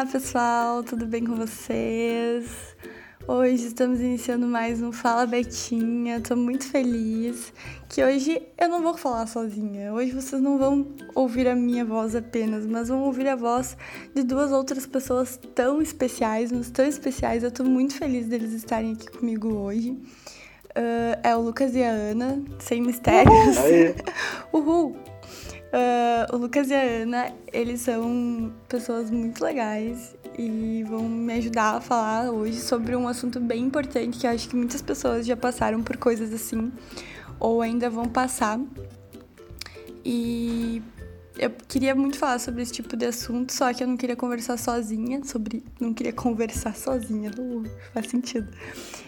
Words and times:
Olá, 0.00 0.10
pessoal, 0.10 0.82
tudo 0.82 1.04
bem 1.04 1.22
com 1.22 1.36
vocês? 1.36 2.74
Hoje 3.28 3.66
estamos 3.66 4.00
iniciando 4.00 4.46
mais 4.46 4.80
um 4.80 4.90
Fala 4.92 5.26
Betinha. 5.26 6.22
Tô 6.22 6.34
muito 6.34 6.66
feliz 6.66 7.52
que 7.86 8.02
hoje 8.02 8.40
eu 8.56 8.66
não 8.70 8.80
vou 8.80 8.96
falar 8.96 9.26
sozinha. 9.26 9.92
Hoje 9.92 10.12
vocês 10.12 10.40
não 10.40 10.56
vão 10.56 10.86
ouvir 11.14 11.46
a 11.46 11.54
minha 11.54 11.84
voz 11.84 12.16
apenas, 12.16 12.64
mas 12.64 12.88
vão 12.88 13.02
ouvir 13.02 13.28
a 13.28 13.36
voz 13.36 13.76
de 14.14 14.22
duas 14.22 14.52
outras 14.52 14.86
pessoas 14.86 15.38
tão 15.54 15.82
especiais, 15.82 16.50
mas 16.50 16.70
tão 16.70 16.86
especiais. 16.86 17.44
Eu 17.44 17.50
tô 17.50 17.62
muito 17.62 17.94
feliz 17.94 18.26
deles 18.26 18.54
estarem 18.54 18.94
aqui 18.94 19.06
comigo 19.10 19.52
hoje. 19.52 19.90
Uh, 19.90 21.20
é 21.22 21.36
o 21.36 21.42
Lucas 21.42 21.74
e 21.74 21.82
a 21.82 21.90
Ana, 21.90 22.42
sem 22.58 22.80
mistérios. 22.80 23.58
Uhul! 24.50 24.96
Uh, 25.72 26.34
o 26.34 26.38
Lucas 26.38 26.68
e 26.68 26.74
a 26.74 26.82
Ana, 26.82 27.32
eles 27.52 27.82
são 27.82 28.52
pessoas 28.68 29.08
muito 29.08 29.42
legais 29.44 30.16
e 30.36 30.84
vão 30.88 31.08
me 31.08 31.32
ajudar 31.34 31.76
a 31.76 31.80
falar 31.80 32.30
hoje 32.30 32.60
sobre 32.60 32.96
um 32.96 33.06
assunto 33.06 33.38
bem 33.38 33.64
importante 33.64 34.18
que 34.18 34.26
acho 34.26 34.48
que 34.48 34.56
muitas 34.56 34.82
pessoas 34.82 35.24
já 35.24 35.36
passaram 35.36 35.80
por 35.80 35.96
coisas 35.96 36.32
assim 36.32 36.72
ou 37.38 37.62
ainda 37.62 37.88
vão 37.88 38.06
passar. 38.06 38.58
E 40.04 40.82
eu 41.38 41.50
queria 41.68 41.94
muito 41.94 42.18
falar 42.18 42.38
sobre 42.38 42.62
esse 42.62 42.72
tipo 42.72 42.96
de 42.96 43.06
assunto, 43.06 43.52
só 43.52 43.72
que 43.72 43.82
eu 43.82 43.86
não 43.86 43.96
queria 43.96 44.16
conversar 44.16 44.58
sozinha 44.58 45.24
sobre. 45.24 45.64
Não 45.80 45.94
queria 45.94 46.12
conversar 46.12 46.74
sozinha, 46.74 47.30
faz 47.94 48.08
sentido. 48.08 48.48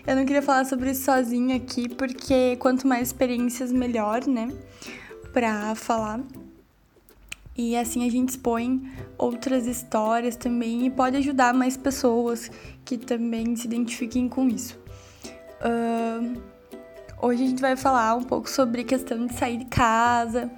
Eu 0.07 0.17
não 0.17 0.25
queria 0.25 0.43
falar 0.43 0.65
sobre 0.65 0.91
isso 0.91 1.05
sozinha 1.05 1.57
aqui, 1.57 1.89
porque 1.89 2.57
quanto 2.57 2.87
mais 2.87 3.09
experiências, 3.09 3.73
melhor, 3.73 4.27
né? 4.27 4.49
Pra 5.33 5.75
falar. 5.75 6.21
E 7.57 7.77
assim 7.77 8.07
a 8.07 8.11
gente 8.11 8.31
expõe 8.31 8.91
outras 9.19 9.67
histórias 9.67 10.37
também 10.37 10.87
e 10.87 10.91
pode 10.91 11.17
ajudar 11.19 11.53
mais 11.53 11.77
pessoas 11.77 12.51
que 12.85 12.97
também 12.97 13.55
se 13.57 13.67
identifiquem 13.67 14.29
com 14.29 14.49
isso. 14.49 14.79
Uh, 15.61 16.41
hoje 17.21 17.45
a 17.45 17.47
gente 17.47 17.61
vai 17.61 17.77
falar 17.77 18.17
um 18.17 18.25
pouco 18.25 18.49
sobre 18.49 18.85
questão 18.85 19.27
de 19.27 19.35
sair 19.35 19.59
de 19.59 19.67
casa, 19.67 20.51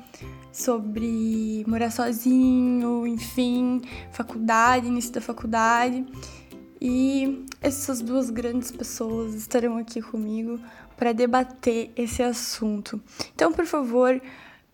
sobre 0.53 1.65
morar 1.67 1.91
sozinho, 1.91 3.06
enfim, 3.06 3.83
faculdade, 4.12 4.87
início 4.87 5.12
da 5.12 5.20
faculdade. 5.20 6.06
E 6.81 7.45
essas 7.61 8.00
duas 8.00 8.31
grandes 8.31 8.70
pessoas 8.70 9.34
estarão 9.34 9.78
aqui 9.78 10.00
comigo 10.00 10.61
para 10.97 11.12
debater 11.12 11.91
esse 11.97 12.22
assunto. 12.22 13.00
Então, 13.34 13.53
por 13.53 13.67
favor, 13.67 14.20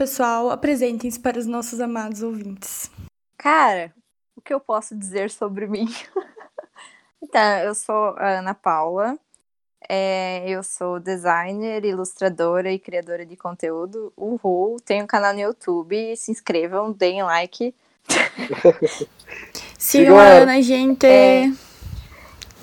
Pessoal, 0.01 0.48
apresentem-se 0.48 1.20
para 1.20 1.39
os 1.39 1.45
nossos 1.45 1.79
amados 1.79 2.23
ouvintes. 2.23 2.91
Cara, 3.37 3.93
o 4.34 4.41
que 4.41 4.55
eu 4.55 4.59
posso 4.59 4.97
dizer 4.97 5.31
sobre 5.31 5.67
mim? 5.67 5.95
então, 7.23 7.59
eu 7.59 7.75
sou 7.75 8.17
a 8.17 8.39
Ana 8.39 8.55
Paula, 8.55 9.19
é, 9.87 10.48
eu 10.48 10.62
sou 10.62 10.98
designer, 10.98 11.84
ilustradora 11.84 12.73
e 12.73 12.79
criadora 12.79 13.27
de 13.27 13.37
conteúdo. 13.37 14.11
Uhul, 14.17 14.81
tenho 14.83 15.05
um 15.05 15.07
canal 15.07 15.34
no 15.34 15.41
YouTube, 15.41 16.17
se 16.17 16.31
inscrevam, 16.31 16.92
deem 16.92 17.23
like. 17.23 17.75
Sigam 19.77 20.19
a 20.19 20.25
Ana, 20.25 20.62
gente! 20.62 21.05
É, 21.05 21.53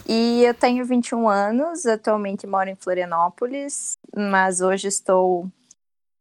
e 0.09 0.43
eu 0.43 0.55
tenho 0.55 0.83
21 0.83 1.29
anos, 1.29 1.85
atualmente 1.85 2.47
moro 2.47 2.67
em 2.67 2.75
Florianópolis, 2.75 3.95
mas 4.15 4.59
hoje 4.59 4.87
estou 4.87 5.47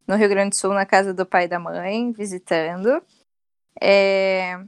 no 0.07 0.17
Rio 0.17 0.29
Grande 0.29 0.51
do 0.51 0.57
Sul, 0.57 0.73
na 0.73 0.87
casa 0.87 1.13
do 1.13 1.27
pai 1.27 1.45
e 1.45 1.49
da 1.49 1.59
mãe, 1.59 2.13
visitando. 2.13 3.03
É... 3.81 4.59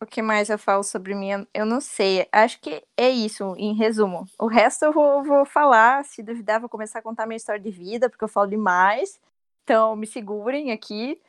O 0.00 0.04
que 0.04 0.20
mais 0.20 0.50
eu 0.50 0.58
falo 0.58 0.82
sobre 0.82 1.14
mim? 1.14 1.46
Eu 1.54 1.64
não 1.64 1.80
sei. 1.80 2.28
Acho 2.30 2.60
que 2.60 2.84
é 2.96 3.08
isso, 3.08 3.54
em 3.56 3.74
resumo. 3.74 4.26
O 4.38 4.46
resto 4.46 4.84
eu 4.84 4.92
vou, 4.92 5.24
vou 5.24 5.44
falar. 5.46 6.04
Se 6.04 6.22
duvidar, 6.22 6.60
vou 6.60 6.68
começar 6.68 6.98
a 6.98 7.02
contar 7.02 7.26
minha 7.26 7.36
história 7.36 7.60
de 7.60 7.70
vida, 7.70 8.08
porque 8.10 8.24
eu 8.24 8.28
falo 8.28 8.46
demais. 8.48 9.18
Então, 9.64 9.96
me 9.96 10.06
segurem 10.06 10.70
aqui. 10.70 11.20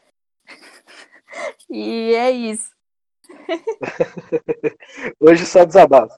e 1.70 2.14
é 2.14 2.30
isso. 2.30 2.76
Hoje 5.20 5.46
só 5.46 5.66
desabafo. 5.66 6.18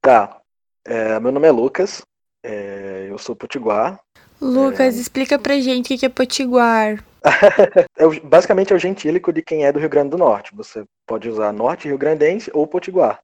Tá. 0.00 0.40
É, 0.84 1.20
meu 1.20 1.30
nome 1.30 1.46
é 1.46 1.52
Lucas. 1.52 2.02
É, 2.42 3.06
eu 3.10 3.18
sou 3.18 3.36
potiguar. 3.36 4.02
Lucas, 4.40 4.96
é... 4.96 5.00
explica 5.00 5.38
pra 5.38 5.60
gente 5.60 5.94
o 5.94 5.98
que 5.98 6.06
é 6.06 6.08
potiguar. 6.08 7.04
é, 7.98 8.20
basicamente 8.24 8.72
é 8.72 8.76
o 8.76 8.78
gentílico 8.78 9.32
de 9.32 9.42
quem 9.42 9.66
é 9.66 9.72
do 9.72 9.78
Rio 9.78 9.88
Grande 9.88 10.10
do 10.10 10.18
Norte. 10.18 10.54
Você 10.54 10.84
pode 11.06 11.28
usar 11.28 11.52
norte 11.52 11.86
rio-grandense 11.86 12.50
ou 12.54 12.66
potiguar. 12.66 13.20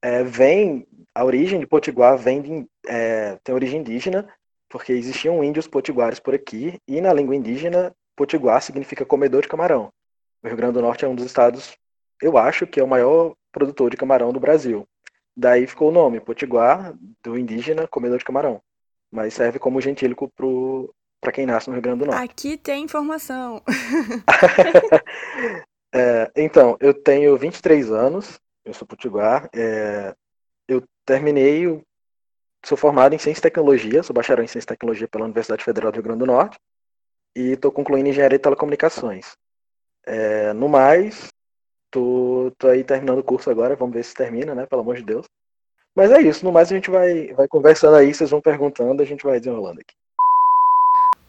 É, 0.00 0.24
vem, 0.24 0.86
a 1.14 1.24
origem 1.24 1.60
de 1.60 1.66
potiguar 1.66 2.16
vem 2.16 2.40
de, 2.40 2.66
é, 2.86 3.38
tem 3.44 3.54
origem 3.54 3.80
indígena, 3.80 4.26
porque 4.68 4.92
existiam 4.92 5.44
índios 5.44 5.66
potiguares 5.66 6.18
por 6.18 6.34
aqui, 6.34 6.78
e 6.88 7.00
na 7.00 7.12
língua 7.12 7.36
indígena, 7.36 7.94
potiguar 8.16 8.62
significa 8.62 9.04
comedor 9.04 9.42
de 9.42 9.48
camarão. 9.48 9.92
O 10.42 10.48
Rio 10.48 10.56
Grande 10.56 10.74
do 10.74 10.82
Norte 10.82 11.04
é 11.04 11.08
um 11.08 11.14
dos 11.14 11.26
estados, 11.26 11.76
eu 12.22 12.38
acho 12.38 12.66
que 12.66 12.80
é 12.80 12.84
o 12.84 12.88
maior 12.88 13.34
produtor 13.52 13.90
de 13.90 13.96
camarão 13.96 14.32
do 14.32 14.40
Brasil. 14.40 14.86
Daí 15.36 15.66
ficou 15.66 15.90
o 15.90 15.92
nome, 15.92 16.20
potiguar, 16.20 16.94
do 17.22 17.38
indígena, 17.38 17.86
comedor 17.86 18.18
de 18.18 18.24
camarão 18.24 18.62
mas 19.16 19.32
serve 19.32 19.58
como 19.58 19.80
gentílico 19.80 20.30
para 21.18 21.32
quem 21.32 21.46
nasce 21.46 21.68
no 21.68 21.72
Rio 21.72 21.82
Grande 21.82 22.00
do 22.00 22.06
Norte. 22.06 22.22
Aqui 22.22 22.58
tem 22.58 22.84
informação. 22.84 23.62
é, 25.90 26.30
então, 26.36 26.76
eu 26.78 26.92
tenho 26.92 27.34
23 27.38 27.90
anos, 27.90 28.38
eu 28.62 28.74
sou 28.74 28.86
potiguar, 28.86 29.48
é, 29.54 30.14
eu 30.68 30.82
terminei, 31.06 31.82
sou 32.62 32.76
formado 32.76 33.14
em 33.14 33.18
Ciência 33.18 33.40
e 33.40 33.42
Tecnologia, 33.42 34.02
sou 34.02 34.12
bacharel 34.12 34.44
em 34.44 34.48
Ciência 34.48 34.66
e 34.66 34.76
Tecnologia 34.76 35.08
pela 35.08 35.24
Universidade 35.24 35.64
Federal 35.64 35.90
do 35.90 35.94
Rio 35.94 36.04
Grande 36.04 36.18
do 36.18 36.26
Norte 36.26 36.58
e 37.34 37.52
estou 37.52 37.72
concluindo 37.72 38.10
Engenharia 38.10 38.36
de 38.36 38.42
Telecomunicações. 38.42 39.34
É, 40.04 40.52
no 40.52 40.68
mais, 40.68 41.32
tô, 41.90 42.52
tô 42.58 42.68
aí 42.68 42.84
terminando 42.84 43.20
o 43.20 43.24
curso 43.24 43.50
agora, 43.50 43.76
vamos 43.76 43.94
ver 43.94 44.04
se 44.04 44.14
termina, 44.14 44.54
né, 44.54 44.66
pelo 44.66 44.82
amor 44.82 44.96
de 44.96 45.04
Deus. 45.04 45.26
Mas 45.96 46.12
é 46.12 46.20
isso, 46.20 46.44
no 46.44 46.52
mais 46.52 46.70
a 46.70 46.74
gente 46.74 46.90
vai, 46.90 47.32
vai 47.32 47.48
conversando 47.48 47.96
aí, 47.96 48.12
vocês 48.12 48.28
vão 48.28 48.40
perguntando, 48.40 49.00
a 49.00 49.06
gente 49.06 49.24
vai 49.24 49.38
desenrolando 49.38 49.80
aqui. 49.80 49.94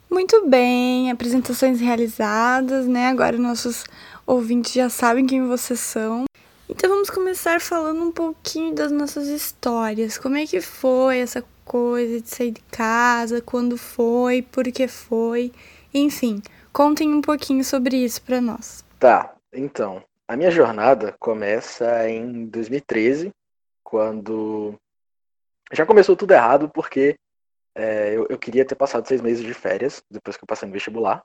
Muito 0.10 0.46
bem, 0.46 1.10
apresentações 1.10 1.80
realizadas, 1.80 2.86
né? 2.86 3.08
Agora 3.08 3.38
nossos 3.38 3.86
ouvintes 4.26 4.74
já 4.74 4.90
sabem 4.90 5.26
quem 5.26 5.48
vocês 5.48 5.80
são. 5.80 6.26
Então 6.68 6.90
vamos 6.90 7.10
começar 7.10 7.62
falando 7.62 8.04
um 8.04 8.12
pouquinho 8.12 8.76
das 8.76 8.92
nossas 8.92 9.28
histórias. 9.28 10.18
Como 10.18 10.36
é 10.36 10.46
que 10.46 10.60
foi 10.60 11.20
essa 11.20 11.42
coisa 11.64 12.22
de 12.22 12.30
sair 12.30 12.52
de 12.52 12.62
casa, 12.64 13.42
quando 13.42 13.78
foi, 13.78 14.42
por 14.42 14.64
que 14.66 14.88
foi, 14.88 15.52
enfim, 15.94 16.42
contem 16.74 17.14
um 17.14 17.22
pouquinho 17.22 17.64
sobre 17.64 17.98
isso 17.98 18.22
para 18.22 18.40
nós. 18.42 18.84
Tá, 19.00 19.34
então, 19.54 20.04
a 20.28 20.36
minha 20.36 20.52
jornada 20.52 21.14
começa 21.20 22.10
em 22.10 22.46
2013, 22.46 23.34
quando 23.88 24.78
já 25.72 25.86
começou 25.86 26.14
tudo 26.14 26.34
errado 26.34 26.68
porque 26.68 27.18
é, 27.74 28.18
eu, 28.18 28.28
eu, 28.30 28.38
queria 28.38 28.66
ter 28.66 28.76
passado 28.76 29.08
seis 29.08 29.22
meses 29.22 29.46
de 29.46 29.54
férias 29.54 30.04
depois 30.12 30.36
que 30.36 30.44
eu 30.44 30.48
passei 30.48 30.68
no 30.68 30.74
vestibular 30.74 31.24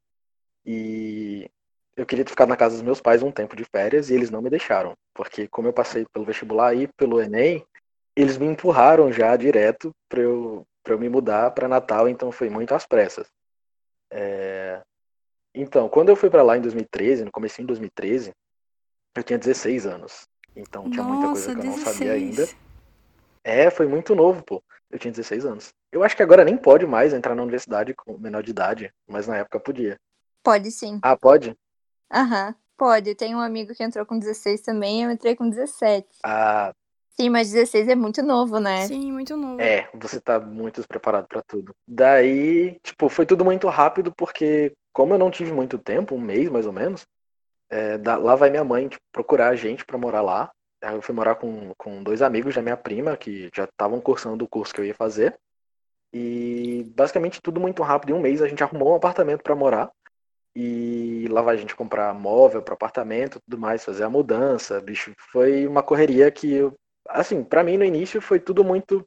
e 0.64 1.50
eu 1.96 2.06
queria 2.06 2.24
ter 2.24 2.30
ficado 2.30 2.50
na 2.50 2.56
casa 2.56 2.76
dos 2.76 2.84
meus 2.84 3.00
pais 3.00 3.20
um 3.20 3.32
tempo 3.32 3.56
de 3.56 3.64
férias 3.64 4.10
e 4.10 4.14
eles 4.14 4.30
não 4.30 4.40
me 4.40 4.48
deixaram 4.48 4.96
porque 5.12 5.48
como 5.48 5.66
eu 5.66 5.72
passei 5.72 6.06
pelo 6.12 6.24
vestibular 6.24 6.72
e 6.72 6.86
pelo 6.86 7.20
Enem 7.20 7.66
eles 8.14 8.38
me 8.38 8.46
empurraram 8.46 9.10
já 9.10 9.34
direto 9.36 9.90
para 10.08 10.20
eu 10.20 10.64
para 10.84 10.94
eu 10.94 11.00
me 11.00 11.08
mudar 11.08 11.50
para 11.50 11.66
Natal 11.66 12.08
então 12.08 12.30
foi 12.30 12.48
muito 12.48 12.74
às 12.74 12.86
pressas. 12.86 13.26
É... 14.08 14.80
então 15.52 15.88
quando 15.88 16.10
eu 16.10 16.16
fui 16.16 16.30
para 16.30 16.44
lá 16.44 16.56
em 16.56 16.60
2013 16.60 17.24
no 17.24 17.32
começo 17.32 17.60
de 17.60 17.66
2013 17.66 18.32
eu 19.16 19.24
tinha 19.24 19.38
16 19.38 19.84
anos 19.84 20.30
então 20.56 20.88
tinha 20.90 21.04
Nossa, 21.04 21.14
muita 21.14 21.28
coisa 21.32 21.52
que 21.52 21.60
eu 21.60 21.64
não 21.64 21.72
16. 21.72 21.94
sabia 21.94 22.12
ainda. 22.12 22.48
É, 23.44 23.70
foi 23.70 23.86
muito 23.86 24.14
novo, 24.14 24.42
pô. 24.42 24.62
Eu 24.90 24.98
tinha 24.98 25.10
16 25.10 25.44
anos. 25.44 25.72
Eu 25.90 26.04
acho 26.04 26.16
que 26.16 26.22
agora 26.22 26.44
nem 26.44 26.56
pode 26.56 26.86
mais 26.86 27.12
entrar 27.12 27.34
na 27.34 27.42
universidade 27.42 27.94
com 27.94 28.18
menor 28.18 28.42
de 28.42 28.50
idade, 28.50 28.92
mas 29.08 29.26
na 29.26 29.38
época 29.38 29.58
podia. 29.58 29.98
Pode 30.42 30.70
sim. 30.70 30.98
Ah, 31.02 31.16
pode? 31.16 31.56
Aham, 32.12 32.54
pode. 32.76 33.14
Tem 33.14 33.34
um 33.34 33.40
amigo 33.40 33.74
que 33.74 33.82
entrou 33.82 34.04
com 34.04 34.18
16 34.18 34.60
também, 34.60 35.02
eu 35.02 35.10
entrei 35.10 35.34
com 35.34 35.48
17. 35.48 36.06
Ah. 36.22 36.72
Sim, 37.16 37.30
mas 37.30 37.50
16 37.50 37.88
é 37.88 37.94
muito 37.94 38.22
novo, 38.22 38.58
né? 38.58 38.86
Sim, 38.86 39.12
muito 39.12 39.36
novo. 39.36 39.60
É, 39.60 39.88
você 39.94 40.20
tá 40.20 40.40
muito 40.40 40.76
despreparado 40.76 41.26
para 41.28 41.42
tudo. 41.42 41.74
Daí, 41.86 42.78
tipo, 42.82 43.08
foi 43.08 43.26
tudo 43.26 43.44
muito 43.44 43.68
rápido 43.68 44.12
porque, 44.16 44.72
como 44.92 45.14
eu 45.14 45.18
não 45.18 45.30
tive 45.30 45.52
muito 45.52 45.78
tempo, 45.78 46.14
um 46.14 46.20
mês 46.20 46.48
mais 46.48 46.66
ou 46.66 46.72
menos, 46.72 47.06
é, 47.72 47.96
da, 47.96 48.16
lá 48.16 48.36
vai 48.36 48.50
minha 48.50 48.62
mãe 48.62 48.86
tipo, 48.88 49.02
procurar 49.10 49.48
a 49.48 49.56
gente 49.56 49.84
para 49.84 49.96
morar 49.96 50.20
lá. 50.20 50.52
Eu 50.82 51.00
fui 51.00 51.14
morar 51.14 51.36
com, 51.36 51.72
com 51.78 52.02
dois 52.02 52.20
amigos 52.20 52.54
da 52.54 52.60
minha 52.62 52.76
prima 52.76 53.16
que 53.16 53.50
já 53.54 53.64
estavam 53.64 54.00
cursando 54.00 54.44
o 54.44 54.48
curso 54.48 54.74
que 54.74 54.80
eu 54.80 54.84
ia 54.84 54.94
fazer. 54.94 55.38
E 56.12 56.84
basicamente 56.94 57.40
tudo 57.40 57.60
muito 57.60 57.82
rápido. 57.82 58.10
Em 58.10 58.14
um 58.14 58.20
mês 58.20 58.42
a 58.42 58.48
gente 58.48 58.62
arrumou 58.62 58.92
um 58.92 58.96
apartamento 58.96 59.42
para 59.42 59.54
morar. 59.54 59.90
e 60.54 61.26
lá 61.30 61.42
vai 61.42 61.54
a 61.56 61.58
gente 61.58 61.74
comprar 61.76 62.12
móvel 62.14 62.62
para 62.62 62.74
apartamento, 62.74 63.40
tudo 63.40 63.58
mais, 63.58 63.84
fazer 63.84 64.04
a 64.04 64.10
mudança, 64.10 64.80
bicho, 64.80 65.14
foi 65.32 65.66
uma 65.66 65.82
correria 65.82 66.30
que 66.30 66.52
eu, 66.52 66.74
assim, 67.08 67.42
para 67.44 67.64
mim 67.64 67.78
no 67.78 67.84
início 67.84 68.20
foi 68.20 68.38
tudo 68.40 68.64
muito 68.64 69.06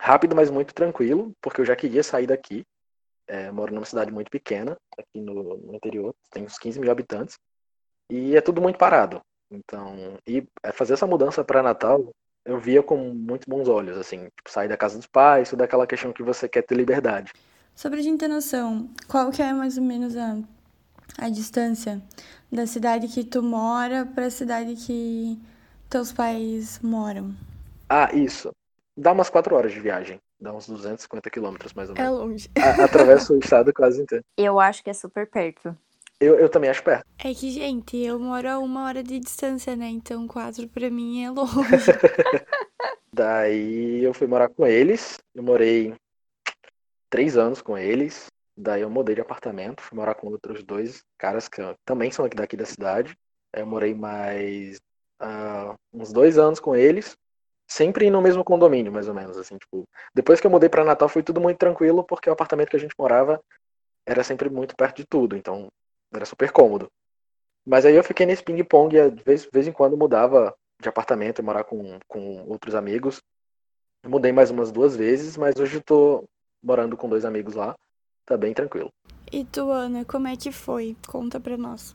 rápido, 0.00 0.36
mas 0.36 0.50
muito 0.50 0.74
tranquilo, 0.74 1.32
porque 1.40 1.60
eu 1.60 1.64
já 1.64 1.76
queria 1.76 2.02
sair 2.02 2.26
daqui. 2.26 2.64
É, 3.26 3.50
moro 3.52 3.72
numa 3.74 3.86
cidade 3.86 4.12
muito 4.12 4.30
pequena, 4.30 4.76
aqui 4.98 5.20
no, 5.20 5.56
no, 5.58 5.74
interior, 5.74 6.14
tem 6.30 6.44
uns 6.44 6.58
15 6.58 6.80
mil 6.80 6.90
habitantes, 6.90 7.38
e 8.10 8.36
é 8.36 8.40
tudo 8.40 8.60
muito 8.60 8.78
parado. 8.78 9.20
Então, 9.50 10.18
e 10.26 10.46
é, 10.62 10.72
fazer 10.72 10.94
essa 10.94 11.06
mudança 11.06 11.44
para 11.44 11.62
Natal, 11.62 12.10
eu 12.44 12.58
via 12.58 12.82
com 12.82 12.96
muito 12.96 13.48
bons 13.48 13.68
olhos, 13.68 13.96
assim, 13.96 14.24
tipo, 14.36 14.50
sair 14.50 14.68
da 14.68 14.76
casa 14.76 14.96
dos 14.96 15.06
pais, 15.06 15.50
tudo 15.50 15.62
aquela 15.62 15.86
questão 15.86 16.12
que 16.12 16.22
você 16.22 16.48
quer 16.48 16.62
ter 16.62 16.74
liberdade. 16.74 17.32
Sobre 17.74 18.00
a 18.00 18.02
gente 18.02 18.20
ter 18.20 18.28
noção, 18.28 18.88
qual 19.08 19.30
que 19.30 19.42
é 19.42 19.52
mais 19.52 19.76
ou 19.78 19.84
menos 19.84 20.16
a, 20.16 20.38
a 21.18 21.28
distância 21.28 22.02
da 22.50 22.66
cidade 22.66 23.08
que 23.08 23.24
tu 23.24 23.42
mora 23.42 24.06
para 24.06 24.26
a 24.26 24.30
cidade 24.30 24.74
que 24.76 25.40
teus 25.88 26.12
pais 26.12 26.78
moram? 26.82 27.34
Ah, 27.88 28.10
isso. 28.14 28.52
Dá 28.96 29.12
umas 29.12 29.30
quatro 29.30 29.54
horas 29.56 29.72
de 29.72 29.80
viagem. 29.80 30.20
Dá 30.40 30.52
uns 30.52 30.66
250 30.66 31.28
quilômetros, 31.30 31.72
mais 31.74 31.90
ou 31.90 31.96
é 31.96 32.02
menos. 32.02 32.18
É 32.18 32.22
longe. 32.22 32.50
A, 32.58 32.84
atravessa 32.84 33.32
o 33.32 33.38
estado 33.38 33.72
quase 33.72 34.02
inteiro. 34.02 34.24
Eu 34.36 34.58
acho 34.58 34.82
que 34.82 34.90
é 34.90 34.94
super 34.94 35.28
perto. 35.28 35.76
Eu, 36.20 36.38
eu 36.38 36.50
também 36.50 36.68
acho 36.68 36.84
perto. 36.84 37.04
É 37.18 37.32
que, 37.32 37.50
gente, 37.50 37.96
eu 37.96 38.18
moro 38.18 38.48
a 38.48 38.58
uma 38.58 38.84
hora 38.84 39.02
de 39.02 39.18
distância, 39.18 39.74
né? 39.74 39.88
Então 39.88 40.28
quatro 40.28 40.68
pra 40.68 40.90
mim 40.90 41.24
é 41.24 41.30
longe. 41.30 41.48
Daí 43.12 44.04
eu 44.04 44.12
fui 44.12 44.26
morar 44.26 44.50
com 44.50 44.66
eles. 44.66 45.18
Eu 45.34 45.42
morei 45.42 45.94
três 47.08 47.38
anos 47.38 47.62
com 47.62 47.76
eles. 47.76 48.26
Daí 48.54 48.82
eu 48.82 48.90
mudei 48.90 49.14
de 49.14 49.22
apartamento, 49.22 49.80
fui 49.80 49.96
morar 49.96 50.14
com 50.14 50.28
outros 50.28 50.62
dois 50.62 51.02
caras 51.16 51.48
que 51.48 51.62
também 51.84 52.10
são 52.10 52.26
aqui 52.26 52.36
daqui 52.36 52.56
da 52.56 52.66
cidade. 52.66 53.16
Eu 53.54 53.66
morei 53.66 53.94
mais 53.94 54.76
uh, 55.22 55.74
uns 55.90 56.12
dois 56.12 56.36
anos 56.36 56.60
com 56.60 56.76
eles 56.76 57.16
sempre 57.70 58.10
no 58.10 58.20
mesmo 58.20 58.42
condomínio, 58.42 58.92
mais 58.92 59.06
ou 59.06 59.14
menos, 59.14 59.38
assim, 59.38 59.56
tipo, 59.56 59.88
depois 60.12 60.40
que 60.40 60.46
eu 60.46 60.50
mudei 60.50 60.68
para 60.68 60.82
Natal 60.82 61.08
foi 61.08 61.22
tudo 61.22 61.40
muito 61.40 61.56
tranquilo, 61.56 62.02
porque 62.02 62.28
o 62.28 62.32
apartamento 62.32 62.68
que 62.68 62.76
a 62.76 62.80
gente 62.80 62.96
morava 62.98 63.40
era 64.04 64.24
sempre 64.24 64.50
muito 64.50 64.74
perto 64.74 64.96
de 64.96 65.06
tudo, 65.06 65.36
então 65.36 65.68
era 66.12 66.24
super 66.24 66.50
cômodo. 66.52 66.90
Mas 67.66 67.84
aí 67.84 67.94
eu 67.94 68.04
fiquei 68.04 68.26
nesse 68.26 68.42
ping-pong 68.42 68.96
e 68.96 69.10
de 69.10 69.22
vez, 69.22 69.42
de 69.42 69.50
vez 69.52 69.66
em 69.66 69.72
quando 69.72 69.96
mudava 69.96 70.54
de 70.80 70.88
apartamento 70.88 71.40
e 71.40 71.44
morar 71.44 71.64
com, 71.64 71.98
com 72.08 72.42
outros 72.48 72.74
amigos. 72.74 73.20
mudei 74.06 74.32
mais 74.32 74.50
umas 74.50 74.72
duas 74.72 74.96
vezes, 74.96 75.36
mas 75.36 75.56
hoje 75.56 75.76
eu 75.76 75.82
tô 75.82 76.28
morando 76.62 76.96
com 76.96 77.08
dois 77.08 77.24
amigos 77.24 77.54
lá, 77.54 77.74
tá 78.24 78.36
bem 78.36 78.54
tranquilo. 78.54 78.90
E 79.30 79.44
tu, 79.44 79.70
Ana, 79.70 80.04
como 80.04 80.26
é 80.26 80.36
que 80.36 80.50
foi? 80.50 80.96
Conta 81.06 81.38
pra 81.38 81.56
nós. 81.56 81.94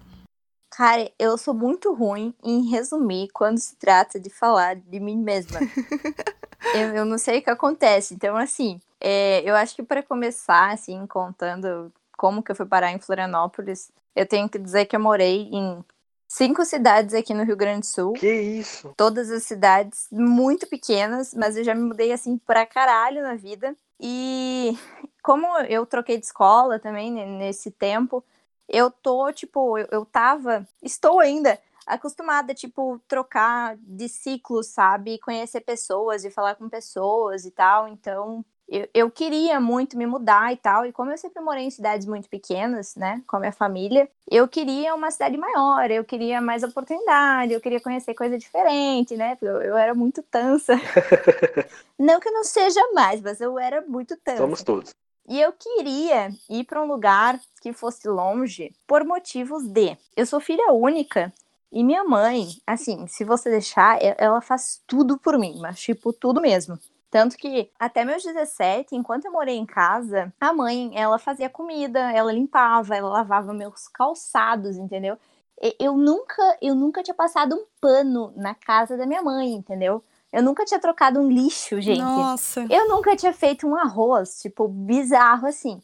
Cara, 0.72 1.10
eu 1.18 1.38
sou 1.38 1.54
muito 1.54 1.94
ruim 1.94 2.34
em 2.44 2.70
resumir 2.70 3.30
quando 3.34 3.58
se 3.58 3.76
trata 3.78 4.20
de 4.20 4.30
falar 4.30 4.76
de 4.76 5.00
mim 5.00 5.18
mesma. 5.18 5.60
eu, 6.76 6.96
eu, 6.96 7.06
não 7.06 7.18
sei 7.18 7.40
o 7.40 7.42
que 7.42 7.50
acontece. 7.50 8.14
Então, 8.14 8.36
assim, 8.36 8.80
é, 9.00 9.42
eu 9.50 9.56
acho 9.56 9.76
que 9.76 9.84
para 9.84 10.04
começar, 10.04 10.72
assim, 10.72 11.06
contando 11.08 11.92
como 12.18 12.44
que 12.44 12.52
eu 12.52 12.56
fui 12.56 12.66
parar 12.66 12.92
em 12.92 13.00
Florianópolis, 13.00 13.92
eu 14.16 14.26
tenho 14.26 14.50
que 14.50 14.58
dizer 14.58 14.86
que 14.86 14.96
eu 14.96 15.00
morei 15.00 15.50
em 15.52 15.84
cinco 16.28 16.64
cidades 16.66 17.14
aqui 17.14 17.34
no 17.34 17.44
Rio 17.44 17.58
Grande 17.58 17.82
do 17.82 17.86
Sul. 17.86 18.14
Que 18.14 18.34
isso? 18.34 18.94
Todas 18.96 19.30
as 19.30 19.44
cidades 19.44 20.08
muito 20.12 20.68
pequenas, 20.68 21.34
mas 21.34 21.58
eu 21.58 21.64
já 21.64 21.76
me 21.76 21.82
mudei 21.82 22.12
assim 22.12 22.38
pra 22.38 22.66
caralho 22.66 23.22
na 23.22 23.36
vida. 23.36 23.76
E 24.00 24.78
como 25.24 25.48
eu 25.62 25.86
troquei 25.86 26.18
de 26.18 26.26
escola 26.26 26.80
também 26.80 27.12
nesse 27.12 27.72
tempo, 27.72 28.24
eu 28.68 28.90
tô, 28.90 29.32
tipo, 29.32 29.78
eu, 29.78 29.88
eu 29.92 30.06
tava, 30.06 30.68
estou 30.82 31.20
ainda 31.20 31.60
acostumada, 31.86 32.54
tipo, 32.54 33.00
trocar 33.08 33.78
de 33.78 34.10
ciclo, 34.10 34.64
sabe? 34.64 35.20
Conhecer 35.20 35.62
pessoas 35.62 36.26
e 36.26 36.32
falar 36.32 36.56
com 36.56 36.68
pessoas 36.68 37.46
e 37.46 37.52
tal. 37.52 37.88
Então, 37.88 38.44
eu, 38.68 38.88
eu 38.94 39.12
queria 39.12 39.60
muito 39.60 39.98
me 39.98 40.06
mudar 40.06 40.52
e 40.52 40.58
tal. 40.58 40.86
E 40.86 40.92
como 40.92 41.12
eu 41.12 41.18
sempre 41.18 41.42
morei 41.42 41.66
em 41.66 41.70
cidades 41.70 42.08
muito 42.08 42.28
pequenas, 42.30 42.96
né, 42.96 43.22
com 43.28 43.38
a 43.38 43.40
minha 43.40 43.52
família, 43.52 44.10
eu 44.30 44.48
queria 44.48 44.94
uma 44.96 45.12
cidade 45.12 45.38
maior, 45.38 45.90
eu 45.92 46.04
queria 46.04 46.42
mais 46.42 46.64
oportunidade, 46.64 47.54
eu 47.54 47.62
queria 47.62 47.80
conhecer 47.80 48.14
coisa 48.14 48.38
diferente, 48.38 49.16
né? 49.16 49.38
Eu, 49.42 49.62
eu 49.62 49.78
era 49.78 49.94
muito 49.94 50.24
tansa. 50.24 50.74
não 51.98 52.20
que 52.20 52.28
eu 52.28 52.34
não 52.34 52.44
seja 52.44 52.82
mais, 52.94 53.22
mas 53.22 53.40
eu 53.40 53.60
era 53.60 53.82
muito 53.82 54.18
tansa. 54.18 54.42
Somos 54.42 54.64
todos. 54.64 54.96
E 55.28 55.42
eu 55.42 55.52
queria 55.54 56.30
ir 56.50 56.64
para 56.66 56.82
um 56.82 56.86
lugar 56.86 57.40
que 57.60 57.74
fosse 57.74 58.08
longe 58.08 58.72
por 58.86 59.04
motivos 59.04 59.68
de. 59.68 59.98
Eu 60.16 60.26
sou 60.26 60.40
filha 60.40 60.72
única 60.72 61.34
e 61.72 61.84
minha 61.84 62.04
mãe, 62.04 62.48
assim, 62.66 63.08
se 63.08 63.24
você 63.24 63.50
deixar, 63.50 63.98
ela 64.02 64.40
faz 64.40 64.82
tudo 64.86 65.18
por 65.18 65.38
mim, 65.38 65.58
mas 65.60 65.80
tipo, 65.80 66.14
tudo 66.14 66.40
mesmo. 66.40 66.80
Tanto 67.10 67.38
que 67.38 67.72
até 67.80 68.04
meus 68.04 68.24
17, 68.24 68.96
enquanto 68.96 69.26
eu 69.26 69.32
morei 69.32 69.56
em 69.56 69.66
casa, 69.66 70.34
a 70.40 70.52
mãe, 70.54 70.92
ela 70.96 71.18
fazia 71.18 71.50
comida, 71.50 72.00
ela 72.12 72.32
limpava, 72.32 72.96
ela 72.96 73.10
lavava 73.10 73.54
meus 73.54 73.88
calçados, 73.88 74.76
entendeu? 74.76 75.18
Eu 75.80 75.96
nunca, 75.96 76.58
eu 76.62 76.76
nunca 76.76 77.02
tinha 77.02 77.16
passado 77.16 77.56
um 77.56 77.66
pano 77.80 78.34
na 78.36 78.54
casa 78.54 78.98
da 78.98 79.06
minha 79.06 79.22
mãe, 79.22 79.54
entendeu? 79.54 80.04
Eu 80.32 80.44
nunca 80.44 80.66
tinha 80.66 80.80
trocado 80.80 81.20
um 81.20 81.30
lixo, 81.30 81.80
gente. 81.80 82.02
Nossa. 82.02 82.66
Eu 82.70 82.90
nunca 82.90 83.16
tinha 83.16 83.32
feito 83.32 83.66
um 83.66 83.76
arroz, 83.76 84.42
tipo, 84.42 84.68
bizarro 84.68 85.48
assim. 85.48 85.82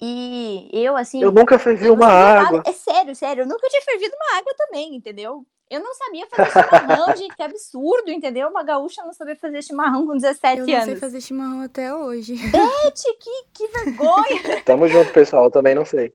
E 0.00 0.68
eu, 0.72 0.96
assim. 0.96 1.20
Eu 1.20 1.32
nunca 1.32 1.58
fervi 1.58 1.90
uma 1.90 2.06
água. 2.06 2.62
É 2.64 2.72
sério, 2.72 3.16
sério. 3.16 3.42
Eu 3.42 3.48
nunca 3.48 3.68
tinha 3.68 3.82
fervido 3.82 4.14
uma 4.14 4.38
água 4.38 4.54
também, 4.56 4.94
entendeu? 4.94 5.44
Eu 5.70 5.80
não 5.80 5.94
sabia 5.94 6.26
fazer 6.26 6.50
chimarrão, 6.50 7.16
gente, 7.16 7.36
que 7.36 7.42
absurdo, 7.42 8.10
entendeu? 8.10 8.48
Uma 8.48 8.62
gaúcha 8.62 9.02
não 9.02 9.12
sabia 9.12 9.36
fazer 9.36 9.62
chimarrão 9.62 10.06
com 10.06 10.16
17 10.16 10.60
anos. 10.60 10.68
Eu 10.68 10.78
não 10.78 10.84
sei 10.84 10.96
fazer 10.96 11.20
chimarrão 11.20 11.60
até 11.60 11.94
hoje. 11.94 12.34
Beth, 12.50 13.16
que, 13.20 13.44
que 13.52 13.68
vergonha! 13.68 14.62
Tamo 14.64 14.88
junto, 14.88 15.12
pessoal, 15.12 15.50
também 15.50 15.74
não 15.74 15.84
sei. 15.84 16.14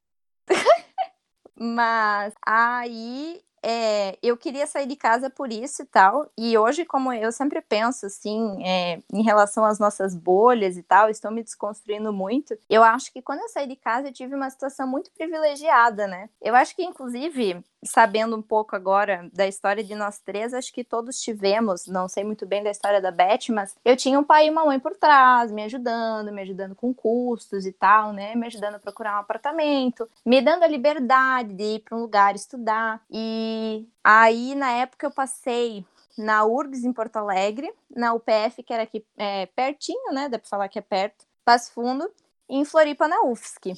Mas 1.56 2.34
aí 2.46 3.42
é, 3.66 4.18
eu 4.22 4.36
queria 4.36 4.68
sair 4.68 4.86
de 4.86 4.96
casa 4.98 5.30
por 5.30 5.52
isso 5.52 5.84
e 5.84 5.86
tal. 5.86 6.30
E 6.38 6.58
hoje, 6.58 6.84
como 6.84 7.14
eu 7.14 7.32
sempre 7.32 7.62
penso 7.62 8.06
assim, 8.06 8.62
é, 8.66 9.00
em 9.12 9.24
relação 9.24 9.64
às 9.64 9.80
nossas 9.80 10.14
bolhas 10.14 10.76
e 10.76 10.84
tal, 10.84 11.10
estou 11.10 11.32
me 11.32 11.42
desconstruindo 11.42 12.12
muito. 12.12 12.58
Eu 12.70 12.84
acho 12.84 13.12
que 13.14 13.22
quando 13.22 13.40
eu 13.40 13.50
saí 13.50 13.66
de 13.66 13.78
casa, 13.78 14.10
eu 14.10 14.14
tive 14.14 14.36
uma 14.36 14.50
situação 14.50 14.86
muito 14.86 15.10
privilegiada, 15.12 16.06
né? 16.06 16.30
Eu 16.42 16.54
acho 16.56 16.76
que, 16.76 16.84
inclusive, 16.84 17.64
sabendo 17.84 18.36
um 18.36 18.42
pouco 18.42 18.76
agora 18.76 19.30
da 19.34 19.48
história 19.48 19.84
de 19.84 19.96
nós 19.96 20.20
três, 20.20 20.54
acho 20.54 20.74
que 20.74 20.84
todos 20.84 21.22
tivemos, 21.22 21.88
não 21.88 22.08
sei 22.08 22.24
muito 22.24 22.46
bem 22.46 22.64
da 22.64 22.72
história 22.72 23.02
da 23.02 23.12
Beth, 23.12 23.50
mas 23.50 23.76
eu 23.84 23.96
tinha 23.96 24.20
um 24.20 24.24
pai 24.24 24.48
e 24.48 24.50
uma 24.50 24.66
mãe 24.66 24.80
por 24.80 24.96
trás, 24.96 25.52
me 25.52 25.64
ajudando, 25.64 26.32
me 26.32 26.42
ajudando 26.42 26.76
com 26.76 26.94
custos 26.94 27.66
e 27.66 27.72
tal, 27.72 28.14
né? 28.14 28.36
Me 28.36 28.48
ajudando 28.48 28.76
a 28.76 28.80
procurar 28.80 29.18
um 29.18 29.20
apartamento, 29.20 30.08
me 30.26 30.42
dando 30.42 30.64
a 30.64 30.68
liberdade 30.68 31.54
de 31.54 31.76
ir 31.76 31.80
para 31.80 31.98
um 31.98 32.02
lugar 32.02 32.36
estudar. 32.36 33.02
E 33.10 33.88
aí, 34.04 34.56
na 34.56 34.72
época, 34.72 35.08
eu 35.08 35.12
passei 35.12 35.86
na 36.18 36.46
URGS 36.46 36.84
em 36.84 36.94
Porto 36.94 37.18
Alegre, 37.18 37.74
na 37.90 38.14
UPF, 38.14 38.64
que 38.64 38.74
era 38.74 38.84
aqui 38.84 39.06
é, 39.18 39.46
pertinho, 39.48 40.14
né? 40.14 40.30
Dá 40.30 40.38
para 40.38 40.48
falar 40.48 40.70
que 40.70 40.80
é 40.80 40.82
perto, 40.82 41.26
Passo 41.44 41.72
Fundo, 41.72 42.10
e 42.50 42.58
em 42.58 42.66
Floripa, 42.66 43.08
na 43.08 43.24
UFSC. 43.24 43.74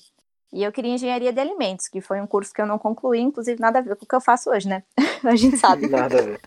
E 0.56 0.64
eu 0.64 0.72
queria 0.72 0.94
engenharia 0.94 1.34
de 1.34 1.40
alimentos, 1.42 1.90
que 1.90 2.00
foi 2.00 2.22
um 2.22 2.26
curso 2.26 2.54
que 2.54 2.62
eu 2.62 2.66
não 2.66 2.80
concluí, 2.80 3.20
inclusive 3.20 3.60
nada 3.60 3.80
a 3.80 3.82
ver 3.82 3.94
com 3.98 4.06
o 4.06 4.08
que 4.08 4.16
eu 4.16 4.22
faço 4.22 4.50
hoje, 4.50 4.70
né? 4.70 4.84
a 5.26 5.36
gente 5.36 5.58
sabe. 5.58 5.86
nada 5.92 6.18
a 6.18 6.22
ver. 6.22 6.40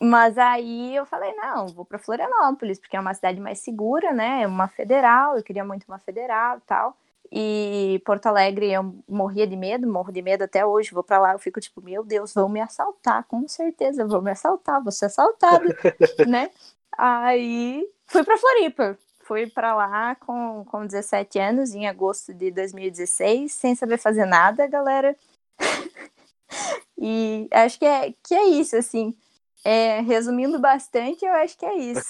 Mas 0.00 0.38
aí 0.38 0.94
eu 0.94 1.04
falei, 1.04 1.34
não, 1.34 1.66
vou 1.66 1.84
para 1.84 1.98
Florianópolis, 1.98 2.78
porque 2.78 2.96
é 2.96 3.00
uma 3.00 3.12
cidade 3.14 3.40
mais 3.40 3.58
segura, 3.58 4.12
né? 4.12 4.42
É 4.42 4.46
uma 4.46 4.68
federal, 4.68 5.36
eu 5.36 5.42
queria 5.42 5.64
muito 5.64 5.82
uma 5.88 5.98
federal 5.98 6.58
e 6.58 6.60
tal. 6.68 6.96
E 7.32 8.00
Porto 8.06 8.26
Alegre 8.26 8.72
eu 8.72 8.94
morria 9.08 9.44
de 9.44 9.56
medo, 9.56 9.92
morro 9.92 10.12
de 10.12 10.22
medo 10.22 10.44
até 10.44 10.64
hoje. 10.64 10.92
Vou 10.92 11.02
para 11.02 11.18
lá, 11.18 11.32
eu 11.32 11.40
fico 11.40 11.60
tipo, 11.60 11.82
meu 11.82 12.04
Deus, 12.04 12.32
vão 12.32 12.48
me 12.48 12.60
assaltar, 12.60 13.24
com 13.24 13.48
certeza, 13.48 14.06
vão 14.06 14.22
me 14.22 14.30
assaltar, 14.30 14.80
vou 14.80 14.92
ser 14.92 15.06
assaltado, 15.06 15.66
né? 16.28 16.48
Aí 16.96 17.84
fui 18.06 18.22
para 18.22 18.38
Floripa 18.38 18.96
fui 19.28 19.46
para 19.46 19.74
lá 19.74 20.14
com, 20.14 20.64
com 20.64 20.86
17 20.86 21.38
anos, 21.38 21.74
em 21.74 21.86
agosto 21.86 22.32
de 22.32 22.50
2016, 22.50 23.52
sem 23.52 23.74
saber 23.74 23.98
fazer 23.98 24.24
nada, 24.24 24.66
galera. 24.66 25.14
e 26.96 27.46
acho 27.52 27.78
que 27.78 27.84
é, 27.84 28.14
que 28.26 28.34
é 28.34 28.46
isso, 28.46 28.74
assim. 28.74 29.14
É, 29.62 30.00
resumindo 30.00 30.58
bastante, 30.58 31.26
eu 31.26 31.32
acho 31.34 31.58
que 31.58 31.66
é 31.66 31.76
isso. 31.76 32.06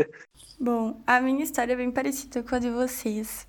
Bom, 0.60 1.00
a 1.06 1.18
minha 1.20 1.42
história 1.42 1.72
é 1.72 1.76
bem 1.76 1.90
parecida 1.90 2.42
com 2.42 2.54
a 2.54 2.58
de 2.58 2.68
vocês. 2.68 3.48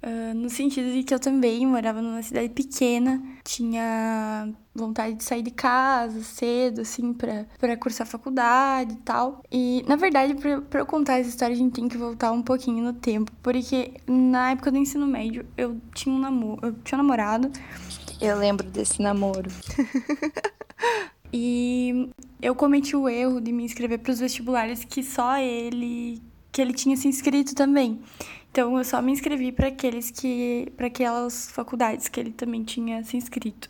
Uh, 0.00 0.32
no 0.32 0.48
sentido 0.48 0.92
de 0.92 1.02
que 1.02 1.12
eu 1.12 1.18
também 1.18 1.66
morava 1.66 2.00
numa 2.00 2.22
cidade 2.22 2.48
pequena, 2.50 3.20
tinha 3.42 4.48
vontade 4.72 5.16
de 5.16 5.24
sair 5.24 5.42
de 5.42 5.50
casa 5.50 6.22
cedo, 6.22 6.82
assim, 6.82 7.12
pra, 7.12 7.46
pra 7.58 7.76
cursar 7.76 8.06
faculdade 8.06 8.92
e 8.94 8.98
tal. 8.98 9.42
E, 9.50 9.84
na 9.88 9.96
verdade, 9.96 10.34
pra, 10.34 10.60
pra 10.60 10.80
eu 10.80 10.86
contar 10.86 11.18
essa 11.18 11.28
história, 11.28 11.52
a 11.52 11.58
gente 11.58 11.72
tem 11.72 11.88
que 11.88 11.96
voltar 11.96 12.30
um 12.30 12.42
pouquinho 12.42 12.84
no 12.84 12.92
tempo, 12.92 13.32
porque 13.42 13.94
na 14.06 14.52
época 14.52 14.70
do 14.70 14.78
ensino 14.78 15.04
médio 15.04 15.44
eu 15.56 15.80
tinha 15.92 16.14
um 16.14 16.18
namoro, 16.18 16.60
eu 16.62 16.72
tinha 16.84 16.98
um 16.98 17.02
namorado 17.02 17.50
Eu 18.20 18.38
lembro 18.38 18.70
desse 18.70 19.02
namoro. 19.02 19.50
e 21.32 22.08
eu 22.40 22.54
cometi 22.54 22.94
o 22.94 23.08
erro 23.08 23.40
de 23.40 23.50
me 23.50 23.64
inscrever 23.64 23.98
para 23.98 24.12
os 24.12 24.20
vestibulares 24.20 24.84
que 24.84 25.02
só 25.02 25.38
ele 25.38 26.22
que 26.50 26.62
ele 26.62 26.72
tinha 26.72 26.96
se 26.96 27.06
inscrito 27.06 27.54
também. 27.54 28.00
Então 28.50 28.76
eu 28.76 28.84
só 28.84 29.00
me 29.00 29.12
inscrevi 29.12 29.52
para 29.52 29.68
aqueles 29.68 30.10
que 30.10 30.72
para 30.76 30.86
aquelas 30.86 31.50
faculdades 31.50 32.08
que 32.08 32.18
ele 32.18 32.32
também 32.32 32.64
tinha 32.64 33.02
se 33.04 33.16
inscrito. 33.16 33.68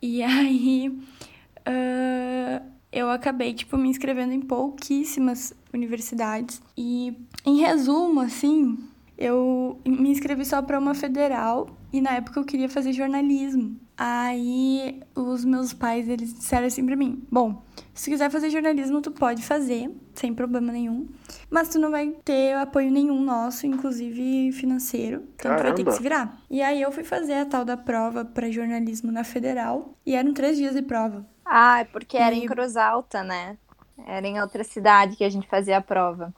E 0.00 0.22
aí 0.24 0.88
uh, 0.88 2.64
eu 2.90 3.10
acabei 3.10 3.54
tipo 3.54 3.76
me 3.76 3.88
inscrevendo 3.88 4.32
em 4.32 4.40
pouquíssimas 4.40 5.54
universidades 5.72 6.60
e 6.76 7.16
em 7.44 7.60
resumo 7.60 8.20
assim, 8.20 8.78
eu 9.16 9.80
me 9.86 10.10
inscrevi 10.10 10.44
só 10.44 10.60
para 10.60 10.78
uma 10.78 10.94
federal 10.94 11.68
e 11.92 12.00
na 12.00 12.12
época 12.12 12.40
eu 12.40 12.44
queria 12.44 12.68
fazer 12.68 12.92
jornalismo. 12.92 13.76
Aí 13.96 15.02
os 15.14 15.44
meus 15.44 15.72
pais, 15.72 16.08
eles 16.08 16.32
disseram 16.34 16.66
assim 16.66 16.84
pra 16.84 16.96
mim: 16.96 17.22
"Bom, 17.30 17.62
se 17.94 18.10
quiser 18.10 18.30
fazer 18.30 18.50
jornalismo, 18.50 19.02
tu 19.02 19.10
pode 19.10 19.42
fazer, 19.42 19.90
sem 20.14 20.34
problema 20.34 20.72
nenhum, 20.72 21.06
mas 21.50 21.68
tu 21.68 21.78
não 21.78 21.90
vai 21.90 22.08
ter 22.24 22.54
apoio 22.54 22.90
nenhum 22.90 23.22
nosso, 23.22 23.66
inclusive 23.66 24.50
financeiro, 24.52 25.24
então 25.34 25.56
tu 25.56 25.62
vai 25.62 25.74
ter 25.74 25.84
que 25.84 25.92
se 25.92 26.02
virar". 26.02 26.40
E 26.50 26.62
aí 26.62 26.80
eu 26.80 26.90
fui 26.90 27.04
fazer 27.04 27.34
a 27.34 27.46
tal 27.46 27.64
da 27.64 27.76
prova 27.76 28.24
para 28.24 28.50
jornalismo 28.50 29.12
na 29.12 29.24
Federal, 29.24 29.94
e 30.06 30.14
eram 30.14 30.32
três 30.32 30.56
dias 30.56 30.74
de 30.74 30.82
prova. 30.82 31.26
Ah, 31.44 31.80
é 31.80 31.84
porque 31.84 32.16
era 32.16 32.34
e... 32.34 32.44
em 32.44 32.46
Cruz 32.46 32.76
Alta, 32.76 33.22
né? 33.22 33.58
Era 34.06 34.26
em 34.26 34.40
outra 34.40 34.64
cidade 34.64 35.16
que 35.16 35.24
a 35.24 35.30
gente 35.30 35.46
fazia 35.46 35.76
a 35.76 35.82
prova. 35.82 36.34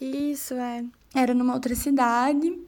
Isso, 0.00 0.54
é. 0.54 0.84
Era 1.14 1.34
numa 1.34 1.54
outra 1.54 1.74
cidade. 1.74 2.58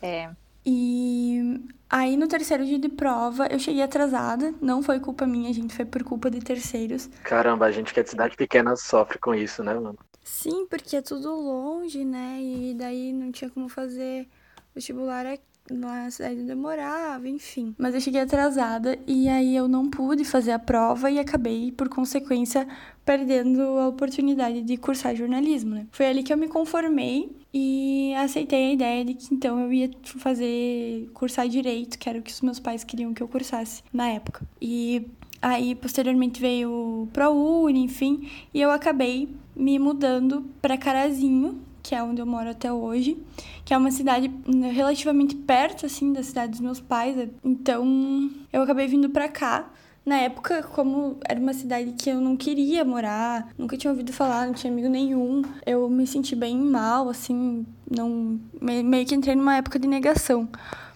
É. 0.00 0.30
E 0.64 1.60
aí 1.88 2.16
no 2.16 2.28
terceiro 2.28 2.64
dia 2.64 2.78
de 2.78 2.88
prova 2.88 3.46
eu 3.50 3.58
cheguei 3.58 3.82
atrasada. 3.82 4.54
Não 4.60 4.82
foi 4.82 5.00
culpa 5.00 5.26
minha, 5.26 5.52
gente, 5.52 5.74
foi 5.74 5.84
por 5.84 6.02
culpa 6.04 6.30
de 6.30 6.40
terceiros. 6.40 7.08
Caramba, 7.22 7.66
a 7.66 7.70
gente 7.70 7.92
que 7.92 8.00
é 8.00 8.02
de 8.02 8.10
cidade 8.10 8.36
pequena 8.36 8.76
sofre 8.76 9.18
com 9.18 9.34
isso, 9.34 9.62
né, 9.62 9.74
mano? 9.74 9.98
Sim, 10.22 10.66
porque 10.66 10.96
é 10.96 11.02
tudo 11.02 11.28
longe, 11.34 12.04
né? 12.04 12.38
E 12.40 12.74
daí 12.74 13.12
não 13.12 13.32
tinha 13.32 13.50
como 13.50 13.68
fazer 13.68 14.28
vestibular 14.74 15.26
aqui 15.26 15.49
na 15.70 16.10
cidade 16.10 16.42
demorava, 16.42 17.28
enfim. 17.28 17.74
Mas 17.78 17.94
eu 17.94 18.00
cheguei 18.00 18.20
atrasada 18.20 18.98
e 19.06 19.28
aí 19.28 19.54
eu 19.54 19.68
não 19.68 19.88
pude 19.88 20.24
fazer 20.24 20.52
a 20.52 20.58
prova 20.58 21.10
e 21.10 21.18
acabei, 21.18 21.72
por 21.72 21.88
consequência, 21.88 22.66
perdendo 23.04 23.62
a 23.62 23.88
oportunidade 23.88 24.62
de 24.62 24.76
cursar 24.76 25.14
jornalismo, 25.14 25.74
né? 25.74 25.86
Foi 25.90 26.06
ali 26.06 26.22
que 26.22 26.32
eu 26.32 26.36
me 26.36 26.48
conformei 26.48 27.30
e 27.52 28.14
aceitei 28.14 28.70
a 28.70 28.72
ideia 28.72 29.04
de 29.04 29.14
que 29.14 29.34
então 29.34 29.58
eu 29.60 29.72
ia 29.72 29.90
fazer 30.04 31.10
cursar 31.14 31.48
direito, 31.48 31.98
que 31.98 32.08
era 32.08 32.18
o 32.18 32.22
que 32.22 32.30
os 32.30 32.40
meus 32.40 32.60
pais 32.60 32.84
queriam 32.84 33.12
que 33.12 33.22
eu 33.22 33.28
cursasse 33.28 33.82
na 33.92 34.08
época. 34.08 34.46
E 34.60 35.06
aí 35.42 35.74
posteriormente 35.74 36.40
veio 36.40 36.70
o 36.70 37.08
ProUni, 37.12 37.82
enfim, 37.82 38.28
e 38.52 38.60
eu 38.60 38.70
acabei 38.70 39.28
me 39.56 39.78
mudando 39.78 40.44
para 40.60 40.78
Carazinho, 40.78 41.60
que 41.82 41.94
é 41.94 42.02
onde 42.02 42.20
eu 42.20 42.26
moro 42.26 42.50
até 42.50 42.72
hoje, 42.72 43.16
que 43.64 43.72
é 43.74 43.76
uma 43.76 43.90
cidade 43.90 44.30
relativamente 44.72 45.34
perto 45.34 45.86
assim 45.86 46.12
da 46.12 46.22
cidade 46.22 46.52
dos 46.52 46.60
meus 46.60 46.80
pais. 46.80 47.16
Então, 47.44 48.30
eu 48.52 48.62
acabei 48.62 48.86
vindo 48.86 49.08
para 49.10 49.28
cá. 49.28 49.70
Na 50.04 50.16
época, 50.16 50.62
como 50.62 51.18
era 51.28 51.38
uma 51.38 51.52
cidade 51.52 51.92
que 51.92 52.08
eu 52.08 52.20
não 52.20 52.34
queria 52.34 52.84
morar, 52.84 53.52
nunca 53.56 53.76
tinha 53.76 53.90
ouvido 53.90 54.12
falar, 54.12 54.46
não 54.46 54.54
tinha 54.54 54.72
amigo 54.72 54.88
nenhum, 54.88 55.42
eu 55.66 55.88
me 55.90 56.06
senti 56.06 56.34
bem 56.34 56.56
mal, 56.56 57.08
assim, 57.08 57.66
não 57.88 58.40
meio 58.60 59.06
que 59.06 59.14
entrei 59.14 59.34
numa 59.34 59.56
época 59.56 59.78
de 59.78 59.86
negação. 59.86 60.48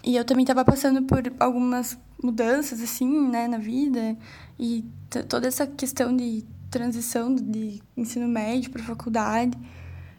E 0.03 0.17
eu 0.17 0.25
também 0.25 0.43
estava 0.43 0.65
passando 0.65 1.03
por 1.03 1.23
algumas 1.39 1.99
mudanças 2.23 2.81
assim, 2.81 3.29
né, 3.29 3.47
na 3.47 3.59
vida, 3.59 4.17
e 4.59 4.85
toda 5.29 5.49
essa 5.49 5.67
questão 5.67 6.17
de 6.17 6.43
transição 6.71 7.35
de 7.35 7.83
ensino 7.95 8.27
médio 8.27 8.71
para 8.71 8.83
faculdade. 8.83 9.57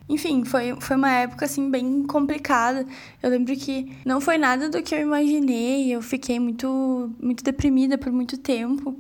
Enfim, 0.08 0.46
foi, 0.46 0.76
foi 0.80 0.96
uma 0.96 1.12
época, 1.12 1.46
assim, 1.46 1.70
bem 1.70 2.04
complicada. 2.04 2.86
Eu 3.22 3.30
lembro 3.30 3.56
que 3.56 3.92
não 4.06 4.22
foi 4.22 4.38
nada 4.38 4.70
do 4.70 4.82
que 4.84 4.94
eu 4.94 5.00
imaginei. 5.00 5.94
Eu 5.94 6.02
fiquei 6.02 6.40
muito, 6.40 7.12
muito 7.20 7.44
deprimida 7.44 7.98
por 7.98 8.12
muito 8.12 8.38
tempo. 8.38 8.98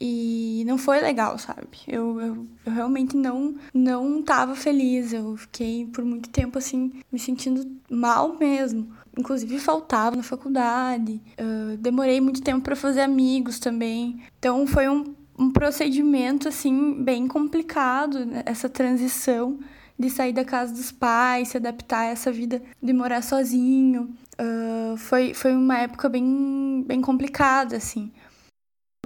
E 0.00 0.64
não 0.66 0.78
foi 0.78 0.98
legal, 1.00 1.38
sabe? 1.38 1.68
Eu, 1.86 2.18
eu, 2.18 2.46
eu, 2.64 2.72
realmente 2.72 3.14
não, 3.14 3.54
não 3.74 4.22
tava 4.22 4.56
feliz. 4.56 5.12
Eu 5.12 5.36
fiquei 5.36 5.84
por 5.84 6.02
muito 6.06 6.30
tempo, 6.30 6.56
assim, 6.56 6.90
me 7.12 7.18
sentindo 7.18 7.70
mal 7.90 8.38
mesmo. 8.38 8.90
Inclusive, 9.18 9.58
faltava 9.58 10.16
na 10.16 10.22
faculdade. 10.22 11.20
Uh, 11.38 11.76
demorei 11.76 12.18
muito 12.18 12.40
tempo 12.40 12.62
para 12.62 12.74
fazer 12.74 13.02
amigos 13.02 13.58
também. 13.58 14.22
Então, 14.38 14.66
foi 14.66 14.88
um, 14.88 15.14
um 15.38 15.50
procedimento, 15.50 16.48
assim, 16.48 17.02
bem 17.02 17.28
complicado, 17.28 18.24
né? 18.24 18.42
essa 18.46 18.70
transição 18.70 19.58
de 20.00 20.08
sair 20.08 20.32
da 20.32 20.46
casa 20.46 20.72
dos 20.72 20.90
pais, 20.90 21.48
se 21.48 21.58
adaptar 21.58 22.00
a 22.00 22.06
essa 22.06 22.32
vida 22.32 22.62
de 22.82 22.90
morar 22.90 23.22
sozinho. 23.22 24.16
Uh, 24.40 24.96
foi, 24.96 25.34
foi 25.34 25.52
uma 25.52 25.76
época 25.76 26.08
bem, 26.08 26.82
bem 26.86 27.02
complicada, 27.02 27.76
assim. 27.76 28.10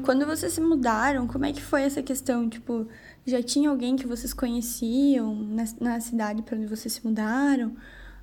Quando 0.04 0.24
vocês 0.24 0.52
se 0.52 0.60
mudaram, 0.60 1.26
como 1.26 1.46
é 1.46 1.52
que 1.52 1.60
foi 1.60 1.82
essa 1.82 2.00
questão? 2.00 2.48
Tipo, 2.48 2.86
já 3.26 3.42
tinha 3.42 3.70
alguém 3.70 3.96
que 3.96 4.06
vocês 4.06 4.32
conheciam 4.32 5.34
na, 5.34 5.64
na 5.80 6.00
cidade 6.00 6.42
para 6.42 6.56
onde 6.56 6.68
vocês 6.68 6.94
se 6.94 7.04
mudaram? 7.04 7.76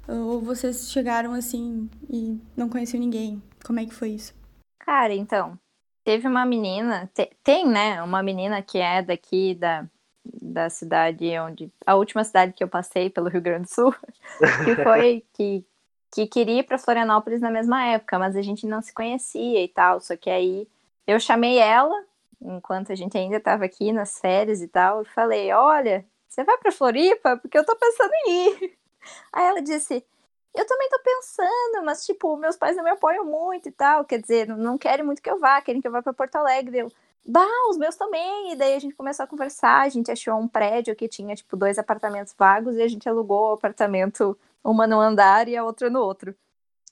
Ou 0.08 0.40
vocês 0.42 0.90
chegaram 0.90 1.34
assim 1.34 1.90
e 2.10 2.40
não 2.56 2.70
conheciam 2.70 3.02
ninguém? 3.02 3.44
Como 3.66 3.82
é 3.82 3.86
que 3.86 3.94
foi 3.94 4.12
isso? 4.12 4.34
Cara, 4.80 5.14
então, 5.14 5.60
teve 6.06 6.26
uma 6.26 6.46
menina, 6.46 7.10
te, 7.14 7.30
tem, 7.44 7.68
né, 7.68 8.02
uma 8.02 8.24
menina 8.24 8.62
que 8.62 8.78
é 8.78 9.02
daqui 9.02 9.56
da, 9.56 9.86
da 10.24 10.70
cidade 10.70 11.26
onde. 11.40 11.72
A 11.86 11.96
última 11.96 12.24
cidade 12.24 12.54
que 12.54 12.64
eu 12.64 12.68
passei 12.68 13.10
pelo 13.10 13.30
Rio 13.30 13.42
Grande 13.42 13.64
do 13.64 13.74
Sul, 13.74 13.94
que 14.66 14.76
foi 14.84 15.26
que, 15.34 15.66
que 16.14 16.28
queria 16.28 16.60
ir 16.60 16.64
para 16.64 16.78
Florianópolis 16.78 17.42
na 17.42 17.52
mesma 17.52 17.86
época, 17.86 18.20
mas 18.20 18.36
a 18.36 18.42
gente 18.42 18.66
não 18.66 18.82
se 18.82 18.94
conhecia 18.94 19.64
e 19.64 19.68
tal. 19.68 20.00
Só 20.00 20.16
que 20.16 20.30
aí 20.30 20.68
eu 21.08 21.20
chamei 21.20 21.58
ela, 21.58 21.96
enquanto 22.42 22.92
a 22.92 22.96
gente 22.96 23.18
ainda 23.18 23.38
estava 23.38 23.66
aqui 23.66 23.92
nas 23.92 24.20
férias 24.20 24.62
e 24.62 24.68
tal, 24.68 25.02
e 25.02 25.06
falei: 25.06 25.52
Olha, 25.52 26.06
você 26.28 26.44
vai 26.44 26.58
para 26.58 26.72
Floripa? 26.72 27.38
Porque 27.38 27.58
eu 27.58 27.66
tô 27.66 27.76
pensando 27.76 28.12
em 28.28 28.48
ir. 28.48 28.78
Aí 29.34 29.46
ela 29.46 29.62
disse: 29.62 30.06
eu 30.54 30.66
também 30.68 30.90
tô 30.90 31.00
pensando, 31.00 31.86
mas, 31.86 32.06
tipo, 32.06 32.36
meus 32.36 32.58
pais 32.58 32.76
não 32.76 32.84
me 32.84 32.90
apoiam 32.90 33.24
muito 33.26 33.70
e 33.70 33.72
tal. 33.72 34.04
Quer 34.04 34.20
dizer, 34.20 34.48
não 34.48 34.78
querem 34.78 35.06
muito 35.06 35.22
que 35.22 35.30
eu 35.30 35.40
vá, 35.40 35.62
querem 35.62 35.82
que 35.82 35.88
eu 35.88 35.92
vá 35.92 36.02
para 36.02 36.14
Porto 36.14 36.36
Alegre. 36.36 36.80
Eu, 36.80 36.92
Bah, 37.26 37.48
os 37.70 37.78
meus 37.78 37.96
também. 37.96 38.52
E 38.52 38.56
daí 38.56 38.74
a 38.74 38.80
gente 38.80 38.96
começou 38.96 39.24
a 39.24 39.28
conversar. 39.28 39.82
A 39.82 39.90
gente 39.90 40.12
achou 40.12 40.36
um 40.40 40.48
prédio 40.48 40.96
que 40.96 41.08
tinha, 41.08 41.36
tipo, 41.36 41.56
dois 41.56 41.78
apartamentos 41.78 42.34
vagos 42.38 42.76
e 42.76 42.82
a 42.82 42.88
gente 42.88 43.08
alugou 43.08 43.52
o 43.52 43.54
apartamento, 43.54 44.38
uma 44.64 44.88
no 44.88 45.00
andar 45.00 45.48
e 45.48 45.56
a 45.56 45.64
outra 45.64 45.90
no 45.90 46.02
outro. 46.02 46.36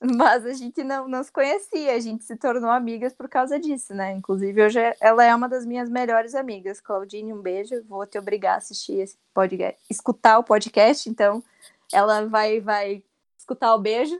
Mas 0.02 0.46
a 0.46 0.52
gente 0.54 0.82
não, 0.82 1.06
não 1.06 1.22
se 1.22 1.30
conhecia, 1.30 1.94
a 1.94 2.00
gente 2.00 2.24
se 2.24 2.34
tornou 2.36 2.70
amigas 2.70 3.12
por 3.12 3.28
causa 3.28 3.58
disso, 3.58 3.94
né? 3.94 4.12
Inclusive, 4.12 4.62
hoje 4.62 4.78
ela 5.00 5.24
é 5.24 5.34
uma 5.34 5.48
das 5.48 5.66
minhas 5.66 5.90
melhores 5.90 6.34
amigas. 6.34 6.80
Claudine, 6.80 7.34
um 7.34 7.42
beijo. 7.42 7.82
Vou 7.86 8.06
te 8.06 8.18
obrigar 8.18 8.54
a 8.54 8.58
assistir 8.58 9.00
esse 9.00 9.18
podcast, 9.34 9.78
escutar 9.90 10.38
o 10.38 10.44
podcast, 10.44 11.08
então 11.08 11.42
ela 11.92 12.26
vai, 12.26 12.60
vai 12.60 13.02
escutar 13.36 13.74
o 13.74 13.78
beijo. 13.78 14.18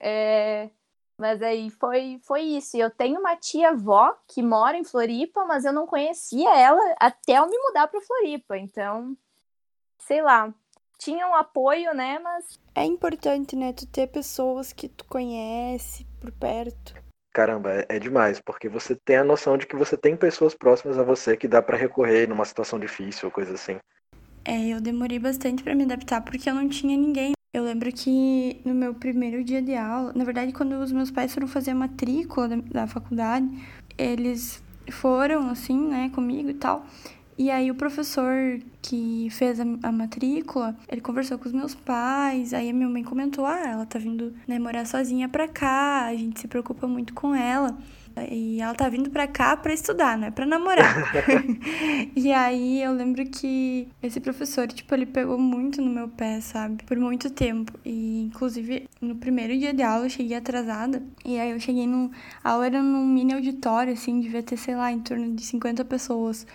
É, 0.00 0.70
mas 1.18 1.40
aí 1.42 1.70
foi, 1.70 2.20
foi 2.22 2.42
isso. 2.42 2.76
Eu 2.76 2.90
tenho 2.90 3.20
uma 3.20 3.36
tia-avó 3.36 4.14
que 4.28 4.42
mora 4.42 4.76
em 4.76 4.84
Floripa, 4.84 5.44
mas 5.44 5.64
eu 5.64 5.72
não 5.72 5.86
conhecia 5.86 6.56
ela 6.56 6.80
até 7.00 7.38
eu 7.38 7.48
me 7.48 7.58
mudar 7.58 7.88
para 7.88 8.00
Floripa. 8.00 8.58
Então, 8.58 9.16
sei 9.98 10.20
lá, 10.22 10.52
tinha 10.98 11.26
um 11.26 11.34
apoio, 11.34 11.94
né? 11.94 12.18
Mas. 12.18 12.60
É 12.74 12.84
importante, 12.84 13.56
né? 13.56 13.72
Tu 13.72 13.86
ter 13.86 14.06
pessoas 14.08 14.72
que 14.72 14.88
tu 14.88 15.04
conhece 15.06 16.06
por 16.20 16.30
perto. 16.32 16.94
Caramba, 17.32 17.70
é, 17.70 17.86
é 17.90 17.98
demais, 17.98 18.40
porque 18.40 18.68
você 18.68 18.96
tem 18.96 19.16
a 19.16 19.24
noção 19.24 19.58
de 19.58 19.66
que 19.66 19.76
você 19.76 19.96
tem 19.96 20.16
pessoas 20.16 20.54
próximas 20.54 20.98
a 20.98 21.02
você 21.02 21.36
que 21.36 21.46
dá 21.46 21.60
para 21.60 21.76
recorrer 21.76 22.26
numa 22.26 22.46
situação 22.46 22.78
difícil 22.78 23.26
ou 23.26 23.30
coisa 23.30 23.52
assim. 23.52 23.78
É, 24.42 24.68
eu 24.68 24.80
demorei 24.80 25.18
bastante 25.18 25.62
para 25.62 25.74
me 25.74 25.84
adaptar 25.84 26.22
porque 26.22 26.48
eu 26.48 26.54
não 26.54 26.68
tinha 26.68 26.96
ninguém 26.96 27.35
eu 27.56 27.64
lembro 27.64 27.90
que 27.90 28.60
no 28.66 28.74
meu 28.74 28.92
primeiro 28.92 29.42
dia 29.42 29.62
de 29.62 29.74
aula, 29.74 30.12
na 30.14 30.24
verdade, 30.24 30.52
quando 30.52 30.74
os 30.74 30.92
meus 30.92 31.10
pais 31.10 31.32
foram 31.32 31.48
fazer 31.48 31.70
a 31.70 31.74
matrícula 31.74 32.48
da, 32.48 32.56
da 32.56 32.86
faculdade, 32.86 33.48
eles 33.96 34.62
foram, 34.90 35.48
assim, 35.48 35.88
né, 35.88 36.10
comigo 36.10 36.50
e 36.50 36.54
tal. 36.54 36.84
E 37.38 37.50
aí 37.50 37.70
o 37.70 37.74
professor 37.74 38.60
que 38.82 39.28
fez 39.30 39.58
a, 39.58 39.64
a, 39.84 39.90
matrícula, 39.90 40.76
ele 40.86 41.00
conversou 41.00 41.38
com 41.38 41.46
os 41.46 41.52
meus 41.52 41.74
pais, 41.74 42.52
aí 42.52 42.68
a 42.68 42.74
minha 42.74 42.90
mãe 42.90 43.02
comentou, 43.02 43.46
ah, 43.46 43.66
ela 43.66 43.86
tá 43.86 43.98
vindo 43.98 44.34
né, 44.46 44.58
morar 44.58 44.84
sozinha 44.86 45.26
pra 45.26 45.48
cá, 45.48 46.04
a 46.04 46.14
gente 46.14 46.38
se 46.38 46.46
preocupa 46.46 46.86
muito 46.86 47.14
com 47.14 47.34
ela. 47.34 47.74
E 48.30 48.60
ela 48.60 48.74
tá 48.74 48.88
vindo 48.88 49.10
pra 49.10 49.26
cá 49.26 49.56
pra 49.56 49.72
estudar, 49.74 50.16
não 50.16 50.28
é 50.28 50.30
pra 50.30 50.46
namorar. 50.46 51.12
e 52.16 52.32
aí 52.32 52.82
eu 52.82 52.92
lembro 52.92 53.24
que 53.26 53.88
esse 54.02 54.20
professor, 54.20 54.66
tipo, 54.68 54.94
ele 54.94 55.06
pegou 55.06 55.38
muito 55.38 55.82
no 55.82 55.90
meu 55.90 56.08
pé, 56.08 56.40
sabe? 56.40 56.82
Por 56.84 56.96
muito 56.98 57.30
tempo. 57.30 57.72
E 57.84 58.22
inclusive 58.22 58.88
no 59.00 59.16
primeiro 59.16 59.56
dia 59.58 59.74
de 59.74 59.82
aula 59.82 60.06
eu 60.06 60.10
cheguei 60.10 60.36
atrasada. 60.36 61.02
E 61.24 61.38
aí 61.38 61.50
eu 61.50 61.60
cheguei 61.60 61.86
no. 61.86 62.10
A 62.42 62.52
aula 62.52 62.66
era 62.66 62.82
num 62.82 63.06
mini 63.06 63.34
auditório, 63.34 63.92
assim, 63.92 64.20
devia 64.20 64.42
ter, 64.42 64.56
sei 64.56 64.74
lá, 64.76 64.90
em 64.90 65.00
torno 65.00 65.34
de 65.34 65.44
50 65.44 65.84
pessoas. 65.84 66.46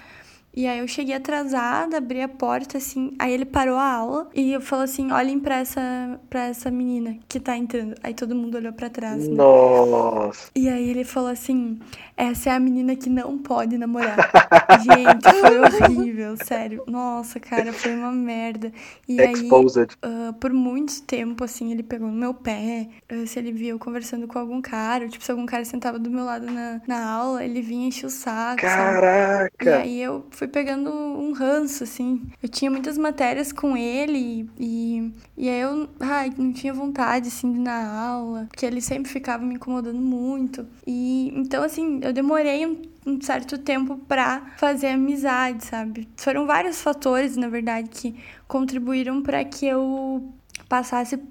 E 0.54 0.68
aí 0.68 0.80
eu 0.80 0.88
cheguei 0.88 1.16
atrasada, 1.16 1.98
abri 1.98 2.22
a 2.22 2.28
porta, 2.28 2.78
assim, 2.78 3.14
aí 3.18 3.32
ele 3.32 3.46
parou 3.46 3.78
a 3.78 3.94
aula 3.94 4.30
e 4.36 4.52
eu 4.52 4.60
falou 4.60 4.84
assim, 4.84 5.12
olhem 5.12 5.40
pra 5.40 5.60
essa, 5.60 6.20
pra 6.30 6.48
essa 6.48 6.70
menina 6.70 7.18
que 7.28 7.40
tá 7.40 7.58
entrando. 7.58 7.96
Aí 8.04 8.14
todo 8.14 8.36
mundo 8.36 8.56
olhou 8.56 8.74
pra 8.74 8.90
trás. 8.90 9.28
Né? 9.28 9.34
Nossa! 9.34 10.52
E 10.54 10.68
aí 10.68 10.90
ele 10.90 11.06
falou 11.06 11.30
assim, 11.30 11.80
essa 12.18 12.50
é 12.50 12.54
a 12.54 12.60
menina 12.60 12.96
que 12.96 13.10
não 13.10 13.38
pode 13.38 13.78
namorar. 13.78 14.18
Gente, 14.84 15.40
foi 15.40 15.60
horrível, 15.60 16.36
sério. 16.44 16.84
Nossa, 16.86 17.40
cara, 17.40 17.72
foi 17.72 17.96
uma 17.96 18.12
merda. 18.12 18.72
E 19.08 19.22
Exposed. 19.22 19.98
aí, 20.02 20.30
uh, 20.30 20.34
por 20.34 20.52
muito 20.52 21.02
tempo, 21.04 21.44
assim, 21.44 21.72
ele 21.72 21.84
pegou 21.84 22.10
no 22.10 22.14
meu 22.14 22.34
pé. 22.34 22.90
Uh, 23.12 23.26
se 23.26 23.40
ele 23.40 23.52
via 23.52 23.72
eu 23.72 23.80
conversando 23.80 24.28
com 24.28 24.38
algum 24.38 24.62
cara, 24.62 25.08
tipo, 25.08 25.24
se 25.24 25.32
algum 25.32 25.46
cara 25.46 25.64
sentava 25.64 25.98
do 25.98 26.12
meu 26.12 26.26
lado 26.26 26.46
na, 26.46 26.82
na 26.86 27.10
aula, 27.10 27.44
ele 27.44 27.62
vinha 27.62 27.88
encher 27.88 28.06
o 28.06 28.10
saco. 28.10 28.62
Caraca! 28.62 29.52
Sabe? 29.64 29.66
E 29.66 29.70
aí 29.70 30.02
eu 30.02 30.26
fui 30.42 30.48
pegando 30.48 30.92
um 30.92 31.34
ranço, 31.34 31.84
assim. 31.84 32.28
Eu 32.42 32.50
tinha 32.50 32.72
muitas 32.72 32.98
matérias 32.98 33.52
com 33.52 33.78
ele 33.78 34.50
e, 34.58 35.14
e 35.38 35.48
aí 35.48 35.62
eu 35.62 35.88
ai, 36.00 36.34
não 36.36 36.52
tinha 36.52 36.74
vontade, 36.74 37.28
assim, 37.28 37.52
de 37.52 37.60
ir 37.60 37.62
na 37.62 38.08
aula, 38.08 38.48
porque 38.50 38.66
ele 38.66 38.82
sempre 38.82 39.12
ficava 39.12 39.46
me 39.46 39.54
incomodando 39.54 40.00
muito. 40.00 40.68
E 40.88 41.32
então, 41.36 41.64
assim, 41.64 42.00
eu 42.02 42.12
demorei 42.12 42.66
um, 42.66 42.82
um 43.06 43.22
certo 43.22 43.56
tempo 43.60 43.98
pra 44.08 44.56
fazer 44.58 44.88
amizade, 44.88 45.64
sabe? 45.64 46.10
Foram 46.18 46.48
vários 46.48 46.82
fatores, 46.82 47.38
na 47.38 47.48
verdade, 47.48 47.88
que 47.92 48.16
contribuíram 48.48 49.22
para 49.22 49.46
que 49.46 49.68
eu 49.68 50.28
passasse 50.68 51.22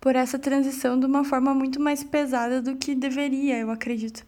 por 0.00 0.16
essa 0.16 0.40
transição 0.40 0.98
de 0.98 1.06
uma 1.06 1.22
forma 1.22 1.54
muito 1.54 1.80
mais 1.80 2.02
pesada 2.02 2.60
do 2.60 2.74
que 2.74 2.96
deveria, 2.96 3.58
eu 3.58 3.70
acredito. 3.70 4.26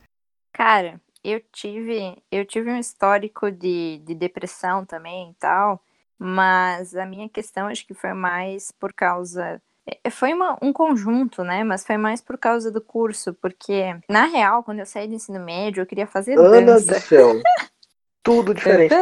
Cara, 0.53 1.01
eu 1.31 1.41
tive, 1.53 2.17
eu 2.31 2.45
tive 2.45 2.71
um 2.71 2.79
histórico 2.79 3.51
de, 3.51 3.99
de 4.05 4.15
depressão 4.15 4.85
também 4.85 5.31
e 5.31 5.35
tal, 5.35 5.83
mas 6.19 6.95
a 6.97 7.07
minha 7.07 7.29
questão 7.29 7.67
acho 7.69 7.87
que 7.87 7.95
foi 7.95 8.13
mais 8.13 8.73
por 8.73 8.93
causa. 8.93 9.61
É, 10.05 10.11
foi 10.11 10.35
uma, 10.35 10.59
um 10.63 10.73
conjunto, 10.73 11.43
né? 11.45 11.65
Mas 11.65 11.87
foi 11.87 11.97
mais 11.97 12.21
por 12.21 12.37
causa 12.37 12.71
do 12.71 12.81
curso, 12.81 13.35
porque, 13.35 13.97
na 14.09 14.27
real, 14.27 14.63
quando 14.63 14.81
eu 14.81 14.87
saí 14.87 15.07
do 15.07 15.15
ensino 15.15 15.41
médio, 15.41 15.83
eu 15.83 15.87
queria 15.87 16.07
fazer 16.07 16.39
Ana 16.39 16.61
dança. 16.61 16.95
do 16.95 17.01
céu! 17.01 17.41
Tudo 18.23 18.53
diferente. 18.53 18.95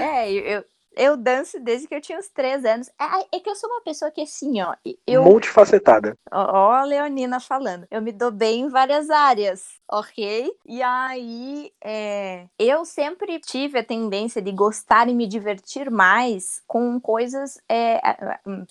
é, 0.00 0.32
eu, 0.32 0.64
eu 0.96 1.16
danço 1.16 1.58
desde 1.60 1.86
que 1.86 1.94
eu 1.94 2.00
tinha 2.00 2.18
uns 2.18 2.28
três 2.28 2.64
anos. 2.64 2.88
É, 3.00 3.36
é, 3.36 3.40
que 3.40 3.48
eu 3.48 3.54
sou 3.54 3.70
uma 3.70 3.82
pessoa 3.82 4.10
que, 4.10 4.20
assim, 4.20 4.60
ó. 4.60 4.74
Eu... 5.06 5.24
Multifacetada. 5.24 6.16
Ó, 6.30 6.68
ó, 6.68 6.72
a 6.72 6.84
Leonina 6.84 7.40
falando. 7.40 7.86
Eu 7.90 8.02
me 8.02 8.12
dou 8.12 8.30
bem 8.30 8.62
em 8.62 8.68
várias 8.68 9.10
áreas, 9.10 9.64
ok? 9.90 10.50
E 10.66 10.82
aí, 10.82 11.72
é... 11.82 12.46
eu 12.58 12.84
sempre 12.84 13.38
tive 13.40 13.78
a 13.78 13.84
tendência 13.84 14.42
de 14.42 14.52
gostar 14.52 15.08
e 15.08 15.14
me 15.14 15.26
divertir 15.26 15.90
mais 15.90 16.62
com 16.66 17.00
coisas 17.00 17.58
é, 17.68 18.00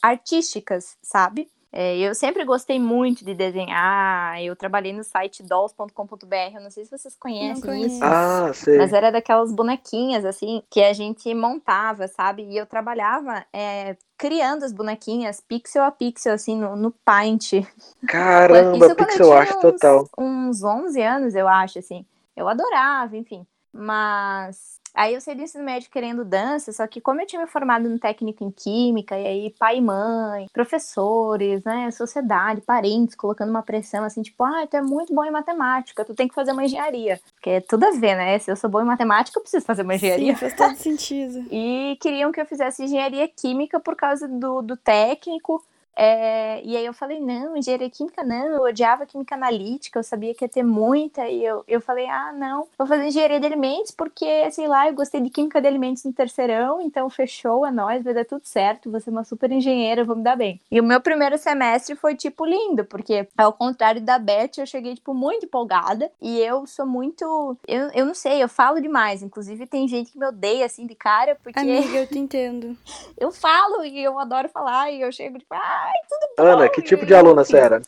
artísticas, 0.01 0.97
sabe? 1.01 1.49
É, 1.73 1.97
eu 1.97 2.13
sempre 2.13 2.43
gostei 2.43 2.77
muito 2.77 3.23
de 3.23 3.33
desenhar. 3.33 4.41
Eu 4.43 4.55
trabalhei 4.55 4.91
no 4.91 5.03
site 5.03 5.41
dolls.com.br. 5.41 6.55
Eu 6.55 6.61
não 6.61 6.69
sei 6.69 6.83
se 6.83 6.91
vocês 6.91 7.15
conhecem 7.15 7.85
isso. 7.85 8.03
Ah, 8.03 8.51
sei. 8.53 8.77
Mas 8.77 8.91
era 8.91 9.09
daquelas 9.09 9.53
bonequinhas, 9.53 10.25
assim, 10.25 10.61
que 10.69 10.83
a 10.83 10.91
gente 10.91 11.33
montava, 11.33 12.07
sabe? 12.09 12.43
E 12.43 12.57
eu 12.57 12.65
trabalhava 12.65 13.45
é, 13.53 13.95
criando 14.17 14.63
as 14.63 14.73
bonequinhas 14.73 15.39
pixel 15.39 15.83
a 15.83 15.91
pixel, 15.91 16.33
assim, 16.33 16.57
no, 16.57 16.75
no 16.75 16.91
Paint. 17.05 17.65
Caramba, 18.05 18.85
isso 18.85 18.95
pixel 18.95 19.31
art 19.31 19.61
total. 19.61 20.09
Uns 20.17 20.61
11 20.61 21.01
anos, 21.01 21.35
eu 21.35 21.47
acho, 21.47 21.79
assim. 21.79 22.05
Eu 22.35 22.49
adorava, 22.49 23.15
enfim. 23.15 23.45
Mas 23.71 24.80
Aí 24.93 25.13
eu 25.13 25.21
saí 25.21 25.35
do 25.35 25.43
ensino 25.43 25.63
médio 25.63 25.89
querendo 25.89 26.25
dança, 26.25 26.71
só 26.71 26.85
que 26.87 26.99
como 26.99 27.21
eu 27.21 27.27
tinha 27.27 27.41
me 27.41 27.47
formado 27.47 27.89
no 27.89 27.99
técnico 27.99 28.43
em 28.43 28.51
química, 28.51 29.17
e 29.17 29.25
aí 29.25 29.55
pai 29.57 29.77
e 29.77 29.81
mãe, 29.81 30.47
professores, 30.53 31.63
né, 31.63 31.89
sociedade, 31.91 32.61
parentes, 32.61 33.15
colocando 33.15 33.49
uma 33.49 33.63
pressão 33.63 34.03
assim, 34.03 34.21
tipo, 34.21 34.43
ah, 34.43 34.67
tu 34.67 34.77
é 34.77 34.81
muito 34.81 35.13
bom 35.13 35.23
em 35.23 35.31
matemática, 35.31 36.05
tu 36.05 36.13
tem 36.13 36.27
que 36.27 36.35
fazer 36.35 36.51
uma 36.51 36.65
engenharia. 36.65 37.19
Porque 37.35 37.49
é 37.49 37.61
tudo 37.61 37.85
a 37.85 37.91
ver, 37.91 38.15
né? 38.15 38.37
Se 38.39 38.51
eu 38.51 38.55
sou 38.55 38.69
bom 38.69 38.81
em 38.81 38.85
matemática, 38.85 39.37
eu 39.37 39.41
preciso 39.41 39.65
fazer 39.65 39.83
uma 39.83 39.95
engenharia. 39.95 40.33
Sim, 40.33 40.39
faz 40.39 40.53
todo 40.53 40.75
sentido. 40.75 41.45
e 41.51 41.97
queriam 42.01 42.31
que 42.31 42.41
eu 42.41 42.45
fizesse 42.45 42.83
engenharia 42.83 43.27
química 43.27 43.79
por 43.79 43.95
causa 43.95 44.27
do, 44.27 44.61
do 44.61 44.77
técnico, 44.77 45.63
é, 46.03 46.59
e 46.63 46.75
aí 46.75 46.83
eu 46.83 46.93
falei, 46.93 47.19
não, 47.19 47.55
engenharia 47.55 47.87
química 47.87 48.23
não, 48.23 48.47
eu 48.47 48.61
odiava 48.63 49.05
química 49.05 49.35
analítica, 49.35 49.99
eu 49.99 50.03
sabia 50.03 50.33
que 50.33 50.43
ia 50.43 50.49
ter 50.49 50.63
muita, 50.63 51.27
e 51.27 51.45
eu, 51.45 51.63
eu 51.67 51.79
falei, 51.79 52.07
ah, 52.07 52.33
não, 52.33 52.67
vou 52.75 52.87
fazer 52.87 53.05
engenharia 53.05 53.39
de 53.39 53.45
alimentos, 53.45 53.91
porque, 53.91 54.49
sei 54.49 54.67
lá, 54.67 54.87
eu 54.87 54.95
gostei 54.95 55.21
de 55.21 55.29
química 55.29 55.61
de 55.61 55.67
alimentos 55.67 56.03
no 56.03 56.11
terceirão, 56.11 56.81
então 56.81 57.07
fechou, 57.07 57.67
é 57.67 57.69
nóis, 57.69 58.03
vai 58.03 58.15
dar 58.15 58.25
tudo 58.25 58.41
certo, 58.45 58.89
vou 58.89 58.99
ser 58.99 59.11
uma 59.11 59.23
super 59.23 59.51
engenheira, 59.51 60.03
vou 60.03 60.15
me 60.15 60.23
dar 60.23 60.35
bem. 60.35 60.59
E 60.71 60.81
o 60.81 60.83
meu 60.83 60.99
primeiro 60.99 61.37
semestre 61.37 61.95
foi, 61.95 62.15
tipo, 62.15 62.47
lindo, 62.47 62.83
porque 62.83 63.27
ao 63.37 63.53
contrário 63.53 64.01
da 64.01 64.17
Beth, 64.17 64.57
eu 64.57 64.65
cheguei, 64.65 64.95
tipo, 64.95 65.13
muito 65.13 65.45
empolgada, 65.45 66.11
e 66.19 66.39
eu 66.39 66.65
sou 66.65 66.87
muito, 66.87 67.55
eu, 67.67 67.91
eu 67.93 68.07
não 68.07 68.15
sei, 68.15 68.41
eu 68.41 68.49
falo 68.49 68.81
demais, 68.81 69.21
inclusive 69.21 69.67
tem 69.67 69.87
gente 69.87 70.11
que 70.11 70.17
me 70.17 70.25
odeia, 70.25 70.65
assim, 70.65 70.87
de 70.87 70.95
cara, 70.95 71.37
porque... 71.43 71.59
Amiga, 71.59 71.95
eu 71.95 72.07
te 72.07 72.17
entendo. 72.17 72.75
eu 73.19 73.31
falo, 73.31 73.85
e 73.85 74.03
eu 74.03 74.17
adoro 74.17 74.49
falar, 74.49 74.89
e 74.89 74.99
eu 74.99 75.11
chego, 75.11 75.37
tipo, 75.37 75.53
ah, 75.53 75.90
ai, 75.93 76.07
tudo 76.09 76.33
bom. 76.37 76.43
Ana, 76.43 76.69
que 76.69 76.81
tipo 76.81 77.05
de 77.05 77.13
aluna 77.13 77.43
você 77.43 77.57
era? 77.57 77.81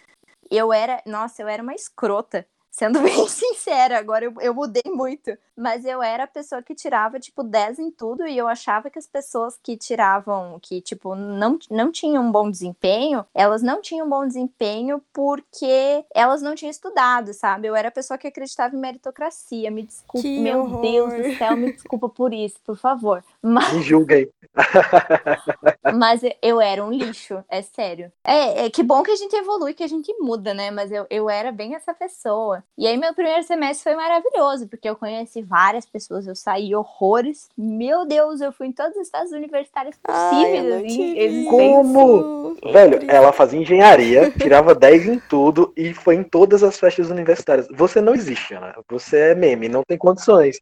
Eu 0.52 0.72
era, 0.72 1.02
nossa, 1.06 1.42
eu 1.42 1.48
era 1.48 1.64
uma 1.64 1.74
escrota. 1.74 2.46
Sendo 2.74 3.00
bem 3.02 3.28
sincera, 3.28 4.00
agora 4.00 4.26
eu, 4.26 4.34
eu 4.42 4.54
mudei 4.54 4.82
muito. 4.88 5.32
Mas 5.56 5.86
eu 5.86 6.02
era 6.02 6.24
a 6.24 6.28
pessoa 6.28 6.64
que 6.64 6.74
tirava, 6.74 7.20
tipo, 7.20 7.44
10 7.44 7.78
em 7.78 7.92
tudo, 7.92 8.26
e 8.26 8.36
eu 8.36 8.48
achava 8.48 8.90
que 8.90 8.98
as 8.98 9.06
pessoas 9.06 9.60
que 9.62 9.78
tiravam, 9.78 10.58
que, 10.60 10.82
tipo, 10.82 11.14
não, 11.14 11.60
não 11.70 11.92
tinham 11.92 12.24
um 12.24 12.32
bom 12.32 12.50
desempenho, 12.50 13.24
elas 13.36 13.62
não 13.62 13.80
tinham 13.80 14.08
um 14.08 14.10
bom 14.10 14.26
desempenho 14.26 15.00
porque 15.14 16.04
elas 16.14 16.42
não 16.42 16.56
tinham 16.56 16.72
estudado, 16.72 17.32
sabe? 17.34 17.68
Eu 17.68 17.76
era 17.76 17.90
a 17.90 17.92
pessoa 17.92 18.18
que 18.18 18.28
acreditava 18.28 18.76
em 18.76 18.80
meritocracia. 18.80 19.70
Me 19.70 19.84
desculpe, 19.84 20.28
Que 20.28 20.40
meu 20.40 20.62
horror. 20.62 20.82
Deus 20.82 21.14
do 21.14 21.38
céu, 21.38 21.56
me 21.56 21.72
desculpa 21.72 22.10
por 22.10 22.34
isso, 22.34 22.56
por 22.66 22.76
favor. 22.76 23.24
Mas 23.40 23.72
Me 23.72 23.84
julguem. 23.84 24.28
mas 25.94 26.22
eu 26.42 26.60
era 26.60 26.84
um 26.84 26.92
lixo, 26.92 27.44
é 27.48 27.62
sério. 27.62 28.12
É, 28.24 28.66
é 28.66 28.70
que 28.70 28.82
bom 28.82 29.04
que 29.04 29.12
a 29.12 29.16
gente 29.16 29.36
evolui, 29.36 29.76
que 29.76 29.84
a 29.84 29.88
gente 29.88 30.12
muda, 30.20 30.54
né? 30.54 30.72
Mas 30.72 30.92
eu, 30.92 31.06
eu 31.10 31.30
era 31.30 31.52
bem 31.52 31.76
essa 31.76 31.94
pessoa. 31.94 32.63
E 32.78 32.88
aí 32.88 32.98
meu 32.98 33.14
primeiro 33.14 33.44
semestre 33.44 33.84
foi 33.84 33.96
maravilhoso, 33.96 34.68
porque 34.68 34.90
eu 34.90 34.96
conheci 34.96 35.42
várias 35.42 35.86
pessoas, 35.86 36.28
eu 36.28 36.36
saí 36.36 36.76
horrores. 36.76 37.50
Meu 37.58 38.06
Deus, 38.06 38.42
eu 38.42 38.52
fui 38.52 38.68
em 38.68 38.72
todos 38.72 38.96
os 38.98 39.04
estados 39.04 39.32
eu 39.32 39.98
possíveis. 39.98 40.66
assim. 40.74 41.46
Como? 41.46 42.56
Velho, 42.72 43.00
ela 43.08 43.32
fazia 43.32 43.60
engenharia, 43.60 44.32
tirava 44.32 44.74
10 44.74 45.08
em 45.08 45.20
tudo 45.20 45.74
e 45.78 45.94
foi 45.94 46.16
em 46.16 46.24
todas 46.24 46.64
as 46.64 46.80
festas 46.80 47.10
universitárias. 47.10 47.68
Você 47.72 48.02
não 48.02 48.16
existe, 48.16 48.54
Ana. 48.54 48.76
Você 48.90 49.32
é 49.32 49.36
meme, 49.36 49.70
não 49.70 49.84
tem 49.88 49.98
condições. 49.98 50.60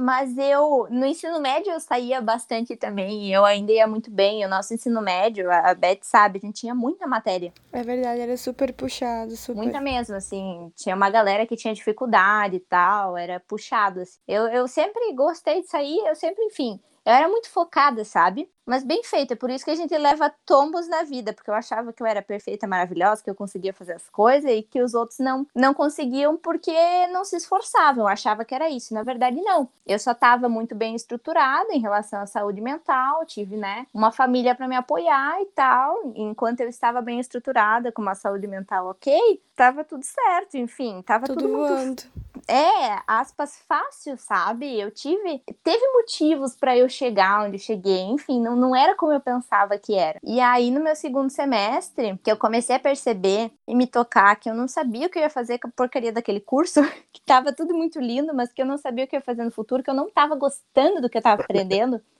Mas 0.00 0.38
eu, 0.38 0.86
no 0.88 1.04
ensino 1.04 1.38
médio, 1.40 1.70
eu 1.70 1.78
saía 1.78 2.22
bastante 2.22 2.74
também. 2.74 3.30
Eu 3.30 3.44
ainda 3.44 3.70
ia 3.70 3.86
muito 3.86 4.10
bem. 4.10 4.42
O 4.46 4.48
nosso 4.48 4.72
ensino 4.72 5.02
médio, 5.02 5.52
a 5.52 5.74
Beth 5.74 5.98
sabe, 6.00 6.38
a 6.38 6.46
gente 6.46 6.60
tinha 6.60 6.74
muita 6.74 7.06
matéria. 7.06 7.52
É 7.70 7.82
verdade, 7.82 8.18
era 8.18 8.34
super 8.38 8.72
puxado, 8.72 9.36
super. 9.36 9.60
Muita 9.60 9.78
mesmo, 9.78 10.16
assim. 10.16 10.72
Tinha 10.74 10.96
uma 10.96 11.10
galera 11.10 11.44
que 11.46 11.54
tinha 11.54 11.74
dificuldade 11.74 12.56
e 12.56 12.60
tal, 12.60 13.14
era 13.14 13.38
puxado. 13.40 14.00
Assim. 14.00 14.18
Eu, 14.26 14.48
eu 14.48 14.66
sempre 14.66 15.12
gostei 15.12 15.60
de 15.60 15.68
sair, 15.68 15.98
eu 16.06 16.14
sempre, 16.14 16.42
enfim. 16.46 16.80
Eu 17.04 17.12
era 17.12 17.28
muito 17.28 17.48
focada, 17.50 18.04
sabe? 18.04 18.48
Mas 18.66 18.84
bem 18.84 19.02
feita. 19.02 19.34
Por 19.34 19.50
isso 19.50 19.64
que 19.64 19.70
a 19.70 19.74
gente 19.74 19.96
leva 19.96 20.32
tombos 20.46 20.86
na 20.86 21.02
vida, 21.02 21.32
porque 21.32 21.50
eu 21.50 21.54
achava 21.54 21.92
que 21.92 22.02
eu 22.02 22.06
era 22.06 22.22
perfeita, 22.22 22.66
maravilhosa, 22.68 23.22
que 23.24 23.28
eu 23.28 23.34
conseguia 23.34 23.72
fazer 23.72 23.94
as 23.94 24.08
coisas 24.10 24.48
e 24.48 24.62
que 24.62 24.80
os 24.80 24.94
outros 24.94 25.18
não, 25.18 25.44
não 25.54 25.74
conseguiam 25.74 26.36
porque 26.36 26.72
não 27.08 27.24
se 27.24 27.36
esforçavam. 27.36 28.04
Eu 28.04 28.08
achava 28.08 28.44
que 28.44 28.54
era 28.54 28.68
isso. 28.70 28.94
Na 28.94 29.02
verdade, 29.02 29.40
não. 29.40 29.68
Eu 29.86 29.98
só 29.98 30.12
estava 30.12 30.48
muito 30.48 30.74
bem 30.74 30.94
estruturada 30.94 31.72
em 31.72 31.80
relação 31.80 32.20
à 32.20 32.26
saúde 32.26 32.60
mental, 32.60 33.24
tive, 33.26 33.56
né, 33.56 33.86
uma 33.92 34.12
família 34.12 34.54
para 34.54 34.68
me 34.68 34.76
apoiar 34.76 35.40
e 35.42 35.46
tal. 35.46 36.12
Enquanto 36.14 36.60
eu 36.60 36.68
estava 36.68 37.00
bem 37.00 37.18
estruturada, 37.18 37.90
com 37.90 38.02
uma 38.02 38.14
saúde 38.14 38.46
mental 38.46 38.86
ok, 38.88 39.42
tava 39.56 39.82
tudo 39.84 40.04
certo, 40.04 40.56
enfim, 40.56 41.02
tava 41.02 41.26
Tudo 41.26 41.42
tudo 41.42 41.48
muito 41.48 41.68
voando. 41.68 42.02
é, 42.46 43.00
aspas, 43.06 43.58
fácil, 43.66 44.16
sabe? 44.18 44.78
Eu 44.78 44.90
tive. 44.90 45.42
Teve 45.64 45.84
motivos 45.92 46.54
pra 46.54 46.76
eu 46.76 46.88
chegar 46.90 47.44
onde 47.44 47.56
eu 47.56 47.60
cheguei. 47.60 48.00
Enfim, 48.02 48.40
não, 48.40 48.54
não 48.54 48.76
era 48.76 48.94
como 48.94 49.12
eu 49.12 49.20
pensava 49.20 49.78
que 49.78 49.94
era. 49.94 50.18
E 50.22 50.40
aí, 50.40 50.70
no 50.70 50.80
meu 50.80 50.94
segundo 50.94 51.30
semestre, 51.30 52.18
que 52.22 52.30
eu 52.30 52.36
comecei 52.36 52.76
a 52.76 52.80
perceber 52.80 53.50
e 53.66 53.74
me 53.74 53.86
tocar 53.86 54.36
que 54.36 54.50
eu 54.50 54.54
não 54.54 54.68
sabia 54.68 55.06
o 55.06 55.10
que 55.10 55.18
eu 55.18 55.22
ia 55.22 55.30
fazer 55.30 55.58
com 55.58 55.68
a 55.68 55.70
porcaria 55.70 56.12
daquele 56.12 56.40
curso, 56.40 56.80
que 57.12 57.20
tava 57.24 57.52
tudo 57.52 57.74
muito 57.74 57.98
lindo, 58.00 58.34
mas 58.34 58.52
que 58.52 58.60
eu 58.60 58.66
não 58.66 58.76
sabia 58.76 59.04
o 59.04 59.08
que 59.08 59.16
eu 59.16 59.20
ia 59.20 59.24
fazer 59.24 59.44
no 59.44 59.50
futuro, 59.50 59.82
que 59.82 59.90
eu 59.90 59.94
não 59.94 60.10
tava 60.10 60.34
gostando 60.34 61.00
do 61.00 61.08
que 61.08 61.18
eu 61.18 61.22
tava 61.22 61.42
aprendendo. 61.42 62.00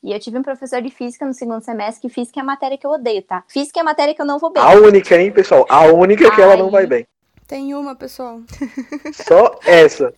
E 0.00 0.12
eu 0.12 0.20
tive 0.20 0.38
um 0.38 0.42
professor 0.44 0.80
de 0.80 0.90
física 0.90 1.26
no 1.26 1.34
segundo 1.34 1.60
semestre 1.60 2.02
que 2.02 2.08
física 2.08 2.38
é 2.38 2.42
a 2.42 2.44
matéria 2.44 2.78
que 2.78 2.86
eu 2.86 2.90
odeio, 2.92 3.20
tá? 3.20 3.42
Física 3.48 3.80
é 3.80 3.82
a 3.82 3.84
matéria 3.84 4.14
que 4.14 4.22
eu 4.22 4.26
não 4.26 4.38
vou 4.38 4.52
bem. 4.52 4.62
A 4.62 4.70
única, 4.74 5.20
hein, 5.20 5.32
pessoal? 5.32 5.66
A 5.68 5.86
única 5.86 6.30
que 6.30 6.40
ela 6.40 6.56
não 6.56 6.70
vai 6.70 6.86
bem. 6.86 7.04
Tem 7.48 7.74
uma, 7.74 7.96
pessoal. 7.96 8.40
Só 9.12 9.58
essa. 9.66 10.14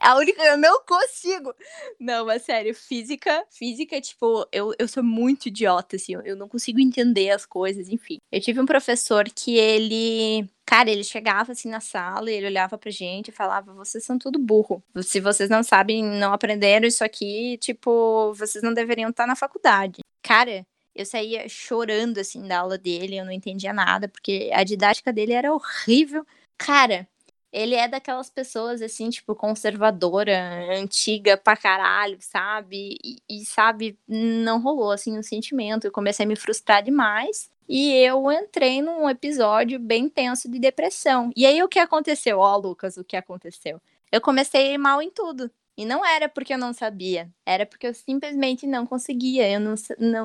É 0.00 0.06
a 0.06 0.16
única, 0.16 0.42
eu 0.42 0.56
não 0.58 0.82
consigo. 0.84 1.54
Não, 1.98 2.26
mas 2.26 2.42
sério, 2.42 2.74
física, 2.74 3.44
física, 3.50 4.00
tipo, 4.00 4.46
eu, 4.52 4.74
eu 4.78 4.88
sou 4.88 5.02
muito 5.02 5.46
idiota, 5.46 5.96
assim, 5.96 6.14
eu 6.24 6.36
não 6.36 6.48
consigo 6.48 6.80
entender 6.80 7.30
as 7.30 7.46
coisas, 7.46 7.88
enfim. 7.88 8.18
Eu 8.30 8.40
tive 8.40 8.60
um 8.60 8.66
professor 8.66 9.24
que 9.24 9.56
ele, 9.56 10.48
cara, 10.66 10.90
ele 10.90 11.04
chegava 11.04 11.52
assim 11.52 11.68
na 11.68 11.80
sala 11.80 12.30
e 12.30 12.34
ele 12.34 12.46
olhava 12.46 12.76
pra 12.78 12.90
gente 12.90 13.28
e 13.28 13.32
falava: 13.32 13.72
vocês 13.72 14.04
são 14.04 14.18
tudo 14.18 14.38
burro. 14.38 14.82
Se 15.02 15.20
vocês 15.20 15.48
não 15.48 15.62
sabem, 15.62 16.04
não 16.04 16.32
aprenderam 16.32 16.86
isso 16.86 17.04
aqui, 17.04 17.58
tipo, 17.58 18.32
vocês 18.34 18.62
não 18.62 18.74
deveriam 18.74 19.10
estar 19.10 19.26
na 19.26 19.36
faculdade. 19.36 20.02
Cara, 20.22 20.66
eu 20.94 21.06
saía 21.06 21.48
chorando, 21.48 22.18
assim, 22.18 22.46
da 22.46 22.60
aula 22.60 22.76
dele, 22.78 23.16
eu 23.16 23.24
não 23.24 23.32
entendia 23.32 23.72
nada, 23.72 24.08
porque 24.08 24.50
a 24.52 24.62
didática 24.62 25.12
dele 25.12 25.32
era 25.32 25.52
horrível. 25.52 26.26
Cara, 26.58 27.08
ele 27.52 27.74
é 27.74 27.86
daquelas 27.86 28.30
pessoas, 28.30 28.80
assim, 28.80 29.10
tipo, 29.10 29.34
conservadora, 29.34 30.74
antiga 30.74 31.36
pra 31.36 31.56
caralho, 31.56 32.16
sabe? 32.20 32.96
E, 33.04 33.18
e, 33.28 33.44
sabe, 33.44 33.98
não 34.08 34.60
rolou, 34.60 34.90
assim, 34.90 35.18
o 35.18 35.22
sentimento. 35.22 35.86
Eu 35.86 35.92
comecei 35.92 36.24
a 36.24 36.28
me 36.28 36.36
frustrar 36.36 36.82
demais. 36.82 37.50
E 37.68 37.92
eu 37.94 38.30
entrei 38.32 38.80
num 38.82 39.08
episódio 39.08 39.78
bem 39.78 40.08
tenso 40.08 40.50
de 40.50 40.58
depressão. 40.58 41.30
E 41.36 41.46
aí, 41.46 41.62
o 41.62 41.68
que 41.68 41.78
aconteceu? 41.78 42.38
Ó, 42.38 42.54
oh, 42.54 42.58
Lucas, 42.58 42.96
o 42.96 43.04
que 43.04 43.16
aconteceu? 43.16 43.80
Eu 44.10 44.20
comecei 44.20 44.76
mal 44.78 45.02
em 45.02 45.10
tudo. 45.10 45.50
E 45.76 45.84
não 45.86 46.04
era 46.04 46.28
porque 46.28 46.52
eu 46.52 46.58
não 46.58 46.72
sabia, 46.72 47.30
era 47.46 47.64
porque 47.64 47.86
eu 47.86 47.94
simplesmente 47.94 48.66
não 48.66 48.86
conseguia. 48.86 49.50
Eu 49.50 49.60
não, 49.60 49.74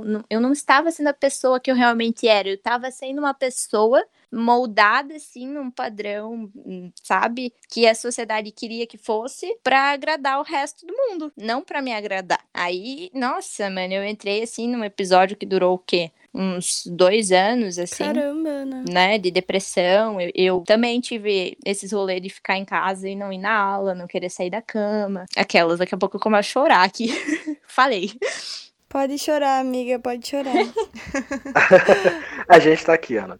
não, 0.02 0.24
eu 0.30 0.42
não 0.42 0.52
estava 0.52 0.92
sendo 0.92 1.08
a 1.08 1.14
pessoa 1.14 1.60
que 1.60 1.72
eu 1.72 1.76
realmente 1.76 2.28
era. 2.28 2.50
Eu 2.50 2.56
estava 2.56 2.92
sendo 2.92 3.20
uma 3.20 3.34
pessoa 3.34 4.06
moldada 4.32 5.16
assim 5.16 5.48
num 5.48 5.72
padrão, 5.72 6.52
hum, 6.56 6.92
sabe, 7.02 7.54
que 7.70 7.88
a 7.88 7.96
sociedade 7.96 8.52
queria 8.52 8.86
que 8.86 8.98
fosse 8.98 9.58
para 9.64 9.92
agradar 9.92 10.40
o 10.40 10.44
resto 10.44 10.86
do 10.86 10.94
mundo, 10.94 11.32
não 11.38 11.64
para 11.64 11.82
me 11.82 11.94
agradar. 11.94 12.44
Aí, 12.54 13.10
nossa, 13.14 13.70
mano, 13.70 13.94
eu 13.94 14.06
entrei 14.06 14.44
assim 14.44 14.68
num 14.68 14.84
episódio 14.84 15.38
que 15.38 15.46
durou 15.46 15.76
o 15.76 15.80
quê? 15.80 16.12
Uns 16.38 16.84
dois 16.86 17.32
anos, 17.32 17.80
assim. 17.80 18.04
Caramba, 18.04 18.50
Ana. 18.50 18.86
Né, 18.88 19.18
de 19.18 19.32
depressão. 19.32 20.22
Eu, 20.22 20.32
eu, 20.36 20.64
também 20.66 21.02
tive 21.02 21.58
esses 21.66 21.92
rolês 21.92 22.22
de 22.22 22.30
ficar 22.30 22.58
em 22.58 22.64
casa 22.64 23.10
e 23.10 23.16
não 23.16 23.34
ir 23.34 23.40
na 23.40 23.58
aula, 23.58 23.96
não 23.96 24.06
querer 24.06 24.30
sair 24.30 24.52
da 24.52 24.62
cama. 24.62 25.26
Aquelas, 25.36 25.80
daqui 25.80 25.96
a 25.96 25.98
pouco 25.98 26.18
eu 26.18 26.22
começo 26.22 26.38
a 26.38 26.52
chorar 26.52 26.84
aqui. 26.84 27.10
Falei. 27.68 28.12
Pode 28.88 29.18
chorar, 29.18 29.60
amiga, 29.60 30.00
pode 30.00 30.26
chorar. 30.28 30.54
a 32.48 32.60
gente 32.60 32.86
tá 32.86 32.94
aqui, 32.94 33.18
Ana. 33.18 33.40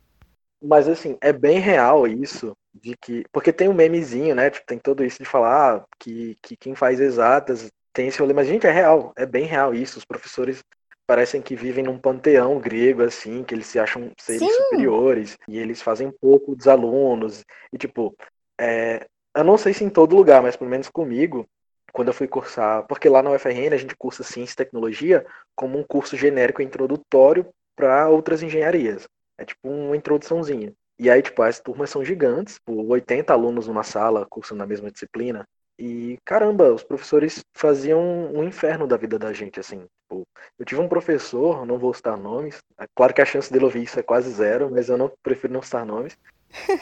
Mas 0.62 0.88
assim, 0.88 1.18
é 1.22 1.32
bem 1.32 1.60
real 1.60 2.08
isso 2.08 2.58
de 2.74 2.98
que. 2.98 3.24
Porque 3.32 3.54
tem 3.54 3.70
um 3.70 3.74
memezinho, 3.74 4.36
né? 4.36 4.50
Tipo, 4.50 4.66
tem 4.66 4.80
todo 4.80 5.06
isso 5.06 5.20
de 5.20 5.26
falar 5.26 5.86
que, 6.00 6.36
que 6.42 6.58
quem 6.58 6.76
faz 6.76 7.00
exatas 7.00 7.70
tem 7.94 8.10
esse 8.10 8.20
rolê, 8.20 8.32
mas, 8.32 8.48
gente, 8.48 8.68
é 8.68 8.72
real, 8.72 9.12
é 9.16 9.26
bem 9.26 9.46
real 9.46 9.74
isso. 9.74 9.98
Os 9.98 10.06
professores 10.06 10.64
parecem 11.08 11.42
que 11.42 11.56
vivem 11.56 11.86
num 11.86 11.98
panteão 11.98 12.60
grego, 12.60 13.02
assim, 13.02 13.44
que 13.44 13.56
eles 13.56 13.68
se 13.68 13.80
acham 13.80 14.12
seres 14.18 14.42
Sim. 14.42 14.50
superiores, 14.64 15.38
e 15.48 15.58
eles 15.58 15.82
fazem 15.82 16.12
pouco 16.12 16.56
dos 16.56 16.68
alunos. 16.68 17.46
E, 17.72 17.78
tipo, 17.78 18.14
é, 18.60 19.08
eu 19.36 19.44
não 19.44 19.58
sei 19.58 19.74
se 19.74 19.84
em 19.84 19.90
todo 19.90 20.16
lugar, 20.16 20.44
mas 20.44 20.58
pelo 20.58 20.70
menos 20.70 20.90
comigo, 20.90 21.48
quando 21.94 22.10
eu 22.10 22.14
fui 22.14 22.28
cursar, 22.28 22.86
porque 22.88 23.08
lá 23.08 23.24
na 23.24 23.32
UFRN 23.32 23.74
a 23.74 23.78
gente 23.78 23.96
cursa 23.96 24.22
Ciência 24.22 24.54
e 24.54 24.58
Tecnologia 24.58 25.26
como 25.56 25.80
um 25.80 25.84
curso 25.84 26.18
genérico 26.18 26.62
introdutório 26.62 27.48
para 27.76 28.10
outras 28.10 28.44
engenharias. 28.44 29.08
É 29.38 29.46
tipo 29.46 29.70
uma 29.70 29.96
introduçãozinha. 29.96 30.74
E 31.00 31.10
aí, 31.10 31.22
tipo, 31.22 31.42
as 31.44 31.60
turmas 31.60 31.92
são 31.92 32.04
gigantes, 32.04 32.60
por 32.60 32.84
80 32.92 33.32
alunos 33.32 33.68
numa 33.68 33.84
sala 33.84 34.26
cursando 34.28 34.64
a 34.64 34.68
mesma 34.68 34.92
disciplina. 34.92 35.48
E 35.80 36.18
caramba, 36.26 36.74
os 36.74 36.84
professores 36.84 37.44
faziam 37.54 38.02
um 38.34 38.44
inferno 38.44 38.88
da 38.88 38.98
vida 38.98 39.20
da 39.20 39.32
gente, 39.32 39.60
assim. 39.60 39.86
Tipo, 40.08 40.28
eu 40.58 40.66
tive 40.66 40.82
um 40.82 40.88
professor, 40.88 41.66
não 41.66 41.78
vou 41.78 41.94
citar 41.94 42.18
nomes, 42.18 42.58
é 42.80 42.88
claro 42.96 43.14
que 43.14 43.22
a 43.22 43.26
chance 43.26 43.52
dele 43.52 43.66
ouvir 43.66 43.84
isso 43.84 44.00
é 44.00 44.04
quase 44.04 44.32
zero, 44.32 44.72
mas 44.72 44.90
eu 44.90 44.98
não 44.98 45.12
prefiro 45.22 45.54
não 45.54 45.62
citar 45.62 45.86
nomes. 45.86 46.18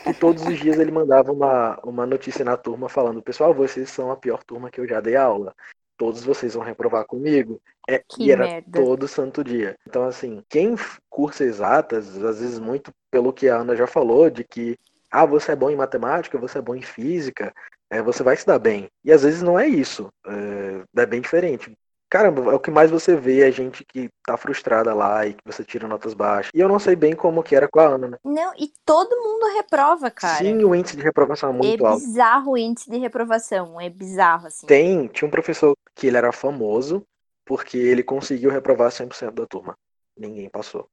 E 0.05 0.13
todos 0.13 0.45
os 0.45 0.57
dias 0.59 0.77
ele 0.79 0.91
mandava 0.91 1.31
uma, 1.31 1.79
uma 1.83 2.05
notícia 2.05 2.45
na 2.45 2.55
turma 2.55 2.87
falando: 2.87 3.21
Pessoal, 3.21 3.53
vocês 3.53 3.89
são 3.89 4.11
a 4.11 4.15
pior 4.15 4.43
turma 4.43 4.69
que 4.69 4.79
eu 4.79 4.87
já 4.87 5.01
dei 5.01 5.15
aula. 5.15 5.53
Todos 5.97 6.23
vocês 6.23 6.53
vão 6.53 6.63
reprovar 6.63 7.05
comigo. 7.05 7.59
É, 7.89 8.03
e 8.19 8.31
era 8.31 8.45
merda. 8.45 8.79
todo 8.79 9.07
santo 9.07 9.43
dia. 9.43 9.75
Então, 9.87 10.03
assim, 10.05 10.43
quem 10.49 10.75
cursa 11.09 11.43
exatas, 11.43 12.15
às 12.23 12.39
vezes 12.39 12.59
muito 12.59 12.91
pelo 13.09 13.33
que 13.33 13.47
a 13.47 13.57
Ana 13.57 13.75
já 13.75 13.87
falou, 13.87 14.29
de 14.29 14.43
que 14.43 14.77
ah, 15.09 15.25
você 15.25 15.53
é 15.53 15.55
bom 15.55 15.69
em 15.69 15.75
matemática, 15.75 16.37
você 16.37 16.57
é 16.57 16.61
bom 16.61 16.75
em 16.75 16.81
física, 16.81 17.53
é, 17.89 18.01
você 18.01 18.23
vai 18.23 18.35
se 18.35 18.45
dar 18.45 18.59
bem. 18.59 18.87
E 19.03 19.11
às 19.11 19.23
vezes 19.23 19.41
não 19.41 19.59
é 19.59 19.67
isso. 19.67 20.09
É, 20.25 21.01
é 21.01 21.05
bem 21.05 21.21
diferente. 21.21 21.71
Caramba, 22.09 22.51
é 22.51 22.55
o 22.55 22.59
que 22.59 22.71
mais 22.71 22.91
você 22.91 23.15
vê 23.15 23.41
é 23.41 23.51
gente 23.51 23.83
que 23.83 24.09
tá 24.25 24.37
frustrada 24.37 24.93
lá 24.93 25.25
e 25.25 25.33
que 25.33 25.41
você 25.43 25.63
tira 25.63 25.87
notas 25.87 26.13
baixas. 26.13 26.51
E 26.53 26.59
eu 26.59 26.67
não 26.67 26.79
sei 26.79 26.95
bem 26.95 27.15
como 27.15 27.43
que 27.43 27.55
era 27.55 27.67
com 27.67 27.79
a 27.79 27.87
Ana, 27.87 28.07
né? 28.09 28.17
Não, 28.23 28.53
e 28.57 28.71
todo 28.85 29.17
mundo 29.17 29.53
reprova, 29.55 30.09
cara. 30.11 30.37
Sim, 30.37 30.63
o 30.63 30.75
índice 30.75 30.95
de 30.95 31.03
reprovação 31.03 31.49
é 31.49 31.53
muito 31.53 31.83
é 31.83 31.87
alto. 31.87 32.03
É 32.03 32.05
bizarro 32.05 32.51
o 32.51 32.57
índice 32.57 32.89
de 32.89 32.97
reprovação, 32.99 33.81
é 33.81 33.89
bizarro, 33.89 34.47
assim. 34.47 34.67
Tem, 34.67 35.07
tinha 35.07 35.27
um 35.27 35.31
professor 35.31 35.75
que 35.95 36.07
ele 36.07 36.17
era 36.17 36.31
famoso 36.31 37.03
porque 37.43 37.77
ele 37.77 38.03
conseguiu 38.03 38.49
reprovar 38.49 38.91
100% 38.91 39.31
da 39.31 39.45
turma. 39.45 39.77
Ninguém 40.17 40.49
passou. 40.49 40.87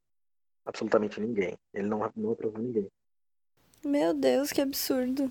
Absolutamente 0.64 1.20
ninguém. 1.20 1.57
Ele 1.72 1.87
não, 1.87 2.11
não 2.16 2.33
aprovou 2.33 2.61
ninguém. 2.61 2.88
Meu 3.85 4.14
Deus, 4.14 4.50
que 4.50 4.61
absurdo. 4.61 5.31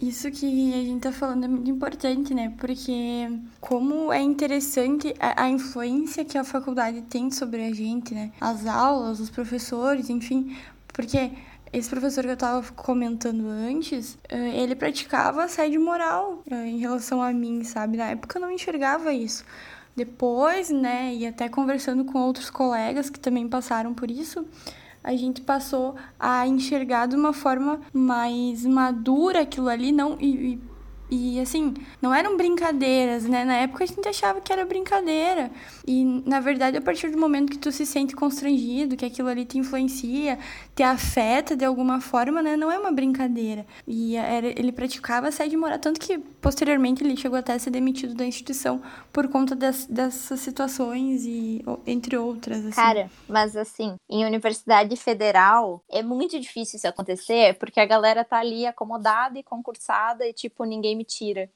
Isso 0.00 0.30
que 0.30 0.72
a 0.72 0.82
gente 0.82 1.02
tá 1.02 1.12
falando 1.12 1.44
é 1.44 1.48
muito 1.48 1.70
importante, 1.70 2.32
né? 2.32 2.54
Porque 2.56 3.28
como 3.60 4.10
é 4.10 4.20
interessante 4.20 5.14
a, 5.20 5.44
a, 5.44 5.50
influência 5.50 6.24
que 6.24 6.38
a 6.38 6.44
faculdade 6.44 7.02
tem 7.02 7.30
sobre 7.30 7.66
a 7.66 7.74
gente, 7.74 8.14
né? 8.14 8.32
As 8.40 8.66
aulas, 8.66 9.20
os 9.20 9.28
professores, 9.28 10.08
enfim. 10.08 10.56
Porque 10.88 11.32
esse 11.70 11.90
professor 11.90 12.24
que 12.24 12.30
eu 12.30 12.36
tava 12.36 12.72
comentando 12.72 13.46
antes, 13.46 14.16
eh, 14.28 14.62
ele 14.62 14.74
praticava 14.74 15.44
assédio 15.44 15.80
moral 15.82 16.42
eh, 16.50 16.66
em 16.66 16.78
relação 16.78 17.20
a 17.22 17.30
mim, 17.30 17.62
sabe? 17.62 17.98
Na 17.98 18.06
época 18.06 18.38
eu 18.38 18.40
não 18.40 18.50
enxergava 18.50 19.12
isso. 19.12 19.44
Depois, 19.94 20.70
né, 20.70 21.14
e 21.14 21.26
até 21.26 21.48
conversando 21.48 22.06
com 22.06 22.18
outros 22.20 22.48
colegas 22.48 23.10
que 23.10 23.20
também 23.20 23.46
passaram 23.48 23.92
por 23.92 24.10
isso, 24.10 24.46
a 25.02 25.14
gente 25.16 25.40
passou 25.40 25.94
a 26.18 26.46
enxergar 26.46 27.06
de 27.06 27.16
uma 27.16 27.32
forma 27.32 27.80
mais 27.92 28.64
madura 28.64 29.40
aquilo 29.42 29.68
ali, 29.68 29.92
não 29.92 30.16
e, 30.20 30.54
e 30.54 30.69
e 31.10 31.40
assim, 31.40 31.74
não 32.00 32.14
eram 32.14 32.36
brincadeiras, 32.36 33.24
né? 33.24 33.44
Na 33.44 33.56
época 33.56 33.82
a 33.82 33.86
gente 33.86 34.08
achava 34.08 34.40
que 34.40 34.52
era 34.52 34.64
brincadeira. 34.64 35.50
E 35.86 36.04
na 36.04 36.38
verdade, 36.38 36.76
a 36.76 36.80
partir 36.80 37.10
do 37.10 37.18
momento 37.18 37.50
que 37.50 37.58
tu 37.58 37.72
se 37.72 37.84
sente 37.84 38.14
constrangido, 38.14 38.96
que 38.96 39.04
aquilo 39.04 39.28
ali 39.28 39.44
te 39.44 39.58
influencia, 39.58 40.38
te 40.74 40.84
afeta 40.84 41.56
de 41.56 41.64
alguma 41.64 42.00
forma, 42.00 42.40
né? 42.40 42.56
Não 42.56 42.70
é 42.70 42.78
uma 42.78 42.92
brincadeira. 42.92 43.66
E 43.86 44.16
era, 44.16 44.46
ele 44.46 44.70
praticava 44.70 45.28
assédio 45.28 45.58
moral, 45.58 45.78
tanto 45.78 45.98
que 45.98 46.18
posteriormente 46.18 47.02
ele 47.02 47.16
chegou 47.16 47.38
até 47.38 47.54
a 47.54 47.58
ser 47.58 47.70
demitido 47.70 48.14
da 48.14 48.24
instituição 48.24 48.80
por 49.12 49.26
conta 49.28 49.56
das, 49.56 49.86
dessas 49.86 50.38
situações 50.40 51.24
e 51.24 51.64
entre 51.86 52.16
outras. 52.16 52.58
Assim. 52.58 52.76
Cara, 52.76 53.10
mas 53.28 53.56
assim, 53.56 53.96
em 54.08 54.24
universidade 54.24 54.94
federal 54.96 55.82
é 55.90 56.02
muito 56.02 56.38
difícil 56.38 56.76
isso 56.76 56.86
acontecer, 56.86 57.58
porque 57.58 57.80
a 57.80 57.86
galera 57.86 58.24
tá 58.24 58.38
ali 58.38 58.64
acomodada 58.64 59.38
e 59.38 59.42
concursada 59.42 60.24
e 60.24 60.32
tipo, 60.32 60.64
ninguém 60.64 60.99
me 61.00 61.04
tira. 61.04 61.50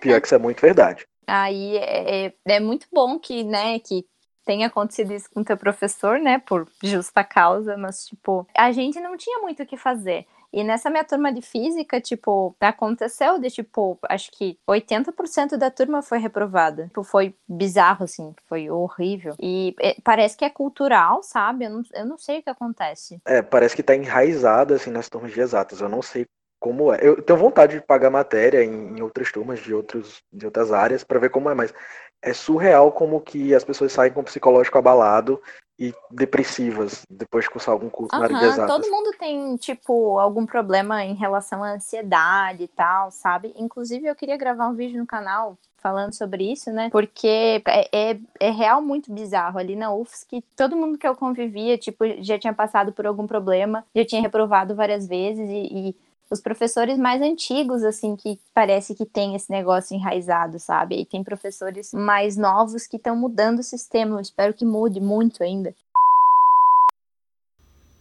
Pior 0.00 0.20
que 0.20 0.26
isso 0.26 0.34
é 0.34 0.38
muito 0.38 0.60
verdade. 0.60 1.06
Aí 1.26 1.76
é, 1.78 2.26
é, 2.26 2.34
é 2.46 2.60
muito 2.60 2.86
bom 2.92 3.18
que, 3.18 3.42
né, 3.42 3.78
que 3.78 4.04
tenha 4.44 4.66
acontecido 4.66 5.12
isso 5.12 5.30
com 5.32 5.42
teu 5.42 5.56
professor, 5.56 6.18
né, 6.18 6.38
por 6.38 6.68
justa 6.82 7.24
causa, 7.24 7.76
mas, 7.76 8.04
tipo, 8.04 8.46
a 8.56 8.72
gente 8.72 9.00
não 9.00 9.16
tinha 9.16 9.38
muito 9.38 9.62
o 9.62 9.66
que 9.66 9.76
fazer. 9.76 10.26
E 10.52 10.62
nessa 10.62 10.90
minha 10.90 11.04
turma 11.04 11.32
de 11.32 11.40
física, 11.40 11.98
tipo, 11.98 12.54
aconteceu 12.60 13.38
de, 13.38 13.48
tipo, 13.48 13.98
acho 14.06 14.30
que 14.32 14.58
80% 14.68 15.56
da 15.56 15.70
turma 15.70 16.02
foi 16.02 16.18
reprovada. 16.18 16.88
Tipo, 16.88 17.02
foi 17.02 17.34
bizarro, 17.48 18.04
assim, 18.04 18.34
foi 18.46 18.68
horrível. 18.68 19.34
E 19.40 19.74
é, 19.80 19.96
parece 20.04 20.36
que 20.36 20.44
é 20.44 20.50
cultural, 20.50 21.22
sabe? 21.22 21.64
Eu 21.64 21.70
não, 21.70 21.82
eu 21.94 22.04
não 22.04 22.18
sei 22.18 22.40
o 22.40 22.42
que 22.42 22.50
acontece. 22.50 23.18
É, 23.24 23.40
parece 23.40 23.74
que 23.74 23.82
tá 23.82 23.96
enraizado, 23.96 24.74
assim, 24.74 24.90
nas 24.90 25.08
turmas 25.08 25.32
de 25.32 25.40
exatas. 25.40 25.80
Eu 25.80 25.88
não 25.88 26.02
sei 26.02 26.26
como 26.62 26.94
é. 26.94 27.00
Eu 27.02 27.20
tenho 27.20 27.38
vontade 27.38 27.74
de 27.74 27.84
pagar 27.84 28.08
matéria 28.08 28.62
em, 28.62 28.96
em 28.96 29.02
outras 29.02 29.32
turmas 29.32 29.58
de, 29.58 29.74
outros, 29.74 30.22
de 30.32 30.46
outras 30.46 30.72
áreas 30.72 31.02
para 31.02 31.18
ver 31.18 31.28
como 31.28 31.50
é, 31.50 31.54
mas 31.54 31.74
é 32.22 32.32
surreal 32.32 32.92
como 32.92 33.20
que 33.20 33.52
as 33.52 33.64
pessoas 33.64 33.92
saem 33.92 34.12
com 34.12 34.20
o 34.20 34.24
psicológico 34.24 34.78
abalado 34.78 35.42
e 35.76 35.92
depressivas 36.08 37.04
depois 37.10 37.44
de 37.44 37.50
cursar 37.50 37.72
algum 37.72 37.90
curso 37.90 38.16
na 38.16 38.24
área 38.24 38.38
de 38.38 38.44
exatas. 38.44 38.76
Todo 38.76 38.90
mundo 38.92 39.10
tem, 39.18 39.56
tipo, 39.56 40.20
algum 40.20 40.46
problema 40.46 41.04
em 41.04 41.14
relação 41.14 41.64
à 41.64 41.72
ansiedade 41.72 42.62
e 42.62 42.68
tal, 42.68 43.10
sabe? 43.10 43.52
Inclusive, 43.56 44.06
eu 44.06 44.14
queria 44.14 44.36
gravar 44.36 44.68
um 44.68 44.74
vídeo 44.74 45.00
no 45.00 45.06
canal 45.06 45.58
falando 45.78 46.14
sobre 46.14 46.52
isso, 46.52 46.70
né? 46.70 46.88
Porque 46.90 47.60
é, 47.66 47.88
é, 47.92 48.18
é, 48.38 48.50
real 48.50 48.80
muito 48.80 49.12
bizarro. 49.12 49.58
Ali 49.58 49.74
na 49.74 49.92
UFSC, 49.92 50.44
todo 50.54 50.76
mundo 50.76 50.96
que 50.96 51.08
eu 51.08 51.16
convivia, 51.16 51.76
tipo, 51.76 52.04
já 52.22 52.38
tinha 52.38 52.52
passado 52.52 52.92
por 52.92 53.04
algum 53.04 53.26
problema, 53.26 53.84
já 53.92 54.04
tinha 54.04 54.22
reprovado 54.22 54.76
várias 54.76 55.08
vezes 55.08 55.48
e, 55.50 55.88
e 55.88 55.96
os 56.32 56.40
professores 56.40 56.98
mais 56.98 57.20
antigos, 57.20 57.84
assim, 57.84 58.16
que 58.16 58.40
parece 58.54 58.94
que 58.94 59.04
tem 59.04 59.34
esse 59.34 59.50
negócio 59.50 59.94
enraizado, 59.94 60.58
sabe? 60.58 60.98
E 60.98 61.04
tem 61.04 61.22
professores 61.22 61.92
mais 61.92 62.38
novos 62.38 62.86
que 62.86 62.96
estão 62.96 63.14
mudando 63.14 63.58
o 63.58 63.62
sistema. 63.62 64.16
Eu 64.16 64.20
espero 64.20 64.54
que 64.54 64.64
mude 64.64 64.98
muito 64.98 65.42
ainda. 65.42 65.74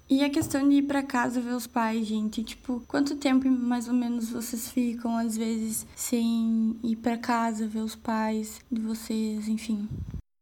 E 0.10 0.24
a 0.24 0.30
questão 0.30 0.68
de 0.68 0.76
ir 0.76 0.82
para 0.84 1.04
casa 1.04 1.40
ver 1.40 1.54
os 1.54 1.68
pais, 1.68 2.06
gente, 2.06 2.44
tipo, 2.44 2.82
quanto 2.88 3.16
tempo 3.16 3.50
mais 3.50 3.88
ou 3.88 3.94
menos 3.94 4.30
vocês 4.30 4.70
ficam 4.70 5.18
às 5.18 5.38
vezes 5.38 5.86
sem 5.96 6.78
ir 6.84 6.98
para 6.98 7.18
casa 7.18 7.68
ver 7.68 7.80
os 7.80 7.96
pais 7.96 8.60
de 8.70 8.82
vocês, 8.82 9.48
enfim? 9.48 9.88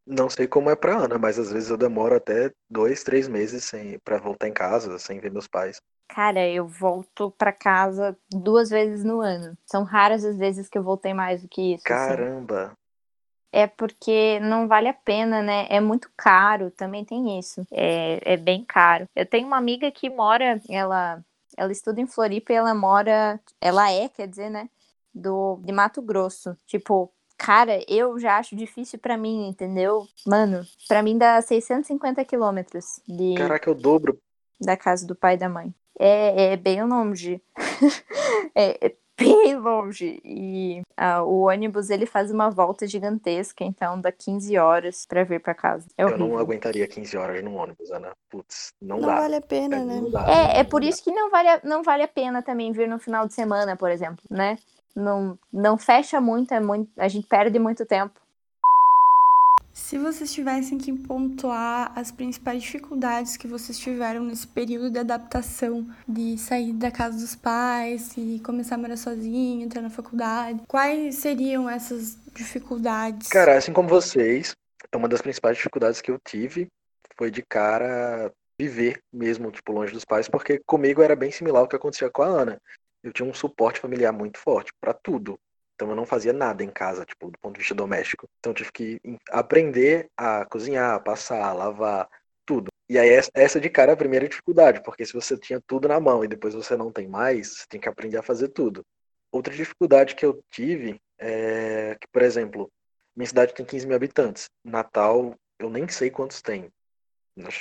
Não 0.07 0.27
sei 0.27 0.47
como 0.47 0.71
é 0.71 0.75
pra 0.75 0.97
Ana, 0.97 1.19
mas 1.19 1.37
às 1.37 1.51
vezes 1.51 1.69
eu 1.69 1.77
demoro 1.77 2.15
até 2.15 2.51
dois, 2.67 3.03
três 3.03 3.27
meses 3.27 3.63
sem 3.63 3.99
para 3.99 4.17
voltar 4.17 4.47
em 4.47 4.53
casa, 4.53 4.97
sem 4.97 5.19
ver 5.19 5.31
meus 5.31 5.47
pais. 5.47 5.79
Cara, 6.09 6.45
eu 6.49 6.67
volto 6.67 7.29
para 7.37 7.53
casa 7.53 8.17
duas 8.31 8.71
vezes 8.71 9.03
no 9.05 9.21
ano. 9.21 9.55
São 9.63 9.83
raras 9.83 10.25
as 10.25 10.35
vezes 10.35 10.67
que 10.67 10.75
eu 10.77 10.83
voltei 10.83 11.13
mais 11.13 11.43
do 11.43 11.47
que 11.47 11.75
isso. 11.75 11.83
Assim. 11.85 12.07
Caramba! 12.07 12.63
Assim. 12.65 12.75
É 13.51 13.67
porque 13.67 14.39
não 14.39 14.67
vale 14.67 14.87
a 14.87 14.93
pena, 14.93 15.41
né? 15.41 15.67
É 15.69 15.79
muito 15.79 16.11
caro, 16.17 16.71
também 16.71 17.05
tem 17.05 17.37
isso. 17.39 17.65
É, 17.71 18.33
é 18.33 18.37
bem 18.37 18.65
caro. 18.65 19.07
Eu 19.15 19.25
tenho 19.25 19.47
uma 19.47 19.57
amiga 19.57 19.91
que 19.91 20.09
mora, 20.09 20.59
ela, 20.67 21.23
ela 21.55 21.71
estuda 21.71 22.01
em 22.01 22.07
Floripa 22.07 22.53
e 22.53 22.55
ela 22.55 22.73
mora, 22.73 23.39
ela 23.61 23.91
é, 23.91 24.09
quer 24.09 24.27
dizer, 24.27 24.49
né? 24.49 24.67
Do, 25.13 25.59
de 25.63 25.71
Mato 25.71 26.01
Grosso. 26.01 26.57
Tipo, 26.65 27.11
cara, 27.37 27.83
eu 27.87 28.19
já 28.19 28.37
acho 28.37 28.55
difícil 28.55 28.97
para 28.99 29.17
mim, 29.17 29.47
entendeu? 29.47 30.07
Mano, 30.25 30.63
para 30.87 31.03
mim 31.03 31.17
dá 31.17 31.39
650 31.41 32.25
quilômetros 32.25 32.99
de. 33.07 33.35
Caraca, 33.35 33.69
é 33.69 33.73
o 33.73 33.75
dobro. 33.75 34.19
Da 34.59 34.75
casa 34.75 35.07
do 35.07 35.15
pai 35.15 35.35
e 35.35 35.37
da 35.37 35.47
mãe 35.47 35.73
é, 35.99 36.53
é 36.53 36.57
bem 36.57 36.83
longe. 36.83 37.41
é, 38.55 38.87
é, 38.87 38.95
bem 39.19 39.57
longe. 39.57 40.21
E 40.23 40.81
uh, 40.97 41.23
o 41.23 41.47
ônibus 41.47 41.89
ele 41.89 42.05
faz 42.05 42.31
uma 42.31 42.49
volta 42.49 42.87
gigantesca, 42.87 43.63
então 43.65 43.99
dá 43.99 44.11
15 44.11 44.57
horas 44.57 45.05
para 45.05 45.23
vir 45.25 45.41
para 45.41 45.53
casa. 45.53 45.85
É 45.97 46.03
Eu 46.03 46.17
não 46.17 46.37
aguentaria 46.37 46.87
15 46.87 47.17
horas 47.17 47.43
no 47.43 47.53
ônibus, 47.55 47.91
Ana. 47.91 48.13
Putz, 48.29 48.73
não, 48.81 48.97
não 48.97 49.07
dá. 49.07 49.15
Não 49.15 49.21
vale 49.21 49.35
a 49.35 49.41
pena, 49.41 49.75
é, 49.75 49.85
né? 49.85 50.01
Dá, 50.09 50.25
é, 50.27 50.59
é 50.61 50.63
por 50.63 50.83
isso 50.83 51.03
que 51.03 51.11
não 51.11 51.29
vale, 51.29 51.49
a, 51.49 51.61
não 51.63 51.83
vale 51.83 52.03
a 52.03 52.07
pena 52.07 52.41
também 52.41 52.71
vir 52.71 52.87
no 52.87 52.97
final 52.97 53.27
de 53.27 53.33
semana, 53.33 53.75
por 53.75 53.91
exemplo, 53.91 54.23
né? 54.29 54.57
Não, 54.95 55.37
não 55.51 55.77
fecha 55.77 56.19
muito, 56.19 56.53
é 56.53 56.59
muito, 56.59 56.89
a 56.97 57.07
gente 57.07 57.27
perde 57.27 57.59
muito 57.59 57.85
tempo. 57.85 58.19
Se 59.79 59.97
vocês 59.97 60.31
tivessem 60.31 60.77
que 60.77 60.93
pontuar 60.93 61.91
as 61.95 62.11
principais 62.11 62.61
dificuldades 62.61 63.37
que 63.37 63.47
vocês 63.47 63.79
tiveram 63.79 64.23
nesse 64.23 64.45
período 64.45 64.91
de 64.91 64.99
adaptação, 64.99 65.87
de 66.07 66.37
sair 66.37 66.73
da 66.73 66.91
casa 66.91 67.17
dos 67.17 67.33
pais 67.33 68.13
e 68.15 68.39
começar 68.45 68.75
a 68.75 68.77
morar 68.77 68.97
sozinho, 68.97 69.63
entrar 69.63 69.81
na 69.81 69.89
faculdade, 69.89 70.61
quais 70.67 71.15
seriam 71.15 71.67
essas 71.67 72.17
dificuldades? 72.35 73.29
Cara, 73.29 73.57
assim 73.57 73.73
como 73.73 73.89
vocês, 73.89 74.53
uma 74.93 75.07
das 75.07 75.21
principais 75.21 75.57
dificuldades 75.57 76.01
que 76.01 76.11
eu 76.11 76.19
tive 76.23 76.67
foi 77.17 77.31
de 77.31 77.41
cara 77.41 78.31
viver 78.59 79.01
mesmo, 79.11 79.49
tipo, 79.49 79.71
longe 79.71 79.93
dos 79.93 80.05
pais, 80.05 80.27
porque 80.27 80.61
comigo 80.67 81.01
era 81.01 81.15
bem 81.15 81.31
similar 81.31 81.61
ao 81.61 81.67
que 81.67 81.77
acontecia 81.77 82.11
com 82.11 82.21
a 82.21 82.27
Ana. 82.27 82.61
Eu 83.01 83.11
tinha 83.11 83.27
um 83.27 83.33
suporte 83.33 83.79
familiar 83.79 84.11
muito 84.11 84.37
forte 84.37 84.71
para 84.79 84.93
tudo. 84.93 85.39
Então 85.79 85.89
eu 85.89 85.95
não 85.95 86.05
fazia 86.05 86.33
nada 86.33 86.61
em 86.61 86.69
casa, 86.69 87.05
tipo, 87.05 87.31
do 87.31 87.39
ponto 87.39 87.53
de 87.53 87.59
vista 87.61 87.73
doméstico. 87.73 88.27
Então 88.37 88.51
eu 88.51 88.53
tive 88.53 88.69
que 88.69 88.99
aprender 89.31 90.09
a 90.17 90.43
cozinhar, 90.43 91.01
passar, 91.01 91.53
lavar, 91.53 92.09
tudo. 92.45 92.67
E 92.89 92.99
aí 92.99 93.09
essa 93.33 93.61
de 93.61 93.69
cara 93.69 93.91
é 93.91 93.93
a 93.93 93.97
primeira 93.97 94.27
dificuldade, 94.27 94.83
porque 94.83 95.05
se 95.05 95.13
você 95.13 95.37
tinha 95.37 95.61
tudo 95.65 95.87
na 95.87 95.97
mão 95.97 96.21
e 96.21 96.27
depois 96.27 96.53
você 96.53 96.75
não 96.75 96.91
tem 96.91 97.07
mais, 97.07 97.59
você 97.59 97.65
tem 97.69 97.79
que 97.79 97.87
aprender 97.87 98.17
a 98.17 98.21
fazer 98.21 98.49
tudo. 98.49 98.85
Outra 99.31 99.53
dificuldade 99.55 100.15
que 100.15 100.25
eu 100.25 100.43
tive 100.51 100.99
é 101.17 101.95
que, 101.95 102.07
por 102.11 102.23
exemplo, 102.23 102.69
minha 103.15 103.27
cidade 103.27 103.53
tem 103.53 103.65
15 103.65 103.87
mil 103.87 103.95
habitantes. 103.95 104.49
Natal, 104.61 105.33
eu 105.57 105.69
nem 105.69 105.87
sei 105.87 106.09
quantos 106.09 106.41
tem. 106.41 106.69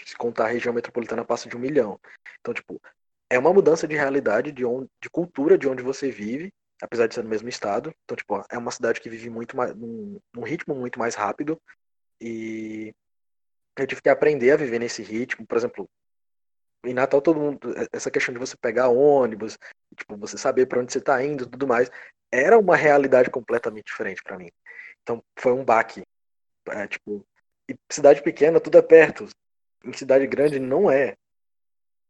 Se 0.06 0.16
contar 0.16 0.46
a 0.46 0.48
região 0.48 0.74
metropolitana, 0.74 1.24
passa 1.24 1.48
de 1.48 1.56
um 1.56 1.60
milhão. 1.60 2.00
Então, 2.40 2.52
tipo, 2.52 2.82
é 3.30 3.38
uma 3.38 3.52
mudança 3.52 3.86
de 3.86 3.94
realidade, 3.94 4.50
de, 4.50 4.64
onde, 4.64 4.88
de 5.00 5.08
cultura 5.08 5.56
de 5.56 5.68
onde 5.68 5.84
você 5.84 6.10
vive, 6.10 6.52
apesar 6.80 7.06
de 7.06 7.14
ser 7.14 7.22
no 7.22 7.30
mesmo 7.30 7.48
estado. 7.48 7.94
Então, 8.04 8.16
tipo, 8.16 8.42
é 8.50 8.58
uma 8.58 8.70
cidade 8.70 9.00
que 9.00 9.10
vive 9.10 9.30
muito 9.30 9.56
mais, 9.56 9.74
num, 9.74 10.20
num, 10.34 10.42
ritmo 10.42 10.74
muito 10.74 10.98
mais 10.98 11.14
rápido. 11.14 11.60
E 12.20 12.94
eu 13.76 13.86
tive 13.86 14.02
que 14.02 14.08
aprender 14.08 14.52
a 14.52 14.56
viver 14.56 14.78
nesse 14.78 15.02
ritmo. 15.02 15.46
Por 15.46 15.56
exemplo, 15.56 15.88
em 16.84 16.94
Natal 16.94 17.20
todo 17.20 17.40
mundo, 17.40 17.74
essa 17.92 18.10
questão 18.10 18.32
de 18.32 18.40
você 18.40 18.56
pegar 18.56 18.88
ônibus, 18.88 19.58
tipo, 19.96 20.16
você 20.16 20.38
saber 20.38 20.66
para 20.66 20.80
onde 20.80 20.92
você 20.92 20.98
está 20.98 21.22
indo, 21.22 21.46
tudo 21.46 21.66
mais, 21.66 21.90
era 22.30 22.58
uma 22.58 22.76
realidade 22.76 23.30
completamente 23.30 23.86
diferente 23.86 24.22
para 24.22 24.38
mim. 24.38 24.50
Então, 25.02 25.22
foi 25.38 25.52
um 25.52 25.64
baque. 25.64 26.02
É, 26.68 26.86
tipo, 26.86 27.26
cidade 27.90 28.22
pequena 28.22 28.60
tudo 28.60 28.78
é 28.78 28.82
perto. 28.82 29.26
Em 29.84 29.92
cidade 29.92 30.26
grande 30.26 30.58
não 30.58 30.90
é. 30.90 31.16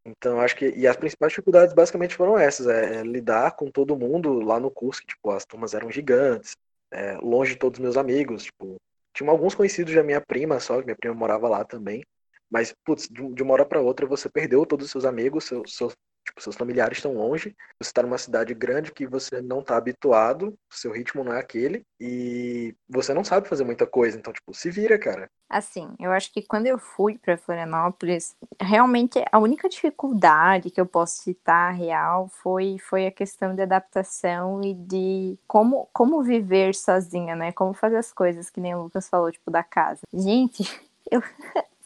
Então, 0.08 0.40
acho 0.40 0.56
que. 0.56 0.70
E 0.70 0.86
as 0.86 0.96
principais 0.96 1.32
dificuldades 1.32 1.74
basicamente 1.74 2.14
foram 2.14 2.38
essas: 2.38 2.66
é, 2.66 2.96
é, 3.00 3.02
lidar 3.02 3.52
com 3.56 3.70
todo 3.70 3.96
mundo 3.96 4.40
lá 4.40 4.58
no 4.58 4.70
curso, 4.70 5.00
que, 5.00 5.08
tipo, 5.08 5.30
as 5.30 5.44
turmas 5.44 5.74
eram 5.74 5.90
gigantes, 5.90 6.56
é, 6.90 7.16
longe 7.18 7.52
de 7.52 7.58
todos 7.58 7.78
os 7.78 7.82
meus 7.82 7.96
amigos. 7.96 8.44
Tipo, 8.44 8.76
tinha 9.12 9.30
alguns 9.30 9.54
conhecidos 9.54 9.94
da 9.94 10.02
minha 10.02 10.20
prima 10.20 10.60
só, 10.60 10.78
que 10.80 10.86
minha 10.86 10.96
prima 10.96 11.14
morava 11.14 11.48
lá 11.48 11.64
também. 11.64 12.04
Mas, 12.50 12.74
putz, 12.84 13.08
de, 13.08 13.34
de 13.34 13.42
uma 13.42 13.54
hora 13.54 13.66
para 13.66 13.80
outra 13.80 14.06
você 14.06 14.28
perdeu 14.28 14.64
todos 14.64 14.86
os 14.86 14.92
seus 14.92 15.04
amigos, 15.04 15.44
seus, 15.44 15.76
seus, 15.76 15.94
tipo, 16.28 16.42
seus 16.42 16.56
familiares 16.56 16.98
estão 16.98 17.14
longe, 17.14 17.56
você 17.80 17.90
está 17.90 18.02
numa 18.02 18.18
cidade 18.18 18.54
grande 18.54 18.92
que 18.92 19.06
você 19.06 19.40
não 19.40 19.60
está 19.60 19.76
habituado, 19.76 20.56
seu 20.70 20.92
ritmo 20.92 21.24
não 21.24 21.32
é 21.32 21.40
aquele, 21.40 21.84
e 21.98 22.74
você 22.88 23.12
não 23.14 23.24
sabe 23.24 23.48
fazer 23.48 23.64
muita 23.64 23.86
coisa, 23.86 24.16
então, 24.16 24.32
tipo, 24.32 24.54
se 24.54 24.70
vira, 24.70 24.98
cara. 24.98 25.30
Assim, 25.48 25.94
eu 25.98 26.12
acho 26.12 26.30
que 26.32 26.42
quando 26.42 26.66
eu 26.66 26.78
fui 26.78 27.16
para 27.16 27.38
Florianópolis, 27.38 28.36
realmente 28.60 29.24
a 29.32 29.38
única 29.38 29.68
dificuldade 29.68 30.70
que 30.70 30.80
eu 30.80 30.84
posso 30.84 31.22
citar 31.22 31.72
real 31.74 32.28
foi, 32.28 32.76
foi 32.78 33.06
a 33.06 33.10
questão 33.10 33.54
de 33.54 33.62
adaptação 33.62 34.60
e 34.62 34.74
de 34.74 35.38
como, 35.46 35.88
como 35.92 36.22
viver 36.22 36.74
sozinha, 36.74 37.34
né? 37.34 37.50
Como 37.52 37.72
fazer 37.72 37.96
as 37.96 38.12
coisas, 38.12 38.50
que 38.50 38.60
nem 38.60 38.74
o 38.74 38.82
Lucas 38.82 39.08
falou, 39.08 39.32
tipo, 39.32 39.50
da 39.50 39.62
casa. 39.62 40.02
Gente, 40.12 40.62
eu, 41.10 41.22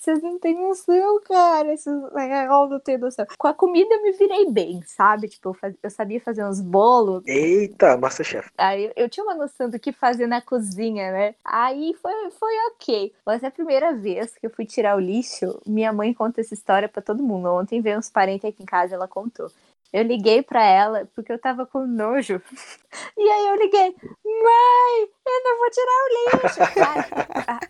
vocês 0.03 0.21
não 0.21 0.37
têm 0.37 0.59
noção, 0.59 1.21
cara. 1.21 1.77
Vocês, 1.77 1.97
é, 2.17 2.47
não 2.49 2.81
tem 2.81 2.99
noção. 2.99 3.25
Com 3.39 3.47
a 3.47 3.55
comida 3.55 3.95
eu 3.95 4.03
me 4.03 4.11
virei 4.11 4.51
bem, 4.51 4.83
sabe? 4.85 5.29
Tipo, 5.29 5.51
eu, 5.51 5.55
faz... 5.55 5.75
eu 5.81 5.91
sabia 5.91 6.21
fazer 6.21 6.45
uns 6.45 6.61
bolos. 6.61 7.23
Eita, 7.25 7.97
Masterchef. 7.97 8.51
Aí 8.59 8.93
eu 8.97 9.09
tinha 9.09 9.23
uma 9.23 9.35
noção 9.35 9.71
do 9.71 9.79
que 9.79 9.93
fazer 9.93 10.27
na 10.27 10.41
cozinha, 10.43 11.13
né? 11.13 11.35
Aí 11.45 11.95
foi, 12.03 12.13
foi 12.33 12.53
ok. 12.73 13.15
Mas 13.25 13.45
é 13.45 13.47
a 13.47 13.51
primeira 13.51 13.95
vez 13.95 14.35
que 14.35 14.45
eu 14.45 14.51
fui 14.51 14.67
tirar 14.67 14.97
o 14.97 15.01
lixo, 15.01 15.61
minha 15.65 15.93
mãe 15.93 16.13
conta 16.13 16.41
essa 16.41 16.53
história 16.53 16.89
para 16.89 17.01
todo 17.01 17.23
mundo. 17.23 17.49
Ontem 17.53 17.81
veio 17.81 17.99
uns 17.99 18.11
parentes 18.11 18.49
aqui 18.49 18.65
em 18.65 18.67
casa 18.67 18.97
ela 18.97 19.07
contou. 19.07 19.53
Eu 19.93 20.03
liguei 20.03 20.43
para 20.43 20.65
ela 20.65 21.09
porque 21.15 21.33
eu 21.33 21.39
tava 21.39 21.67
com 21.67 21.87
nojo. 21.87 22.41
E 23.17 23.23
aí 23.23 23.47
eu 23.47 23.57
liguei, 23.57 23.97
mãe, 24.23 25.09
eu 25.27 25.45
não 25.45 25.59
vou 25.59 25.71
tirar 25.71 26.05
o 26.05 26.09
lixo. 26.19 26.61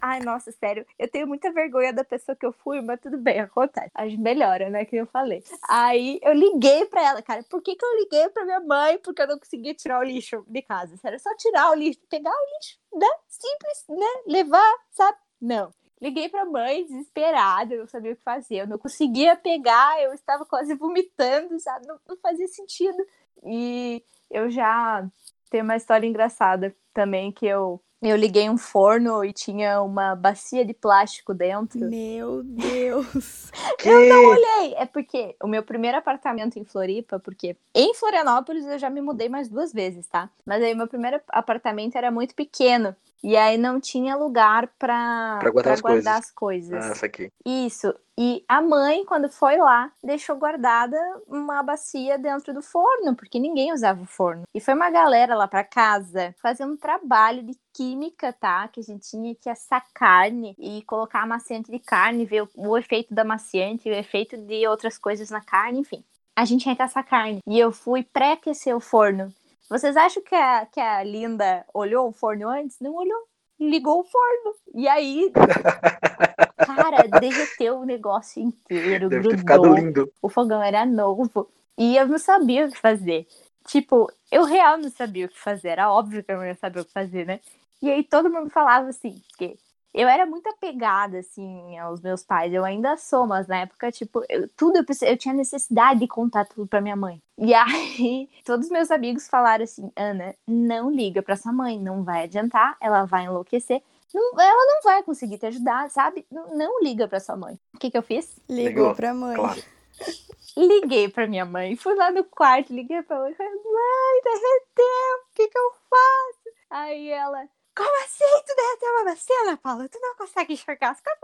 Ai, 0.01 0.19
nossa, 0.19 0.51
sério, 0.51 0.85
eu 0.99 1.09
tenho 1.09 1.29
muita 1.29 1.53
vergonha 1.53 1.93
da 1.93 2.03
pessoa 2.03 2.35
que 2.35 2.45
eu 2.45 2.53
fui, 2.53 2.81
mas 2.81 3.01
tudo 3.01 3.17
bem, 3.19 3.39
acontece. 3.39 3.91
A 3.95 4.09
gente 4.09 4.21
melhora, 4.21 4.69
né, 4.69 4.85
que 4.85 4.97
eu 4.97 5.07
falei. 5.07 5.45
Aí 5.69 6.19
eu 6.23 6.33
liguei 6.33 6.87
para 6.87 7.03
ela, 7.03 7.23
cara, 7.23 7.45
por 7.49 7.63
que 7.63 7.77
que 7.77 7.85
eu 7.85 7.99
liguei 8.01 8.29
para 8.31 8.45
minha 8.45 8.61
mãe? 8.61 8.99
Porque 8.99 9.23
eu 9.23 9.29
não 9.29 9.39
conseguia 9.39 9.75
tirar 9.75 10.01
o 10.01 10.03
lixo 10.03 10.45
de 10.49 10.63
casa. 10.63 10.97
Sério, 10.97 11.21
só 11.21 11.33
tirar 11.37 11.71
o 11.71 11.75
lixo, 11.75 12.01
pegar 12.11 12.33
o 12.33 12.57
lixo, 12.57 12.79
né? 12.95 13.07
Simples, 13.29 13.85
né? 13.89 14.23
Levar, 14.27 14.75
sabe? 14.91 15.19
Não. 15.41 15.73
Liguei 16.03 16.29
pra 16.29 16.45
mãe, 16.45 16.85
desesperada, 16.85 17.75
eu 17.75 17.81
não 17.81 17.87
sabia 17.87 18.13
o 18.13 18.17
que 18.17 18.23
fazer, 18.25 18.57
eu 18.57 18.67
não 18.67 18.77
conseguia 18.77 19.37
pegar, 19.37 20.03
eu 20.03 20.13
estava 20.13 20.45
quase 20.45 20.75
vomitando, 20.75 21.61
sabe? 21.61 21.87
Não, 21.87 21.97
não 22.09 22.17
fazia 22.17 22.49
sentido. 22.49 22.99
E 23.45 24.03
eu 24.29 24.51
já 24.51 25.09
tenho 25.49 25.63
uma 25.63 25.77
história 25.77 26.05
engraçada 26.05 26.75
também, 26.93 27.31
que 27.31 27.47
eu 27.47 27.81
eu 28.03 28.17
liguei 28.17 28.51
um 28.51 28.59
forno 28.59 29.25
e 29.25 29.33
tinha 29.33 29.81
uma 29.81 30.17
bacia 30.17 30.65
de 30.65 30.75
plástico 30.75 31.33
dentro. 31.33 31.89
Meu 31.89 32.43
Deus! 32.43 33.53
eu 33.85 34.09
não 34.09 34.31
olhei. 34.31 34.75
É 34.75 34.85
porque 34.85 35.37
o 35.41 35.47
meu 35.47 35.63
primeiro 35.63 35.97
apartamento 35.97 36.59
em 36.59 36.65
Floripa, 36.65 37.21
porque 37.21 37.57
em 37.73 37.95
Florianópolis 37.95 38.67
eu 38.67 38.77
já 38.77 38.91
me 38.91 39.01
mudei 39.01 39.29
mais 39.29 39.49
duas 39.49 39.73
vezes, 39.73 40.09
tá? 40.09 40.29
Mas 40.45 40.65
aí 40.65 40.75
o 40.75 40.77
meu 40.77 40.89
primeiro 40.89 41.21
apartamento 41.29 41.95
era 41.95 42.11
muito 42.11 42.35
pequeno. 42.35 42.97
E 43.23 43.37
aí 43.37 43.57
não 43.57 43.81
tinha 43.81 44.17
lugar 44.17 44.67
Pra 44.79 45.39
guardar 45.51 45.75
as 45.75 45.81
guardar 45.81 46.03
coisas. 46.03 46.07
as 46.07 46.31
coisas. 46.33 46.85
Ah, 46.85 46.89
essa 46.91 47.07
aqui. 47.07 47.29
Isso. 47.47 47.95
E 48.19 48.45
a 48.49 48.61
mãe, 48.61 49.05
quando 49.05 49.31
foi 49.31 49.57
lá, 49.57 49.91
deixou 50.03 50.37
guardada 50.37 50.97
uma 51.27 51.63
bacia 51.63 52.19
dentro 52.19 52.53
do 52.53 52.61
forno, 52.61 53.15
porque 53.17 53.39
ninguém 53.39 53.73
usava 53.73 54.03
o 54.03 54.07
forno. 54.07 54.43
E 54.55 54.61
foi 54.61 54.75
uma 54.75 54.91
galera 54.91 55.35
lá 55.35 55.49
pra 55.49 55.65
casa 55.65 56.35
fazer 56.43 56.65
um 56.65 56.77
trabalho 56.77 57.43
de 57.43 57.57
química, 57.73 58.33
tá? 58.33 58.69
Que 58.69 58.81
a 58.81 58.83
gente 58.83 59.09
tinha 59.09 59.35
que 59.35 59.49
assar 59.49 59.85
carne 59.95 60.55
e 60.59 60.83
colocar 60.83 61.23
amaciante 61.23 61.71
de 61.71 61.79
carne, 61.79 62.27
ver 62.27 62.43
o, 62.43 62.49
o 62.57 62.77
efeito 62.77 63.15
da 63.15 63.23
amaciante, 63.23 63.89
o 63.89 63.95
efeito 63.95 64.37
de 64.37 64.67
outras 64.67 64.99
coisas 64.99 65.31
na 65.31 65.41
carne, 65.41 65.81
enfim. 65.81 66.05
A 66.35 66.45
gente 66.45 66.65
que 66.75 66.83
assar 66.83 67.05
carne. 67.05 67.41
E 67.47 67.59
eu 67.59 67.71
fui 67.73 68.03
pré-aquecer 68.03 68.75
o 68.75 68.81
forno. 68.81 69.33
Vocês 69.73 69.97
acham 69.97 70.23
que 70.23 70.35
a, 70.35 70.67
que 70.67 70.79
a 70.79 71.03
Linda 71.03 71.65
olhou 71.73 72.07
o 72.07 72.13
forno 72.13 72.47
antes? 72.47 72.79
Não 72.79 72.95
olhou. 72.95 73.27
Ligou 73.59 74.01
o 74.01 74.05
forno. 74.05 74.55
E 74.75 74.87
aí, 74.87 75.33
cara, 76.67 77.09
derreteu 77.19 77.79
o 77.79 77.85
negócio 77.87 78.43
inteiro, 78.43 79.09
Deve 79.09 79.31
ter 79.31 79.37
grudou. 79.37 79.39
ficado 79.39 79.75
lindo. 79.75 80.13
O 80.21 80.29
fogão 80.29 80.63
era 80.63 80.85
novo. 80.85 81.49
E 81.79 81.97
eu 81.97 82.07
não 82.07 82.19
sabia 82.19 82.67
o 82.67 82.71
que 82.71 82.79
fazer. 82.79 83.27
Tipo, 83.67 84.13
eu 84.31 84.45
real 84.45 84.77
não 84.77 84.91
sabia 84.91 85.25
o 85.25 85.29
que 85.31 85.39
fazer. 85.41 85.69
Era 85.69 85.91
óbvio 85.91 86.23
que 86.23 86.31
eu 86.31 86.37
não 86.37 86.45
ia 86.45 86.55
saber 86.55 86.81
o 86.81 86.85
que 86.85 86.93
fazer, 86.93 87.25
né? 87.25 87.41
E 87.81 87.91
aí 87.91 88.05
todo 88.05 88.31
mundo 88.31 88.51
falava 88.51 88.89
assim, 88.91 89.23
que 89.39 89.57
eu 89.95 90.09
era 90.09 90.25
muito 90.27 90.49
apegada, 90.49 91.19
assim, 91.19 91.79
aos 91.79 92.01
meus 92.01 92.23
pais. 92.23 92.53
Eu 92.53 92.65
ainda 92.65 92.97
sou, 92.97 93.27
mas 93.27 93.47
na 93.47 93.59
época, 93.61 93.91
tipo, 93.93 94.25
eu, 94.29 94.49
tudo 94.57 94.79
eu, 94.79 94.85
precis- 94.85 95.09
eu 95.09 95.17
tinha 95.17 95.35
necessidade 95.35 96.01
de 96.01 96.09
contar 96.09 96.45
tudo 96.47 96.67
pra 96.67 96.81
minha 96.81 96.97
mãe. 96.97 97.23
E 97.39 97.53
aí, 97.55 98.29
todos 98.45 98.67
os 98.67 98.73
meus 98.73 98.91
amigos 98.91 99.29
falaram 99.29 99.65
assim: 99.65 99.91
Ana, 99.97 100.35
não 100.47 100.91
liga 100.91 101.23
pra 101.23 101.37
sua 101.37 101.53
mãe, 101.53 101.79
não 101.79 102.03
vai 102.05 102.25
adiantar, 102.25 102.77
ela 102.81 103.05
vai 103.05 103.25
enlouquecer. 103.25 103.83
Não- 104.15 104.41
ela 104.41 104.67
não 104.75 104.83
vai 104.83 105.03
conseguir 105.03 105.39
te 105.39 105.47
ajudar, 105.47 105.89
sabe? 105.91 106.27
Não, 106.31 106.55
não 106.57 106.83
liga 106.83 107.09
pra 107.09 107.19
sua 107.21 107.37
mãe. 107.37 107.59
O 107.75 107.79
que, 107.79 107.91
que 107.91 107.97
eu 107.97 108.03
fiz? 108.03 108.37
Ligou, 108.49 108.69
Ligou, 108.69 108.95
pra 108.95 109.15
mãe. 109.15 109.37
Claro. 109.37 109.63
Liguei 110.57 111.09
pra 111.09 111.27
minha 111.27 111.45
mãe, 111.47 111.77
fui 111.77 111.95
lá 111.95 112.11
no 112.11 112.25
quarto, 112.25 112.75
liguei 112.75 113.03
pra 113.03 113.19
mãe, 113.21 113.33
falei, 113.35 113.53
mãe, 113.53 114.23
derreteu, 114.25 115.17
o 115.23 115.35
que 115.35 115.49
que 115.49 115.59
eu 115.59 115.71
faço? 115.89 116.57
Aí 116.71 117.09
ela, 117.09 117.47
como 117.75 118.05
assim 118.05 118.25
tu 118.47 118.55
derreteu 118.55 118.91
uma 118.91 119.05
bacia, 119.05 119.43
Ana 119.43 119.57
Paula? 119.57 119.89
Tu 119.89 119.99
não 120.01 120.17
consegue 120.17 120.53
enxergar 120.55 120.91
as 120.91 121.01
coisas? 121.01 121.21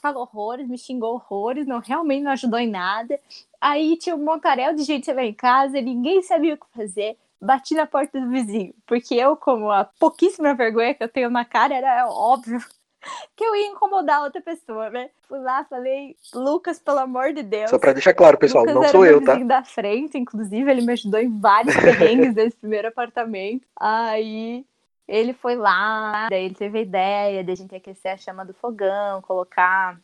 Falou 0.00 0.22
horrores, 0.22 0.68
me 0.68 0.76
xingou 0.76 1.14
horrores, 1.14 1.66
não, 1.66 1.78
realmente 1.78 2.22
não 2.22 2.32
ajudou 2.32 2.58
em 2.58 2.68
nada. 2.68 3.18
Aí 3.60 3.96
tinha 3.96 4.14
um 4.14 4.24
montaréu 4.24 4.74
de 4.74 4.82
gente 4.82 5.10
lá 5.12 5.24
em 5.24 5.32
casa, 5.32 5.80
ninguém 5.80 6.22
sabia 6.22 6.54
o 6.54 6.58
que 6.58 6.66
fazer. 6.76 7.16
Bati 7.40 7.74
na 7.74 7.86
porta 7.86 8.20
do 8.20 8.30
vizinho, 8.30 8.74
porque 8.86 9.14
eu, 9.14 9.36
como 9.36 9.70
a 9.70 9.84
pouquíssima 9.84 10.54
vergonha 10.54 10.94
que 10.94 11.02
eu 11.02 11.08
tenho 11.08 11.30
na 11.30 11.44
cara, 11.44 11.74
era 11.74 12.08
óbvio 12.08 12.58
que 13.36 13.44
eu 13.44 13.54
ia 13.54 13.68
incomodar 13.68 14.22
outra 14.22 14.40
pessoa, 14.40 14.90
né? 14.90 15.10
Fui 15.28 15.38
lá, 15.38 15.64
falei, 15.64 16.16
Lucas, 16.34 16.78
pelo 16.78 16.98
amor 16.98 17.32
de 17.32 17.42
Deus. 17.42 17.70
Só 17.70 17.78
pra 17.78 17.92
deixar 17.92 18.14
claro, 18.14 18.38
pessoal, 18.38 18.64
Lucas 18.64 18.82
não 18.82 18.88
sou 18.88 19.06
eu, 19.06 19.22
tá? 19.22 19.36
da 19.36 19.62
frente, 19.62 20.18
inclusive, 20.18 20.70
ele 20.70 20.82
me 20.82 20.92
ajudou 20.94 21.20
em 21.20 21.38
vários 21.38 21.74
perrengues 21.76 22.34
desse 22.34 22.56
primeiro 22.56 22.88
apartamento. 22.88 23.66
Aí 23.78 24.64
ele 25.06 25.32
foi 25.32 25.54
lá, 25.56 26.28
daí 26.30 26.44
ele 26.46 26.54
teve 26.54 26.78
a 26.78 26.82
ideia 26.82 27.44
de 27.44 27.52
a 27.52 27.54
gente 27.54 27.74
aquecer 27.74 28.12
a 28.12 28.16
chama 28.16 28.44
do 28.44 28.54
fogão, 28.54 29.20
colocar 29.22 29.98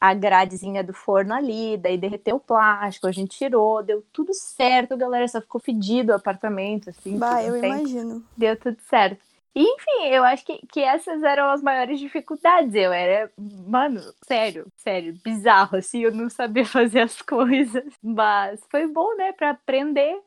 a 0.00 0.14
gradezinha 0.14 0.82
do 0.82 0.92
forno 0.92 1.32
ali, 1.32 1.76
daí 1.76 1.96
derreteu 1.96 2.36
o 2.36 2.40
plástico, 2.40 3.06
a 3.06 3.12
gente 3.12 3.38
tirou, 3.38 3.82
deu 3.84 4.04
tudo 4.12 4.34
certo, 4.34 4.96
galera, 4.96 5.28
só 5.28 5.40
ficou 5.40 5.60
fedido 5.60 6.10
o 6.12 6.16
apartamento, 6.16 6.90
assim, 6.90 7.16
Bah, 7.18 7.42
eu 7.42 7.52
tempo 7.54 7.66
imagino. 7.66 8.24
deu 8.36 8.56
tudo 8.56 8.78
certo. 8.88 9.20
E, 9.54 9.62
enfim, 9.62 10.06
eu 10.10 10.24
acho 10.24 10.44
que, 10.44 10.66
que 10.66 10.80
essas 10.80 11.22
eram 11.22 11.50
as 11.50 11.62
maiores 11.62 12.00
dificuldades. 12.00 12.74
Eu 12.74 12.90
era, 12.90 13.30
mano, 13.38 14.00
sério, 14.26 14.66
sério, 14.78 15.14
bizarro, 15.22 15.76
assim, 15.76 16.00
eu 16.00 16.10
não 16.10 16.30
sabia 16.30 16.64
fazer 16.66 17.00
as 17.00 17.20
coisas. 17.20 17.84
Mas 18.02 18.60
foi 18.70 18.86
bom, 18.86 19.14
né, 19.16 19.32
pra 19.32 19.50
aprender. 19.50 20.18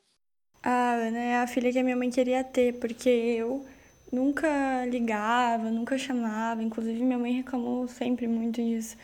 A 0.63 0.93
Ana 0.93 1.19
é 1.19 1.41
a 1.41 1.47
filha 1.47 1.71
que 1.71 1.79
a 1.79 1.83
minha 1.83 1.95
mãe 1.95 2.09
queria 2.09 2.43
ter, 2.43 2.79
porque 2.79 3.09
eu 3.09 3.65
nunca 4.11 4.85
ligava, 4.85 5.69
nunca 5.71 5.97
chamava. 5.97 6.63
Inclusive, 6.63 7.03
minha 7.03 7.19
mãe 7.19 7.33
reclamou 7.33 7.87
sempre 7.87 8.27
muito 8.27 8.55
disso. 8.61 8.97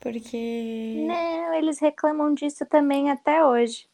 Porque 0.00 0.36
Não, 0.94 1.52
eles 1.54 1.78
reclamam 1.78 2.32
disso 2.34 2.64
também 2.66 3.10
até 3.10 3.44
hoje. 3.44 3.86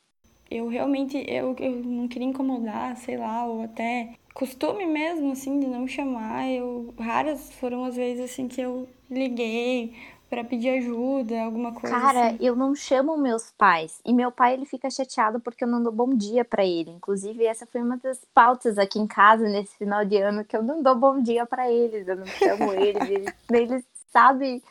eu 0.50 0.68
realmente 0.68 1.16
eu, 1.28 1.54
eu 1.58 1.76
não 1.84 2.08
queria 2.08 2.26
incomodar, 2.28 2.96
sei 2.96 3.16
lá, 3.16 3.46
ou 3.46 3.62
até 3.62 4.14
costume 4.34 4.86
mesmo, 4.86 5.32
assim, 5.32 5.60
de 5.60 5.66
não 5.66 5.86
chamar. 5.86 6.48
Eu, 6.50 6.94
raras 6.98 7.52
foram 7.54 7.84
as 7.84 7.96
vezes, 7.96 8.24
assim, 8.30 8.48
que 8.48 8.60
eu 8.60 8.88
liguei 9.10 9.94
pra 10.30 10.44
pedir 10.44 10.68
ajuda, 10.70 11.42
alguma 11.42 11.72
coisa 11.72 11.98
Cara, 11.98 12.28
assim. 12.28 12.38
eu 12.40 12.54
não 12.54 12.72
chamo 12.74 13.16
meus 13.18 13.50
pais. 13.50 14.00
E 14.06 14.12
meu 14.12 14.30
pai, 14.30 14.54
ele 14.54 14.64
fica 14.64 14.88
chateado 14.88 15.40
porque 15.40 15.64
eu 15.64 15.68
não 15.68 15.82
dou 15.82 15.92
bom 15.92 16.14
dia 16.14 16.44
pra 16.44 16.64
ele. 16.64 16.90
Inclusive, 16.92 17.44
essa 17.44 17.66
foi 17.66 17.82
uma 17.82 17.96
das 17.96 18.24
pautas 18.32 18.78
aqui 18.78 19.00
em 19.00 19.08
casa 19.08 19.48
nesse 19.48 19.76
final 19.76 20.04
de 20.04 20.16
ano, 20.18 20.44
que 20.44 20.56
eu 20.56 20.62
não 20.62 20.80
dou 20.82 20.94
bom 20.94 21.20
dia 21.20 21.44
pra 21.44 21.68
eles. 21.70 22.06
Eu 22.06 22.16
não 22.16 22.26
chamo 22.26 22.72
eles. 22.72 23.02
Eles, 23.10 23.34
eles 23.50 23.84
sabem. 24.12 24.62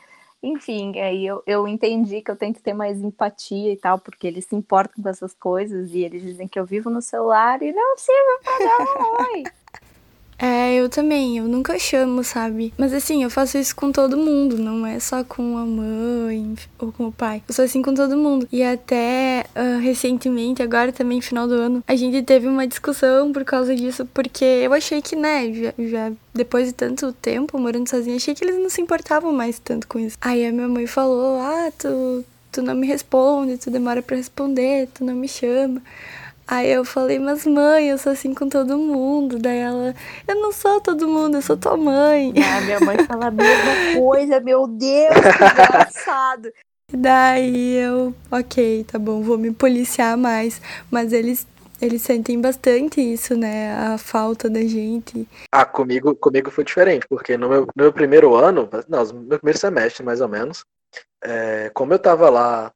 Enfim, 0.42 0.98
aí 0.98 1.26
eu, 1.26 1.42
eu 1.46 1.68
entendi 1.68 2.22
que 2.22 2.30
eu 2.30 2.36
tenho 2.36 2.54
que 2.54 2.62
ter 2.62 2.72
mais 2.72 2.98
empatia 2.98 3.70
e 3.70 3.76
tal, 3.76 3.98
porque 3.98 4.26
eles 4.26 4.46
se 4.46 4.56
importam 4.56 5.02
com 5.02 5.08
essas 5.10 5.34
coisas 5.34 5.90
e 5.92 5.98
eles 6.00 6.22
dizem 6.22 6.48
que 6.48 6.58
eu 6.58 6.64
vivo 6.64 6.88
no 6.88 7.02
celular 7.02 7.60
e 7.62 7.70
não 7.70 7.98
sirvo 7.98 8.40
pra 8.42 8.58
dar 8.58 8.80
um 8.80 9.34
oi. 9.34 9.42
É, 10.40 10.74
eu 10.74 10.88
também, 10.88 11.36
eu 11.36 11.44
nunca 11.44 11.78
chamo, 11.78 12.24
sabe? 12.24 12.72
Mas 12.78 12.94
assim, 12.94 13.22
eu 13.22 13.28
faço 13.28 13.58
isso 13.58 13.76
com 13.76 13.92
todo 13.92 14.16
mundo, 14.16 14.56
não 14.56 14.86
é 14.86 14.98
só 14.98 15.22
com 15.22 15.58
a 15.58 15.66
mãe 15.66 16.54
ou 16.78 16.90
com 16.90 17.08
o 17.08 17.12
pai. 17.12 17.42
Eu 17.46 17.54
sou 17.54 17.64
assim 17.64 17.82
com 17.82 17.92
todo 17.92 18.16
mundo. 18.16 18.48
E 18.50 18.62
até 18.62 19.44
ah, 19.54 19.78
recentemente, 19.82 20.62
agora 20.62 20.92
também, 20.92 21.20
final 21.20 21.46
do 21.46 21.54
ano, 21.54 21.84
a 21.86 21.94
gente 21.94 22.22
teve 22.22 22.48
uma 22.48 22.66
discussão 22.66 23.32
por 23.32 23.44
causa 23.44 23.76
disso, 23.76 24.06
porque 24.14 24.44
eu 24.44 24.72
achei 24.72 25.02
que, 25.02 25.14
né, 25.14 25.52
já, 25.52 25.74
já 25.78 26.12
depois 26.32 26.68
de 26.68 26.72
tanto 26.72 27.12
tempo 27.12 27.58
morando 27.58 27.88
sozinha, 27.88 28.16
achei 28.16 28.34
que 28.34 28.42
eles 28.42 28.56
não 28.56 28.70
se 28.70 28.80
importavam 28.80 29.32
mais 29.34 29.58
tanto 29.58 29.86
com 29.86 29.98
isso. 29.98 30.16
Aí 30.22 30.46
a 30.46 30.52
minha 30.52 30.68
mãe 30.68 30.86
falou: 30.86 31.38
Ah, 31.38 31.70
tu, 31.76 32.24
tu 32.50 32.62
não 32.62 32.74
me 32.74 32.86
responde, 32.86 33.58
tu 33.58 33.70
demora 33.70 34.00
pra 34.00 34.16
responder, 34.16 34.88
tu 34.94 35.04
não 35.04 35.14
me 35.14 35.28
chama. 35.28 35.82
Aí 36.50 36.68
eu 36.68 36.84
falei, 36.84 37.20
mas 37.20 37.46
mãe, 37.46 37.90
eu 37.90 37.96
sou 37.96 38.10
assim 38.10 38.34
com 38.34 38.48
todo 38.48 38.76
mundo. 38.76 39.38
Daí 39.38 39.58
ela, 39.58 39.94
eu 40.26 40.34
não 40.34 40.50
sou 40.50 40.80
todo 40.80 41.06
mundo, 41.06 41.36
eu 41.36 41.42
sou 41.42 41.56
tua 41.56 41.76
mãe. 41.76 42.34
Ah, 42.36 42.60
minha 42.62 42.80
mãe 42.80 42.98
fala 43.06 43.28
a 43.28 43.30
mesma 43.30 43.72
coisa, 43.94 44.40
meu 44.40 44.66
Deus, 44.66 45.14
que 45.14 45.44
engraçado. 45.44 46.52
E 46.92 46.96
daí 46.96 47.76
eu, 47.76 48.12
ok, 48.32 48.82
tá 48.82 48.98
bom, 48.98 49.22
vou 49.22 49.38
me 49.38 49.52
policiar 49.52 50.16
mais. 50.16 50.60
Mas 50.90 51.12
eles, 51.12 51.46
eles 51.80 52.02
sentem 52.02 52.40
bastante 52.40 53.00
isso, 53.00 53.36
né? 53.36 53.72
A 53.72 53.96
falta 53.96 54.50
da 54.50 54.62
gente. 54.62 55.28
Ah, 55.52 55.64
comigo, 55.64 56.16
comigo 56.16 56.50
foi 56.50 56.64
diferente, 56.64 57.06
porque 57.08 57.36
no 57.36 57.48
meu, 57.48 57.60
no 57.60 57.84
meu 57.84 57.92
primeiro 57.92 58.34
ano, 58.34 58.68
não, 58.88 59.04
no 59.04 59.22
meu 59.22 59.38
primeiro 59.38 59.58
semestre, 59.58 60.04
mais 60.04 60.20
ou 60.20 60.26
menos, 60.26 60.64
é, 61.22 61.70
como 61.72 61.94
eu 61.94 61.98
tava 62.00 62.28
lá, 62.28 62.72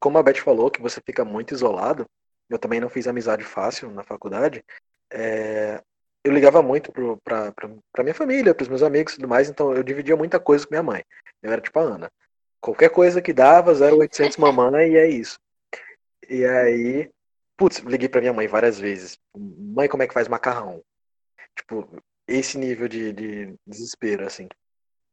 como 0.00 0.16
a 0.16 0.22
Beth 0.22 0.36
falou, 0.36 0.70
que 0.70 0.80
você 0.80 0.98
fica 1.04 1.26
muito 1.26 1.52
isolado, 1.52 2.06
eu 2.52 2.58
também 2.58 2.80
não 2.80 2.88
fiz 2.88 3.06
amizade 3.06 3.44
fácil 3.44 3.90
na 3.90 4.02
faculdade, 4.02 4.64
é, 5.10 5.82
eu 6.24 6.32
ligava 6.32 6.62
muito 6.62 6.92
pra 6.92 8.02
minha 8.02 8.14
família, 8.14 8.54
pros 8.54 8.68
meus 8.68 8.82
amigos 8.82 9.12
e 9.12 9.16
tudo 9.16 9.28
mais, 9.28 9.48
então 9.48 9.74
eu 9.74 9.82
dividia 9.82 10.16
muita 10.16 10.38
coisa 10.38 10.66
com 10.66 10.72
minha 10.72 10.82
mãe. 10.82 11.04
Eu 11.42 11.52
era 11.52 11.60
tipo 11.60 11.78
a 11.78 11.82
Ana. 11.82 12.12
Qualquer 12.60 12.90
coisa 12.90 13.20
que 13.20 13.32
dava, 13.32 13.72
0800 13.72 14.36
mamãe, 14.38 14.92
e 14.92 14.96
é 14.96 15.08
isso. 15.08 15.38
E 16.28 16.44
aí, 16.44 17.10
putz, 17.56 17.78
liguei 17.78 18.08
pra 18.08 18.20
minha 18.20 18.32
mãe 18.32 18.46
várias 18.46 18.78
vezes. 18.78 19.18
Mãe, 19.36 19.88
como 19.88 20.02
é 20.02 20.06
que 20.06 20.14
faz 20.14 20.28
macarrão? 20.28 20.80
Tipo, 21.56 21.88
esse 22.26 22.56
nível 22.56 22.86
de, 22.86 23.12
de 23.12 23.54
desespero, 23.66 24.24
assim. 24.24 24.48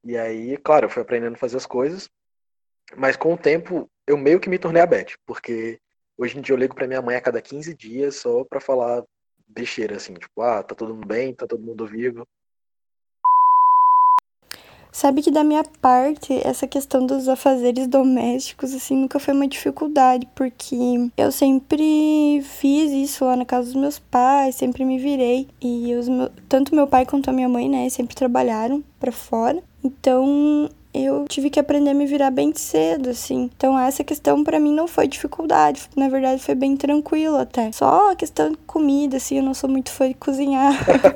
E 0.03 0.15
aí, 0.15 0.57
claro, 0.57 0.85
eu 0.85 0.89
fui 0.89 1.01
aprendendo 1.01 1.33
a 1.33 1.39
fazer 1.39 1.57
as 1.57 1.65
coisas, 1.65 2.09
mas 2.95 3.17
com 3.17 3.33
o 3.33 3.37
tempo 3.37 3.89
eu 4.07 4.17
meio 4.17 4.39
que 4.39 4.49
me 4.49 4.59
tornei 4.59 4.81
a 4.81 4.85
Beth, 4.85 5.17
porque 5.25 5.79
hoje 6.19 6.37
em 6.37 6.41
dia 6.41 6.53
eu 6.53 6.59
ligo 6.59 6.75
pra 6.75 6.87
minha 6.87 7.01
mãe 7.01 7.15
a 7.15 7.21
cada 7.21 7.41
15 7.41 7.73
dias 7.73 8.17
só 8.17 8.43
pra 8.43 8.59
falar 8.59 9.03
besteira, 9.47 9.95
assim, 9.95 10.13
tipo, 10.13 10.41
ah, 10.41 10.61
tá 10.61 10.75
todo 10.75 10.93
mundo 10.93 11.07
bem, 11.07 11.33
tá 11.33 11.47
todo 11.47 11.63
mundo 11.63 11.87
vivo. 11.87 12.27
Sabe 14.91 15.21
que 15.21 15.31
da 15.31 15.43
minha 15.43 15.63
parte, 15.81 16.33
essa 16.45 16.67
questão 16.67 17.05
dos 17.05 17.29
afazeres 17.29 17.87
domésticos, 17.87 18.73
assim, 18.73 18.97
nunca 18.97 19.19
foi 19.19 19.33
uma 19.33 19.47
dificuldade, 19.47 20.27
porque 20.35 20.75
eu 21.15 21.31
sempre 21.31 22.41
fiz 22.41 22.91
isso 22.91 23.23
lá 23.23 23.35
na 23.35 23.45
casa 23.45 23.67
dos 23.67 23.75
meus 23.75 23.99
pais, 23.99 24.55
sempre 24.55 24.83
me 24.83 24.97
virei. 24.97 25.47
E 25.61 25.93
os 25.93 26.09
meu, 26.09 26.29
tanto 26.49 26.75
meu 26.75 26.87
pai 26.87 27.05
quanto 27.05 27.29
a 27.29 27.33
minha 27.33 27.47
mãe, 27.47 27.69
né, 27.69 27.87
sempre 27.89 28.15
trabalharam 28.15 28.83
pra 28.99 29.11
fora. 29.11 29.63
Então, 29.83 30.69
eu 31.05 31.25
tive 31.27 31.49
que 31.49 31.59
aprender 31.59 31.91
a 31.91 31.93
me 31.93 32.05
virar 32.05 32.31
bem 32.31 32.53
cedo, 32.53 33.09
assim. 33.09 33.49
Então 33.55 33.77
essa 33.77 34.03
questão 34.03 34.43
para 34.43 34.59
mim 34.59 34.73
não 34.73 34.87
foi 34.87 35.07
dificuldade, 35.07 35.89
na 35.95 36.09
verdade 36.09 36.41
foi 36.41 36.55
bem 36.55 36.75
tranquilo 36.75 37.37
até. 37.37 37.71
Só 37.71 38.11
a 38.11 38.15
questão 38.15 38.51
de 38.51 38.57
comida, 38.57 39.17
assim, 39.17 39.37
eu 39.37 39.43
não 39.43 39.53
sou 39.53 39.69
muito 39.69 39.91
fã 39.91 40.07
de 40.07 40.13
cozinhar. 40.13 40.73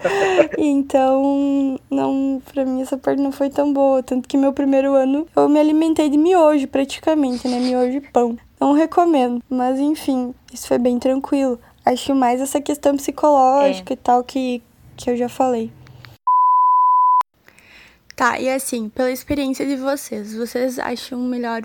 então, 0.58 1.80
não, 1.90 2.42
para 2.52 2.66
mim 2.66 2.82
essa 2.82 2.98
parte 2.98 3.22
não 3.22 3.32
foi 3.32 3.50
tão 3.50 3.72
boa, 3.74 4.04
tanto 4.04 4.28
que 4.28 4.38
meu 4.38 4.54
primeiro 4.54 4.94
ano 4.94 5.28
eu 5.36 5.50
me 5.50 5.60
alimentei 5.60 6.10
de 6.10 6.18
miojo 6.18 6.68
praticamente, 6.68 7.48
né? 7.48 7.60
Miojo 7.60 7.98
e 7.98 8.02
pão. 8.02 8.38
Não 8.60 8.74
recomendo, 8.74 9.42
mas 9.50 9.80
enfim, 9.80 10.34
isso 10.54 10.68
foi 10.68 10.78
bem 10.78 10.98
tranquilo. 10.98 11.60
Acho 11.86 12.16
mais 12.16 12.40
essa 12.40 12.62
questão 12.62 12.96
psicológica 12.96 13.94
é. 13.94 13.96
e 13.96 13.98
tal 13.98 14.24
que, 14.24 14.62
que 14.96 15.10
eu 15.10 15.18
já 15.18 15.28
falei. 15.28 15.70
Tá, 18.16 18.40
e 18.40 18.50
assim, 18.50 18.90
pela 18.90 19.12
experiência 19.12 19.66
de 19.66 19.76
vocês, 19.76 20.36
vocês 20.36 20.78
acham 20.78 21.20
melhor 21.20 21.64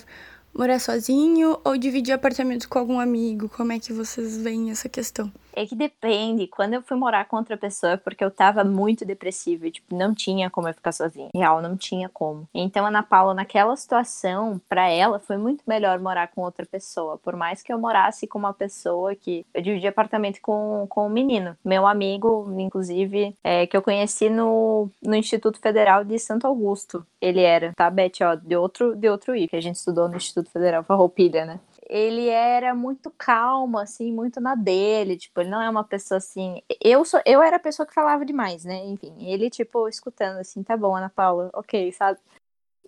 morar 0.54 0.78
sozinho 0.78 1.58
ou 1.62 1.76
dividir 1.76 2.12
apartamento 2.12 2.68
com 2.68 2.78
algum 2.78 2.98
amigo? 2.98 3.48
Como 3.50 3.72
é 3.72 3.78
que 3.78 3.92
vocês 3.92 4.38
veem 4.38 4.70
essa 4.70 4.88
questão? 4.88 5.30
É 5.58 5.66
que 5.66 5.74
depende. 5.74 6.46
Quando 6.46 6.74
eu 6.74 6.82
fui 6.82 6.96
morar 6.96 7.24
com 7.24 7.36
outra 7.36 7.56
pessoa, 7.56 7.98
porque 7.98 8.22
eu 8.22 8.30
tava 8.30 8.62
muito 8.62 9.04
depressiva, 9.04 9.66
e, 9.66 9.72
tipo, 9.72 9.92
não 9.92 10.14
tinha 10.14 10.48
como 10.48 10.68
eu 10.68 10.72
ficar 10.72 10.92
sozinha. 10.92 11.30
Real, 11.34 11.60
não 11.60 11.76
tinha 11.76 12.08
como. 12.08 12.48
Então, 12.54 12.86
Ana 12.86 13.02
Paula, 13.02 13.34
naquela 13.34 13.74
situação, 13.74 14.60
para 14.68 14.88
ela, 14.88 15.18
foi 15.18 15.36
muito 15.36 15.64
melhor 15.66 15.98
morar 15.98 16.28
com 16.28 16.42
outra 16.42 16.64
pessoa. 16.64 17.18
Por 17.18 17.34
mais 17.34 17.60
que 17.60 17.72
eu 17.72 17.78
morasse 17.78 18.24
com 18.24 18.38
uma 18.38 18.54
pessoa 18.54 19.16
que. 19.16 19.44
Eu 19.52 19.60
dividi 19.60 19.88
apartamento 19.88 20.40
com, 20.40 20.86
com 20.88 21.08
um 21.08 21.10
menino. 21.10 21.56
Meu 21.64 21.88
amigo, 21.88 22.54
inclusive, 22.56 23.34
é, 23.42 23.66
que 23.66 23.76
eu 23.76 23.82
conheci 23.82 24.30
no, 24.30 24.88
no 25.02 25.16
Instituto 25.16 25.58
Federal 25.58 26.04
de 26.04 26.20
Santo 26.20 26.46
Augusto. 26.46 27.04
Ele 27.20 27.40
era, 27.40 27.72
tá, 27.74 27.90
Beth? 27.90 28.12
Ó, 28.22 28.36
de 28.36 28.54
outro, 28.54 28.94
de 28.94 29.08
outro 29.08 29.34
I, 29.34 29.48
que 29.48 29.56
a 29.56 29.60
gente 29.60 29.74
estudou 29.74 30.08
no 30.08 30.16
Instituto 30.16 30.52
Federal 30.52 30.84
Farroupilha, 30.84 31.44
né? 31.44 31.58
Ele 31.88 32.28
era 32.28 32.74
muito 32.74 33.10
calmo, 33.10 33.78
assim, 33.78 34.12
muito 34.12 34.40
na 34.40 34.54
dele, 34.54 35.16
tipo, 35.16 35.40
ele 35.40 35.50
não 35.50 35.62
é 35.62 35.70
uma 35.70 35.84
pessoa 35.84 36.18
assim. 36.18 36.62
Eu 36.82 37.04
sou, 37.04 37.20
eu 37.24 37.42
era 37.42 37.56
a 37.56 37.60
pessoa 37.60 37.86
que 37.86 37.94
falava 37.94 38.24
demais, 38.24 38.64
né? 38.64 38.84
Enfim, 38.86 39.14
ele, 39.20 39.50
tipo, 39.50 39.88
escutando 39.88 40.38
assim, 40.38 40.62
tá 40.62 40.76
bom, 40.76 40.94
Ana 40.94 41.08
Paula, 41.08 41.50
ok, 41.54 41.90
sabe? 41.92 42.20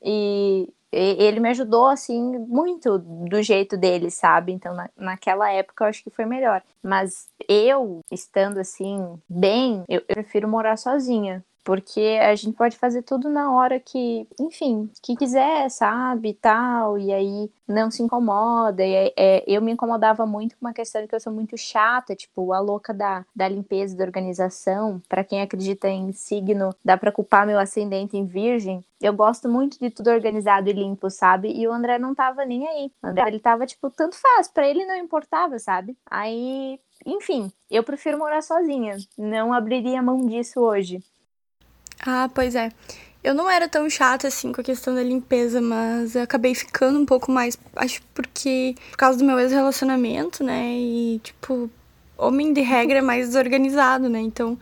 E, 0.03 0.69
ele 0.93 1.39
me 1.41 1.51
ajudou, 1.51 1.87
assim, 1.87 2.21
muito 2.39 2.99
do 2.99 3.41
jeito 3.43 3.77
dele, 3.77 4.11
sabe? 4.11 4.53
Então, 4.53 4.75
na, 4.75 4.91
naquela 4.97 5.51
época, 5.51 5.85
eu 5.85 5.89
acho 5.89 6.03
que 6.03 6.11
foi 6.11 6.27
melhor. 6.27 6.63
Mas 6.83 7.29
eu, 7.49 8.01
estando 8.11 8.59
assim, 8.59 9.21
bem, 9.29 9.85
eu, 9.89 10.03
eu 10.09 10.15
prefiro 10.17 10.49
morar 10.49 10.77
sozinha, 10.77 11.45
porque 11.71 12.19
a 12.21 12.35
gente 12.35 12.57
pode 12.57 12.77
fazer 12.77 13.03
tudo 13.03 13.29
na 13.29 13.53
hora 13.53 13.79
que, 13.79 14.27
enfim, 14.41 14.91
que 15.01 15.15
quiser, 15.15 15.71
sabe, 15.71 16.35
tal, 16.35 16.99
e 16.99 17.13
aí 17.13 17.49
não 17.65 17.93
se 17.93 18.03
incomoda. 18.03 18.85
E, 18.85 19.15
é, 19.17 19.45
eu 19.47 19.63
me 19.63 19.71
incomodava 19.71 20.27
muito 20.27 20.57
com 20.57 20.67
uma 20.67 20.73
questão 20.73 21.07
que 21.07 21.15
eu 21.15 21.21
sou 21.21 21.33
muito 21.33 21.57
chata, 21.57 22.17
tipo, 22.17 22.53
a 22.53 22.59
louca 22.59 22.93
da, 22.93 23.25
da 23.33 23.47
limpeza 23.47 23.97
da 23.97 24.03
organização. 24.03 25.01
Para 25.09 25.23
quem 25.23 25.43
acredita 25.43 25.89
em 25.89 26.11
signo, 26.11 26.75
dá 26.85 26.97
pra 26.97 27.13
culpar 27.13 27.47
meu 27.47 27.61
ascendente 27.61 28.17
em 28.17 28.27
virgem. 28.27 28.85
Eu 29.01 29.13
gosto 29.13 29.49
muito 29.49 29.79
de 29.79 29.91
tudo 29.91 30.11
organizado 30.11 30.69
e 30.69 30.73
limpo, 30.73 31.09
sabe? 31.09 31.53
E 31.53 31.69
o 31.69 31.73
André 31.73 32.01
não 32.01 32.17
tava 32.17 32.45
nem 32.45 32.67
aí. 32.67 32.91
O 33.01 33.07
André, 33.07 33.29
ele 33.29 33.39
tava, 33.39 33.65
tipo, 33.65 33.89
tanto 33.91 34.17
faz, 34.17 34.49
para 34.49 34.69
ele 34.69 34.85
não 34.85 34.97
importava, 34.97 35.57
sabe? 35.61 35.97
Aí, 36.11 36.81
enfim, 37.07 37.53
eu 37.71 37.85
prefiro 37.85 38.19
morar 38.19 38.43
sozinha. 38.43 38.97
Não 39.17 39.53
abriria 39.53 40.03
mão 40.03 40.27
disso 40.27 40.59
hoje. 40.59 41.01
Ah, 42.05 42.29
pois 42.35 42.55
é. 42.55 42.71
Eu 43.23 43.35
não 43.35 43.51
era 43.51 43.69
tão 43.69 43.89
chata 43.91 44.29
assim 44.29 44.51
com 44.51 44.63
a 44.63 44.65
questão 44.65 44.95
da 44.95 45.03
limpeza, 45.03 45.61
mas 45.61 46.17
eu 46.17 46.23
acabei 46.23 46.55
ficando 46.55 46.99
um 46.99 47.05
pouco 47.05 47.31
mais. 47.31 47.59
Acho 47.77 48.01
porque. 48.15 48.75
Por 48.91 48.97
causa 48.97 49.19
do 49.19 49.25
meu 49.25 49.39
ex-relacionamento, 49.39 50.43
né? 50.43 50.73
E, 50.75 51.21
tipo, 51.23 51.71
homem 52.17 52.53
de 52.53 52.63
regra 52.63 52.99
é 52.99 53.03
mais 53.03 53.27
desorganizado, 53.29 54.09
né? 54.09 54.21
Então. 54.21 54.59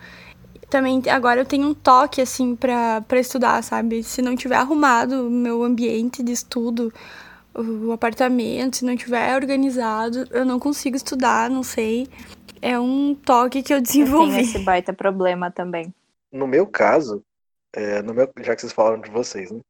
Também 0.68 1.00
agora 1.10 1.40
eu 1.40 1.46
tenho 1.46 1.66
um 1.66 1.72
toque, 1.72 2.20
assim, 2.20 2.54
pra, 2.54 3.00
pra 3.00 3.18
estudar, 3.18 3.62
sabe? 3.62 4.02
Se 4.02 4.20
não 4.20 4.36
tiver 4.36 4.56
arrumado 4.56 5.26
o 5.26 5.30
meu 5.30 5.62
ambiente 5.64 6.22
de 6.22 6.32
estudo, 6.32 6.92
o 7.54 7.90
apartamento, 7.90 8.76
se 8.76 8.84
não 8.84 8.94
tiver 8.94 9.34
organizado, 9.34 10.26
eu 10.30 10.44
não 10.44 10.58
consigo 10.58 10.94
estudar, 10.94 11.48
não 11.48 11.62
sei. 11.62 12.06
É 12.60 12.78
um 12.78 13.14
toque 13.14 13.62
que 13.62 13.72
eu 13.72 13.80
desenvolvi. 13.80 14.26
Eu 14.26 14.36
tenho 14.36 14.44
esse 14.44 14.58
baita 14.58 14.92
problema 14.92 15.50
também. 15.50 15.94
No 16.30 16.46
meu 16.46 16.66
caso, 16.66 17.24
é, 17.72 18.02
no 18.02 18.14
meu, 18.14 18.30
já 18.40 18.54
que 18.54 18.60
vocês 18.60 18.72
falaram 18.72 19.00
de 19.00 19.10
vocês, 19.10 19.50
né? 19.50 19.60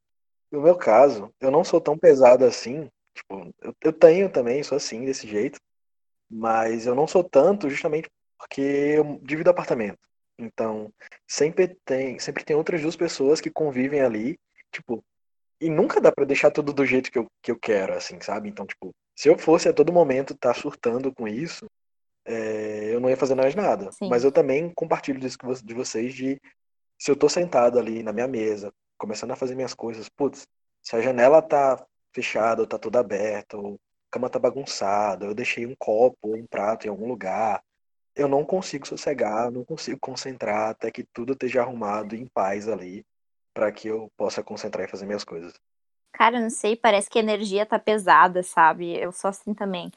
No 0.50 0.62
meu 0.62 0.76
caso, 0.76 1.32
eu 1.40 1.50
não 1.50 1.64
sou 1.64 1.80
tão 1.80 1.98
pesado 1.98 2.44
assim. 2.44 2.88
Tipo, 3.14 3.52
eu, 3.60 3.74
eu 3.82 3.92
tenho 3.92 4.30
também, 4.30 4.62
sou 4.62 4.76
assim, 4.76 5.04
desse 5.04 5.26
jeito. 5.26 5.60
Mas 6.30 6.86
eu 6.86 6.94
não 6.94 7.06
sou 7.06 7.24
tanto 7.24 7.68
justamente 7.70 8.08
porque 8.38 8.60
eu 8.60 9.18
divido 9.22 9.50
apartamento. 9.50 9.98
Então, 10.38 10.92
sempre 11.26 11.76
tem, 11.84 12.18
sempre 12.18 12.44
tem 12.44 12.54
outras 12.54 12.80
duas 12.80 12.94
pessoas 12.94 13.40
que 13.40 13.50
convivem 13.50 14.00
ali, 14.00 14.38
tipo, 14.70 15.04
e 15.60 15.68
nunca 15.68 16.00
dá 16.00 16.12
para 16.12 16.24
deixar 16.24 16.50
tudo 16.52 16.72
do 16.72 16.86
jeito 16.86 17.10
que 17.10 17.18
eu, 17.18 17.26
que 17.42 17.50
eu 17.50 17.58
quero, 17.58 17.94
assim, 17.94 18.20
sabe? 18.20 18.48
Então, 18.48 18.64
tipo, 18.64 18.94
se 19.16 19.28
eu 19.28 19.36
fosse 19.36 19.68
a 19.68 19.72
todo 19.72 19.92
momento 19.92 20.34
estar 20.34 20.54
tá 20.54 20.60
surtando 20.60 21.12
com 21.12 21.26
isso, 21.26 21.66
é, 22.24 22.94
eu 22.94 23.00
não 23.00 23.10
ia 23.10 23.16
fazer 23.16 23.34
mais 23.34 23.54
nada. 23.54 23.90
Sim. 23.90 24.08
Mas 24.08 24.22
eu 24.22 24.30
também 24.30 24.72
compartilho 24.74 25.18
disso 25.18 25.38
de 25.64 25.74
vocês 25.74 26.14
de 26.14 26.40
se 26.98 27.10
eu 27.10 27.16
tô 27.16 27.28
sentado 27.28 27.78
ali 27.78 28.02
na 28.02 28.12
minha 28.12 28.26
mesa, 28.26 28.72
começando 28.98 29.30
a 29.30 29.36
fazer 29.36 29.54
minhas 29.54 29.74
coisas, 29.74 30.08
putz, 30.08 30.46
se 30.82 30.96
a 30.96 31.00
janela 31.00 31.40
tá 31.40 31.84
fechada 32.12 32.62
ou 32.62 32.66
tá 32.66 32.78
toda 32.78 32.98
aberta, 32.98 33.56
ou 33.56 33.74
a 33.74 34.10
cama 34.10 34.28
tá 34.28 34.38
bagunçada, 34.38 35.26
eu 35.26 35.34
deixei 35.34 35.64
um 35.64 35.74
copo 35.78 36.16
ou 36.22 36.36
um 36.36 36.46
prato 36.46 36.86
em 36.86 36.90
algum 36.90 37.06
lugar, 37.06 37.62
eu 38.16 38.26
não 38.26 38.44
consigo 38.44 38.86
sossegar, 38.86 39.50
não 39.50 39.64
consigo 39.64 39.98
concentrar 40.00 40.70
até 40.70 40.90
que 40.90 41.04
tudo 41.04 41.34
esteja 41.34 41.62
arrumado 41.62 42.16
em 42.16 42.26
paz 42.26 42.68
ali, 42.68 43.04
para 43.54 43.70
que 43.70 43.88
eu 43.88 44.10
possa 44.16 44.42
concentrar 44.42 44.84
e 44.84 44.90
fazer 44.90 45.06
minhas 45.06 45.24
coisas. 45.24 45.52
Cara, 46.12 46.40
não 46.40 46.50
sei, 46.50 46.74
parece 46.74 47.08
que 47.08 47.18
a 47.18 47.22
energia 47.22 47.64
tá 47.64 47.78
pesada, 47.78 48.42
sabe? 48.42 48.96
Eu 48.96 49.12
sou 49.12 49.28
assim 49.28 49.54
também. 49.54 49.92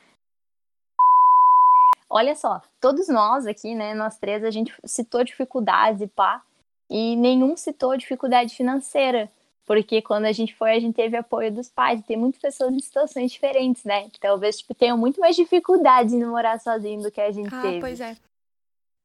Olha 2.08 2.36
só, 2.36 2.62
todos 2.80 3.08
nós 3.08 3.48
aqui, 3.48 3.74
né, 3.74 3.94
nós 3.96 4.18
três, 4.18 4.44
a 4.44 4.52
gente 4.52 4.76
citou 4.86 5.24
dificuldades 5.24 6.02
e 6.02 6.08
pá, 6.08 6.44
e 6.92 7.16
nenhum 7.16 7.56
citou 7.56 7.96
dificuldade 7.96 8.54
financeira, 8.54 9.32
porque 9.66 10.02
quando 10.02 10.26
a 10.26 10.34
gente 10.34 10.54
foi, 10.54 10.72
a 10.72 10.80
gente 10.80 10.94
teve 10.94 11.16
apoio 11.16 11.50
dos 11.50 11.70
pais. 11.70 12.04
Tem 12.06 12.18
muitas 12.18 12.42
pessoas 12.42 12.74
em 12.74 12.80
situações 12.80 13.32
diferentes, 13.32 13.86
né? 13.86 14.10
Talvez 14.20 14.58
tipo, 14.58 14.76
tenham 14.76 14.98
muito 14.98 15.18
mais 15.22 15.38
dificuldade 15.38 16.14
em 16.14 16.26
morar 16.26 16.60
sozinho 16.60 17.02
do 17.02 17.10
que 17.10 17.22
a 17.22 17.32
gente 17.32 17.56
ah, 17.56 17.62
teve. 17.62 17.80
Pois 17.80 18.02
é. 18.02 18.18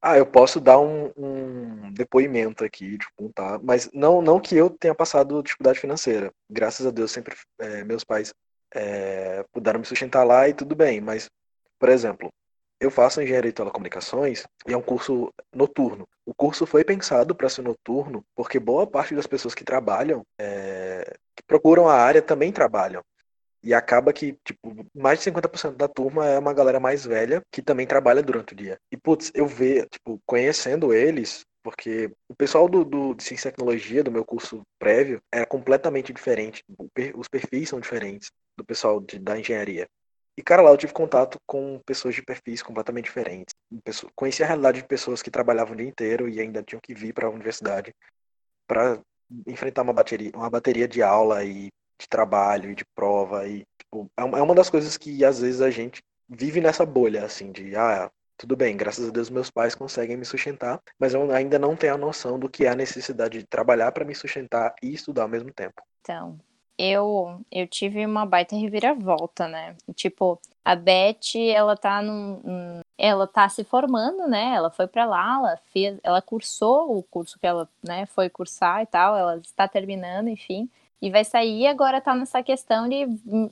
Ah, 0.03 0.19
eu 0.19 0.27
posso 0.27 0.61
dar 0.61 0.81
um, 0.81 1.13
um 1.17 1.93
depoimento 1.93 2.65
aqui, 2.65 2.99
tipo, 2.99 3.31
tá? 3.33 3.61
Mas 3.63 3.89
não, 3.95 4.21
não 4.21 4.41
que 4.41 4.57
eu 4.57 4.69
tenha 4.69 4.95
passado 4.95 5.41
dificuldade 5.41 5.79
financeira. 5.79 6.33
Graças 6.51 6.85
a 6.85 6.91
Deus, 6.91 7.13
sempre 7.13 7.37
é, 7.61 7.85
meus 7.85 8.03
pais 8.03 8.35
é, 8.75 9.45
puderam 9.53 9.79
me 9.79 9.87
sustentar 9.87 10.25
lá 10.25 10.49
e 10.49 10.55
tudo 10.55 10.75
bem. 10.75 11.01
Mas, 11.01 11.31
por 11.79 11.89
exemplo, 11.89 12.33
eu 12.81 12.91
faço 12.91 13.21
engenharia 13.23 13.51
de 13.51 13.57
telecomunicações 13.57 14.45
e 14.67 14.73
é 14.73 14.77
um 14.77 14.83
curso 14.83 15.33
noturno. 15.55 16.07
O 16.25 16.35
curso 16.35 16.67
foi 16.67 16.85
pensado 16.85 17.35
para 17.35 17.49
ser 17.49 17.63
noturno 17.63 18.25
porque 18.35 18.59
boa 18.59 18.87
parte 18.87 19.15
das 19.15 19.27
pessoas 19.27 19.55
que 19.55 19.65
trabalham, 19.65 20.25
é, 20.39 21.17
que 21.35 21.43
procuram 21.47 21.89
a 21.89 21.95
área, 21.95 22.21
também 22.21 22.53
trabalham. 22.53 23.03
E 23.63 23.75
acaba 23.75 24.13
que, 24.13 24.39
tipo, 24.45 24.87
mais 24.95 25.19
de 25.19 25.25
50% 25.25 25.77
da 25.77 25.89
turma 25.89 26.27
é 26.27 26.39
uma 26.39 26.55
galera 26.55 26.79
mais 26.79 27.05
velha 27.05 27.43
que 27.51 27.63
também 27.63 27.87
trabalha 27.87 28.23
durante 28.23 28.53
o 28.53 28.57
dia. 28.57 28.79
E, 28.93 28.97
putz, 28.97 29.33
eu 29.35 29.47
vejo, 29.47 29.87
tipo, 29.91 30.21
conhecendo 30.25 30.95
eles, 30.95 31.45
porque 31.65 32.13
o 32.29 32.35
pessoal 32.37 32.69
do, 32.69 32.85
do, 32.85 33.15
de 33.15 33.25
ciência 33.25 33.49
e 33.49 33.51
tecnologia, 33.51 34.05
do 34.05 34.13
meu 34.13 34.25
curso 34.25 34.63
prévio, 34.79 35.21
era 35.33 35.45
completamente 35.45 36.13
diferente. 36.13 36.63
Os 37.17 37.27
perfis 37.27 37.69
são 37.69 37.81
diferentes 37.81 38.31
do 38.57 38.65
pessoal 38.65 39.01
de, 39.01 39.19
da 39.19 39.37
engenharia. 39.37 39.89
E, 40.37 40.43
cara, 40.43 40.63
lá 40.63 40.71
eu 40.71 40.77
tive 40.77 40.93
contato 40.93 41.39
com 41.47 41.81
pessoas 41.87 42.15
de 42.15 42.23
perfis 42.23 42.63
completamente 42.63 43.07
diferentes. 43.07 43.55
Conheci 44.15 44.43
a 44.43 44.47
realidade 44.47 44.83
de 44.83 44.87
pessoas 44.87 45.23
que 45.23 45.31
trabalhavam 45.31 45.73
o 45.73 45.77
dia 45.77 45.89
inteiro 45.89 46.29
e 46.29 46.41
ainda 46.41 46.63
tinham 46.63 46.81
que 46.81 46.95
vir 46.95 47.15
para 47.15 47.27
a 47.27 47.31
universidade 47.31 47.95
para 48.67 49.01
enfrentar 49.47 49.83
uma 49.83 49.93
bateria, 49.93 50.31
uma 50.35 50.51
bateria 50.51 50.87
de 50.87 51.03
aula 51.03 51.43
e 51.43 51.71
de 51.99 52.09
trabalho 52.09 52.71
e 52.71 52.75
de 52.75 52.85
prova. 52.95 53.49
E, 53.49 53.65
tipo, 53.79 54.11
é, 54.17 54.23
é 54.23 54.43
uma 54.43 54.55
das 54.55 54.69
coisas 54.69 54.97
que 54.97 55.25
às 55.25 55.41
vezes 55.41 55.61
a 55.61 55.71
gente 55.71 56.03
vive 56.29 56.61
nessa 56.61 56.85
bolha, 56.85 57.25
assim, 57.25 57.51
de, 57.51 57.75
ah, 57.77 58.11
tudo 58.37 58.57
bem, 58.57 58.77
graças 58.77 59.09
a 59.09 59.11
Deus 59.11 59.31
meus 59.31 59.51
pais 59.51 59.75
conseguem 59.75 60.17
me 60.17 60.25
sustentar, 60.25 60.81
mas 60.99 61.15
eu 61.15 61.31
ainda 61.31 61.59
não 61.59 61.75
tenho 61.75 61.95
a 61.95 61.99
noção 61.99 62.39
do 62.39 62.49
que 62.49 62.67
é 62.67 62.69
a 62.69 62.75
necessidade 62.75 63.39
de 63.39 63.47
trabalhar 63.47 63.93
para 63.93 64.05
me 64.05 64.15
sustentar 64.15 64.75
e 64.83 64.93
estudar 64.93 65.23
ao 65.23 65.29
mesmo 65.29 65.53
tempo. 65.53 65.83
Então, 66.03 66.39
eu 66.79 67.41
eu 67.51 67.67
tive 67.67 68.05
uma 68.05 68.27
baita 68.27 68.57
reviravolta, 68.57 69.49
né? 69.49 69.77
Tipo, 69.95 70.41
a 70.65 70.75
Beth, 70.75 71.37
ela 71.55 71.77
tá 71.77 72.03
num, 72.03 72.81
ela 72.99 73.27
tá 73.27 73.49
se 73.49 73.65
formando, 73.65 74.27
né? 74.29 74.55
Ela 74.55 74.71
foi 74.71 74.87
para 74.87 75.05
lá, 75.05 75.37
ela 75.39 75.57
fez, 75.73 75.99
ela 76.03 76.21
cursou 76.21 76.99
o 76.99 77.03
curso 77.05 77.39
que 77.39 77.47
ela, 77.47 77.69
né, 77.87 78.07
foi 78.07 78.29
cursar 78.29 78.83
e 78.83 78.87
tal, 78.87 79.17
ela 79.17 79.37
está 79.39 79.69
terminando, 79.69 80.29
enfim. 80.29 80.69
E 81.01 81.11
vai 81.11 81.25
sair 81.25 81.67
agora 81.67 82.01
tá 82.01 82.15
nessa 82.15 82.43
questão 82.43 82.89
de, 82.89 83.07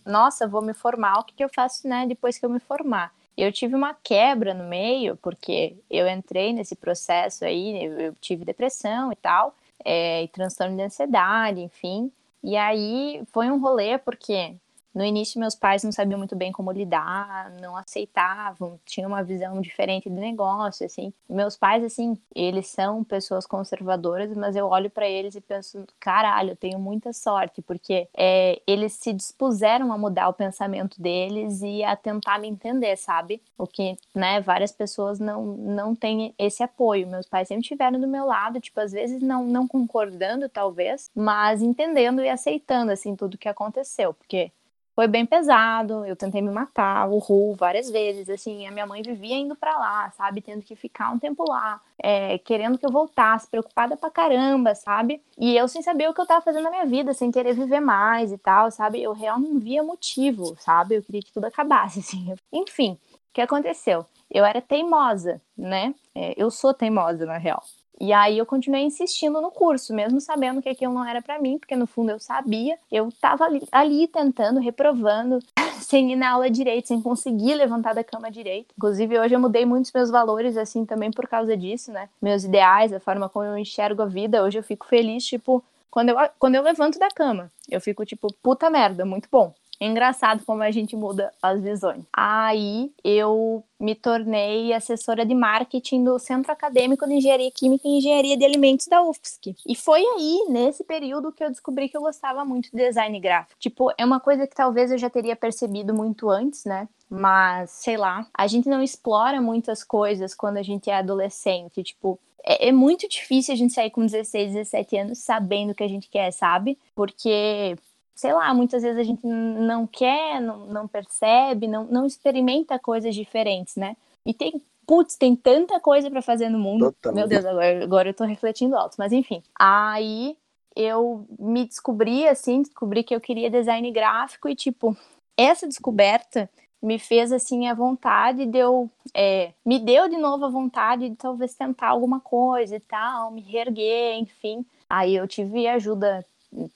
nossa, 0.05 0.49
vou 0.49 0.63
me 0.63 0.75
formar, 0.75 1.21
o 1.21 1.25
que, 1.25 1.35
que 1.35 1.45
eu 1.45 1.49
faço, 1.49 1.87
né, 1.87 2.07
depois 2.07 2.39
que 2.39 2.45
eu 2.45 2.51
me 2.51 2.59
formar? 2.59 3.13
Eu 3.37 3.53
tive 3.53 3.75
uma 3.75 3.95
quebra 3.95 4.55
no 4.55 4.65
meio, 4.65 5.17
porque 5.17 5.77
eu 5.91 6.09
entrei 6.09 6.53
nesse 6.53 6.75
processo 6.77 7.45
aí, 7.45 7.85
eu 7.85 8.15
tive 8.21 8.45
depressão 8.45 9.13
e 9.13 9.17
tal, 9.17 9.55
é, 9.85 10.23
e 10.23 10.29
transtorno 10.29 10.77
de 10.77 10.83
ansiedade, 10.83 11.61
enfim. 11.61 12.11
E 12.45 12.57
aí 12.59 13.25
foi 13.33 13.51
um 13.51 13.59
rolê, 13.61 13.99
porque 13.99 14.59
no 14.95 15.05
início, 15.05 15.41
meus 15.41 15.57
pais 15.57 15.83
não 15.83 15.91
sabiam 15.91 16.19
muito 16.19 16.37
bem 16.37 16.53
como 16.53 16.71
lidar, 16.71 17.51
não 17.61 17.77
aceitavam, 17.77 18.79
tinham 18.87 19.09
uma 19.09 19.25
visão 19.25 19.61
diferente 19.61 20.09
do 20.09 20.15
negócio, 20.15 20.87
assim. 20.87 21.13
Meus 21.29 21.57
pais, 21.57 21.83
assim, 21.83 22.17
eles 22.35 22.69
são 22.69 23.03
pessoas 23.03 23.45
conservadoras, 23.45 24.35
mas 24.37 24.55
eu 24.55 24.67
olho 24.67 24.89
para 24.89 25.09
eles 25.09 25.35
e 25.35 25.41
penso, 25.41 25.85
caralho, 25.99 26.51
eu 26.51 26.57
tenho 26.57 26.79
muita 26.79 27.13
sorte, 27.13 27.61
porque 27.61 28.09
é, 28.17 28.63
eles 28.67 28.93
se 28.93 29.13
dispuseram 29.13 29.93
a 29.93 29.99
mudar 29.99 30.29
o 30.29 30.33
pensamento 30.33 31.03
deles 31.03 31.61
e 31.63 31.83
a 31.83 31.97
tentar 31.97 32.39
me 32.39 32.47
entender, 32.47 32.97
sabe? 32.97 33.43
O 33.59 33.67
que, 33.67 33.97
né, 34.15 34.41
várias 34.41 34.71
pessoas 34.71 35.19
não, 35.19 35.45
não 35.45 35.95
têm 35.95 36.33
esse 36.39 36.63
apoio. 36.63 37.09
Meus 37.09 37.27
pais 37.27 37.49
sempre 37.49 37.63
estiveram 37.63 37.99
do 37.99 38.07
meu 38.07 38.27
lado, 38.27 38.61
tipo, 38.61 38.79
às 38.79 38.93
vezes 38.93 39.21
não, 39.21 39.45
não 39.45 39.67
concordando, 39.67 40.49
talvez, 40.49 41.11
mas 41.15 41.63
entendendo 41.63 42.23
e 42.23 42.29
aceitando, 42.29 42.93
assim, 42.93 43.17
tudo 43.17 43.37
que 43.39 43.49
aconteceu, 43.49 44.15
porque 44.15 44.53
foi 44.95 45.09
bem 45.09 45.27
pesado. 45.27 46.05
Eu 46.05 46.15
tentei 46.17 46.41
me 46.41 46.51
matar, 46.51 47.09
o 47.09 47.19
Ru, 47.19 47.55
várias 47.55 47.91
vezes. 47.91 48.29
Assim, 48.29 48.67
a 48.67 48.71
minha 48.71 48.87
mãe 48.87 49.03
vivia 49.03 49.37
indo 49.37 49.57
para 49.57 49.77
lá, 49.77 50.11
sabe? 50.13 50.41
Tendo 50.41 50.63
que 50.63 50.77
ficar 50.77 51.11
um 51.11 51.19
tempo 51.19 51.45
lá, 51.49 51.81
é, 51.99 52.39
querendo 52.39 52.79
que 52.79 52.87
eu 52.87 52.91
voltasse, 52.91 53.49
preocupada 53.49 53.97
pra 53.97 54.11
caramba, 54.11 54.75
sabe? 54.75 55.23
E 55.39 55.57
eu 55.57 55.67
sem 55.69 55.83
saber 55.83 56.09
o 56.09 56.15
que 56.15 56.21
eu 56.21 56.27
tava 56.27 56.45
fazendo 56.45 56.65
na 56.65 56.71
minha 56.71 56.87
vida, 56.87 57.13
sem 57.13 57.31
querer 57.31 57.55
viver 57.55 57.81
mais 57.81 58.33
e 58.33 58.39
tal, 58.39 58.71
sabe? 58.71 59.03
Eu 59.03 59.13
realmente 59.13 59.53
não 59.53 59.61
via 59.61 59.83
motivo, 59.83 60.57
sabe? 60.59 60.97
Eu 60.97 61.03
queria 61.03 61.23
que 61.23 61.33
tudo 61.33 61.47
acabasse, 61.47 61.99
assim. 62.01 62.35
Enfim, 62.53 62.93
o 63.13 63.19
que 63.33 63.41
aconteceu? 63.41 64.07
Eu 64.31 64.45
era 64.45 64.61
teimosa, 64.63 65.41
né? 65.57 65.95
É, 66.15 66.35
eu 66.37 66.51
sou 66.51 66.73
teimosa, 66.73 67.27
na 67.27 67.37
real. 67.39 67.63
E 68.01 68.13
aí 68.13 68.39
eu 68.39 68.47
continuei 68.47 68.83
insistindo 68.83 69.41
no 69.41 69.51
curso, 69.51 69.95
mesmo 69.95 70.21
sabendo 70.21 70.61
que 70.61 70.69
aquilo 70.69 70.93
não 70.93 71.05
era 71.05 71.23
para 71.23 71.39
mim, 71.39 71.59
porque 71.59 71.77
no 71.77 71.87
fundo 71.87 72.11
eu 72.11 72.19
sabia. 72.19 72.79
Eu 72.91 73.09
tava 73.21 73.45
ali, 73.45 73.63
ali, 73.71 74.09
tentando, 74.09 74.61
reprovando, 74.61 75.39
sem 75.81 76.13
ir 76.13 76.17
na 76.17 76.33
aula 76.33 76.51
direito, 76.51 76.89
sem 76.89 77.01
conseguir 77.01 77.55
levantar 77.55 77.95
da 77.95 78.03
cama 78.03 78.31
direito. 78.31 78.75
Inclusive 78.77 79.19
hoje 79.19 79.35
eu 79.35 79.41
mudei 79.41 79.65
muitos 79.65 79.93
meus 79.93 80.11
valores 80.11 80.57
assim 80.57 80.85
também 80.85 81.11
por 81.11 81.29
causa 81.29 81.57
disso, 81.57 81.93
né? 81.93 82.09
Meus 82.21 82.45
ideais, 82.45 82.93
a 82.93 83.01
forma 83.01 83.29
como 83.29 83.45
eu 83.45 83.57
enxergo 83.57 84.03
a 84.03 84.07
vida. 84.07 84.43
Hoje 84.43 84.59
eu 84.59 84.63
fico 84.63 84.87
feliz, 84.87 85.25
tipo, 85.25 85.63
quando 85.95 86.09
eu, 86.09 86.17
quando 86.41 86.57
eu 86.57 86.63
levanto 86.63 86.99
da 86.99 87.09
cama, 87.09 87.53
eu 87.71 87.81
fico 87.81 88.05
tipo, 88.05 88.27
puta 88.43 88.69
merda, 88.69 89.05
muito 89.05 89.29
bom. 89.31 89.55
É 89.81 89.87
engraçado 89.87 90.45
como 90.45 90.63
a 90.63 90.71
gente 90.71 90.97
muda 90.97 91.33
as 91.43 91.61
visões. 91.61 92.05
Aí 92.13 92.93
eu 93.03 93.63
me 93.79 93.95
tornei 93.95 94.73
assessora 94.73 95.27
de 95.27 95.35
marketing 95.35 96.05
do 96.05 96.19
Centro 96.19 96.53
Acadêmico 96.53 97.07
de 97.07 97.15
Engenharia 97.15 97.51
Química 97.51 97.87
e 97.87 97.99
Engenharia 97.99 98.37
de 98.37 98.45
Alimentos 98.45 98.87
da 98.87 99.03
UFSC. 99.03 99.55
E 99.67 99.75
foi 99.75 100.01
aí, 100.01 100.47
nesse 100.49 100.85
período, 100.85 101.33
que 101.33 101.45
eu 101.45 101.51
descobri 101.51 101.89
que 101.89 101.97
eu 101.97 102.03
gostava 102.03 102.45
muito 102.45 102.71
de 102.71 102.77
design 102.77 103.19
gráfico. 103.21 103.59
Tipo, 103.59 103.93
é 103.99 104.05
uma 104.05 104.21
coisa 104.21 104.47
que 104.47 104.55
talvez 104.55 104.91
eu 104.91 104.99
já 104.99 105.11
teria 105.11 105.37
percebido 105.37 105.93
muito 105.93 106.31
antes, 106.31 106.65
né? 106.65 106.89
Mas, 107.11 107.71
sei 107.71 107.97
lá, 107.97 108.27
a 108.33 108.47
gente 108.47 108.69
não 108.69 108.83
explora 108.83 109.41
muitas 109.41 109.85
coisas 109.85 110.35
quando 110.35 110.57
a 110.57 110.63
gente 110.63 110.89
é 110.89 110.97
adolescente. 110.97 111.83
Tipo, 111.83 112.19
é, 112.45 112.69
é, 112.69 112.73
muito 112.73 113.09
difícil 113.09 113.55
a 113.55 113.57
gente 113.57 113.73
sair 113.73 113.91
com 113.91 114.05
16, 114.05 114.53
17 114.53 114.97
anos 114.97 115.19
sabendo 115.19 115.71
o 115.71 115.75
que 115.75 115.83
a 115.83 115.89
gente 115.89 116.09
quer, 116.09 116.31
sabe? 116.31 116.79
Porque 116.95 117.77
sei 118.15 118.33
lá, 118.33 118.55
muitas 118.55 118.83
vezes 118.83 118.99
a 118.99 119.03
gente 119.03 119.27
não 119.27 119.87
quer, 119.87 120.41
não, 120.41 120.67
não 120.67 120.89
percebe, 120.89 121.67
não, 121.67 121.85
não 121.85 122.07
experimenta 122.07 122.79
coisas 122.79 123.15
diferentes, 123.15 123.77
né? 123.77 123.97
E 124.25 124.33
tem, 124.33 124.63
putz, 124.87 125.17
tem 125.17 125.35
tanta 125.35 125.81
coisa 125.81 126.11
para 126.11 126.23
fazer 126.23 126.49
no 126.49 126.59
mundo. 126.59 126.93
Total. 126.93 127.15
Meu 127.15 127.29
Deus, 127.29 127.45
agora, 127.45 127.83
agora 127.83 128.09
eu 128.09 128.15
tô 128.15 128.25
refletindo 128.25 128.77
alto, 128.77 128.97
mas 128.99 129.13
enfim. 129.13 129.43
Aí 129.59 130.37
eu 130.77 131.27
me 131.39 131.65
descobri 131.65 132.27
assim, 132.27 132.63
descobri 132.63 133.03
que 133.03 133.15
eu 133.15 133.21
queria 133.21 133.51
design 133.51 133.91
gráfico 133.91 134.49
e 134.49 134.55
tipo, 134.55 134.97
essa 135.37 135.67
descoberta 135.67 136.49
me 136.81 136.99
fez 136.99 137.33
assim 137.33 137.67
a 137.67 137.75
vontade 137.75 138.45
de 138.45 138.59
eu 138.59 138.91
é, 139.15 139.53
me 139.65 139.79
deu 139.79 140.09
de 140.09 140.19
novo 140.19 140.45
a 140.45 140.51
vontade 140.51 141.09
de 141.09 141.17
talvez 141.17 141.55
tentar 141.55 141.89
alguma 141.89 142.21
coisa 142.21 142.77
e 142.77 142.81
tal, 142.81 143.31
me 143.31 143.41
reerguer, 143.41 144.19
enfim. 144.19 144.67
Aí 144.89 145.17
eu 145.17 145.27
tive 145.27 145.67
ajuda 145.67 146.25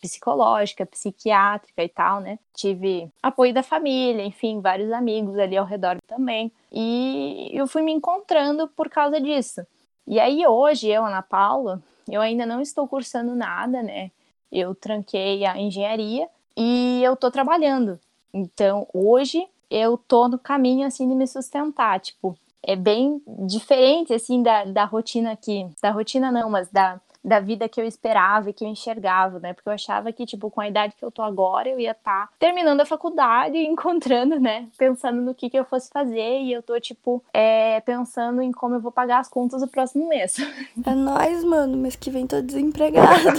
psicológica, 0.01 0.85
psiquiátrica 0.87 1.83
e 1.83 1.89
tal, 1.89 2.21
né? 2.21 2.39
Tive 2.55 3.11
apoio 3.23 3.55
da 3.55 3.63
família, 3.63 4.25
enfim, 4.25 4.61
vários 4.61 4.91
amigos 4.93 5.39
ali 5.39 5.57
ao 5.57 5.67
redor 5.67 5.99
também. 6.07 6.53
E 6.73 7.51
eu 7.53 7.67
fui 7.67 7.83
me 7.83 7.93
encontrando 7.93 8.69
por 8.69 8.89
causa 8.89 9.21
disso. 9.21 9.67
E 10.07 10.19
aí 10.19 10.47
hoje, 10.47 10.89
eu, 10.89 11.05
Ana 11.05 11.23
Paula, 11.23 11.83
eu 12.09 12.21
ainda 12.21 12.47
não 12.47 12.61
estou 12.61 12.89
cursando 12.89 13.35
nada, 13.35 13.83
né? 13.83 14.11
Eu 14.51 14.75
tranquei 14.75 15.45
a 15.45 15.59
engenharia 15.59 16.29
e 16.57 17.03
eu 17.03 17.15
tô 17.15 17.31
trabalhando. 17.31 18.01
Então, 18.33 18.87
hoje 18.93 19.47
eu 19.71 19.97
tô 19.99 20.29
no 20.29 20.39
caminho 20.39 20.87
assim 20.87 21.09
de 21.09 21.15
me 21.15 21.27
sustentar, 21.27 22.01
tipo, 22.01 22.37
é 22.63 22.75
bem 22.75 23.23
diferente 23.47 24.13
assim 24.13 24.43
da, 24.43 24.65
da 24.65 24.85
rotina 24.85 25.33
aqui, 25.33 25.69
da 25.83 25.91
rotina 25.91 26.33
não, 26.33 26.51
mas 26.51 26.69
da 26.71 27.01
da 27.25 27.41
vida 27.41 27.69
que 27.69 27.81
eu 27.81 27.87
esperava 27.87 28.51
e 28.51 28.53
que 28.53 28.65
eu 28.65 28.69
enxergava, 28.69 29.39
né? 29.39 29.53
Porque 29.53 29.69
eu 29.69 29.73
achava 29.73 30.13
que, 30.13 30.25
tipo, 30.25 30.51
com 30.51 30.61
a 30.61 30.69
idade 30.69 30.95
que 30.97 31.05
eu 31.05 31.11
tô 31.11 31.23
agora, 31.23 31.69
eu 31.69 31.79
ia 31.79 31.93
estar 31.93 32.27
tá 32.27 32.33
terminando 32.39 32.81
a 32.81 32.87
faculdade 32.87 33.57
e 33.57 33.67
encontrando, 33.69 34.39
né? 34.39 34.69
Pensando 34.77 35.21
no 35.21 35.35
que, 35.35 35.51
que 35.51 35.59
eu 35.59 35.65
fosse 35.65 35.91
fazer 35.91 36.41
e 36.41 36.53
eu 36.53 36.63
tô, 36.63 36.79
tipo, 36.81 37.23
é, 37.33 37.81
pensando 37.81 38.41
em 38.41 38.53
como 38.53 38.77
eu 38.77 38.81
vou 38.81 38.93
pagar 38.93 39.19
as 39.19 39.29
contas 39.29 39.61
do 39.61 39.69
próximo 39.69 40.09
mês. 40.09 40.37
É 40.87 40.95
nóis, 40.95 41.45
mano, 41.45 41.77
mês 41.77 41.97
que 41.97 42.11
vem 42.11 42.27
tô 42.27 42.41
desempregada. 42.41 43.33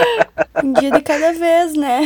um 0.64 0.72
dia 0.72 0.90
de 0.90 1.02
cada 1.02 1.32
vez, 1.32 1.74
né? 1.74 2.00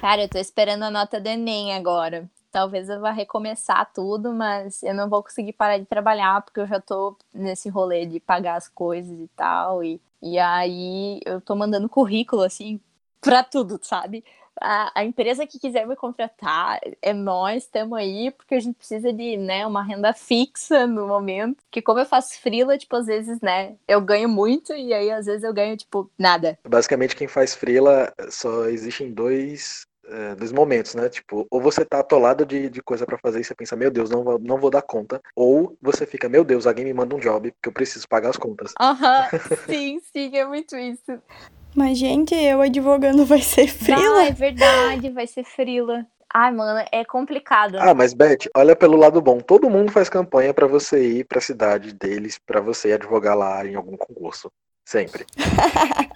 Cara, 0.00 0.22
eu 0.22 0.28
tô 0.28 0.38
esperando 0.38 0.84
a 0.84 0.90
nota 0.90 1.20
do 1.20 1.26
Enem 1.26 1.74
agora 1.74 2.28
talvez 2.56 2.88
eu 2.88 2.98
vá 3.00 3.10
recomeçar 3.10 3.90
tudo, 3.92 4.32
mas 4.32 4.82
eu 4.82 4.94
não 4.94 5.10
vou 5.10 5.22
conseguir 5.22 5.52
parar 5.52 5.76
de 5.76 5.84
trabalhar 5.84 6.40
porque 6.40 6.58
eu 6.58 6.66
já 6.66 6.80
tô 6.80 7.14
nesse 7.34 7.68
rolê 7.68 8.06
de 8.06 8.18
pagar 8.18 8.54
as 8.56 8.66
coisas 8.66 9.20
e 9.20 9.28
tal. 9.36 9.84
E 9.84 10.00
e 10.22 10.38
aí 10.38 11.20
eu 11.24 11.40
tô 11.40 11.54
mandando 11.54 11.88
currículo, 11.88 12.42
assim, 12.42 12.80
pra 13.20 13.42
tudo, 13.42 13.78
sabe? 13.82 14.24
A, 14.60 15.00
a 15.00 15.04
empresa 15.04 15.46
que 15.46 15.58
quiser 15.58 15.86
me 15.86 15.94
contratar, 15.94 16.80
é 17.02 17.12
nós, 17.12 17.64
estamos 17.64 17.98
aí, 17.98 18.30
porque 18.30 18.54
a 18.54 18.60
gente 18.60 18.76
precisa 18.76 19.12
de, 19.12 19.36
né, 19.36 19.66
uma 19.66 19.82
renda 19.82 20.14
fixa 20.14 20.86
no 20.86 21.06
momento. 21.06 21.62
Que 21.70 21.82
como 21.82 21.98
eu 21.98 22.06
faço 22.06 22.40
frila, 22.40 22.78
tipo, 22.78 22.96
às 22.96 23.06
vezes, 23.06 23.40
né, 23.40 23.76
eu 23.86 24.00
ganho 24.00 24.28
muito 24.28 24.72
e 24.72 24.94
aí 24.94 25.10
às 25.10 25.26
vezes 25.26 25.42
eu 25.42 25.52
ganho, 25.52 25.76
tipo, 25.76 26.10
nada. 26.18 26.58
Basicamente, 26.66 27.14
quem 27.14 27.28
faz 27.28 27.54
frila 27.54 28.12
só 28.30 28.64
existem 28.66 29.12
dois 29.12 29.86
é, 30.08 30.34
dos 30.34 30.52
momentos, 30.52 30.94
né? 30.94 31.08
Tipo, 31.08 31.46
ou 31.50 31.60
você 31.60 31.84
tá 31.84 32.00
atolado 32.00 32.44
de, 32.44 32.68
de 32.68 32.82
coisa 32.82 33.04
para 33.06 33.18
fazer 33.18 33.40
e 33.40 33.44
você 33.44 33.54
pensa, 33.54 33.76
meu 33.76 33.90
Deus, 33.90 34.10
não, 34.10 34.22
vou, 34.22 34.38
não 34.38 34.58
vou 34.58 34.70
dar 34.70 34.82
conta. 34.82 35.20
Ou 35.34 35.76
você 35.80 36.06
fica, 36.06 36.28
meu 36.28 36.44
Deus, 36.44 36.66
alguém 36.66 36.84
me 36.84 36.94
manda 36.94 37.14
um 37.14 37.20
job, 37.20 37.50
porque 37.52 37.68
eu 37.68 37.72
preciso 37.72 38.08
pagar 38.08 38.30
as 38.30 38.36
contas. 38.36 38.72
Aham, 38.80 39.28
sim, 39.68 40.00
sim, 40.12 40.36
é 40.36 40.44
muito 40.44 40.76
isso. 40.76 41.20
Mas, 41.74 41.98
gente, 41.98 42.34
eu 42.34 42.60
advogando 42.62 43.26
vai 43.26 43.42
ser 43.42 43.68
frila? 43.68 44.22
Ah, 44.22 44.26
é 44.28 44.32
verdade, 44.32 45.10
vai 45.10 45.26
ser 45.26 45.44
frila. 45.44 46.06
Ai, 46.32 46.50
mano, 46.50 46.86
é 46.90 47.04
complicado. 47.04 47.78
Ah, 47.78 47.94
mas 47.94 48.12
Beth, 48.12 48.48
olha 48.56 48.74
pelo 48.74 48.96
lado 48.96 49.20
bom. 49.20 49.40
Todo 49.40 49.70
mundo 49.70 49.92
faz 49.92 50.08
campanha 50.08 50.52
para 50.52 50.66
você 50.66 51.18
ir 51.18 51.24
para 51.24 51.38
a 51.38 51.42
cidade 51.42 51.92
deles, 51.92 52.38
para 52.38 52.60
você 52.60 52.92
advogar 52.92 53.36
lá 53.36 53.64
em 53.66 53.74
algum 53.74 53.96
concurso. 53.96 54.50
Sempre. 54.84 55.26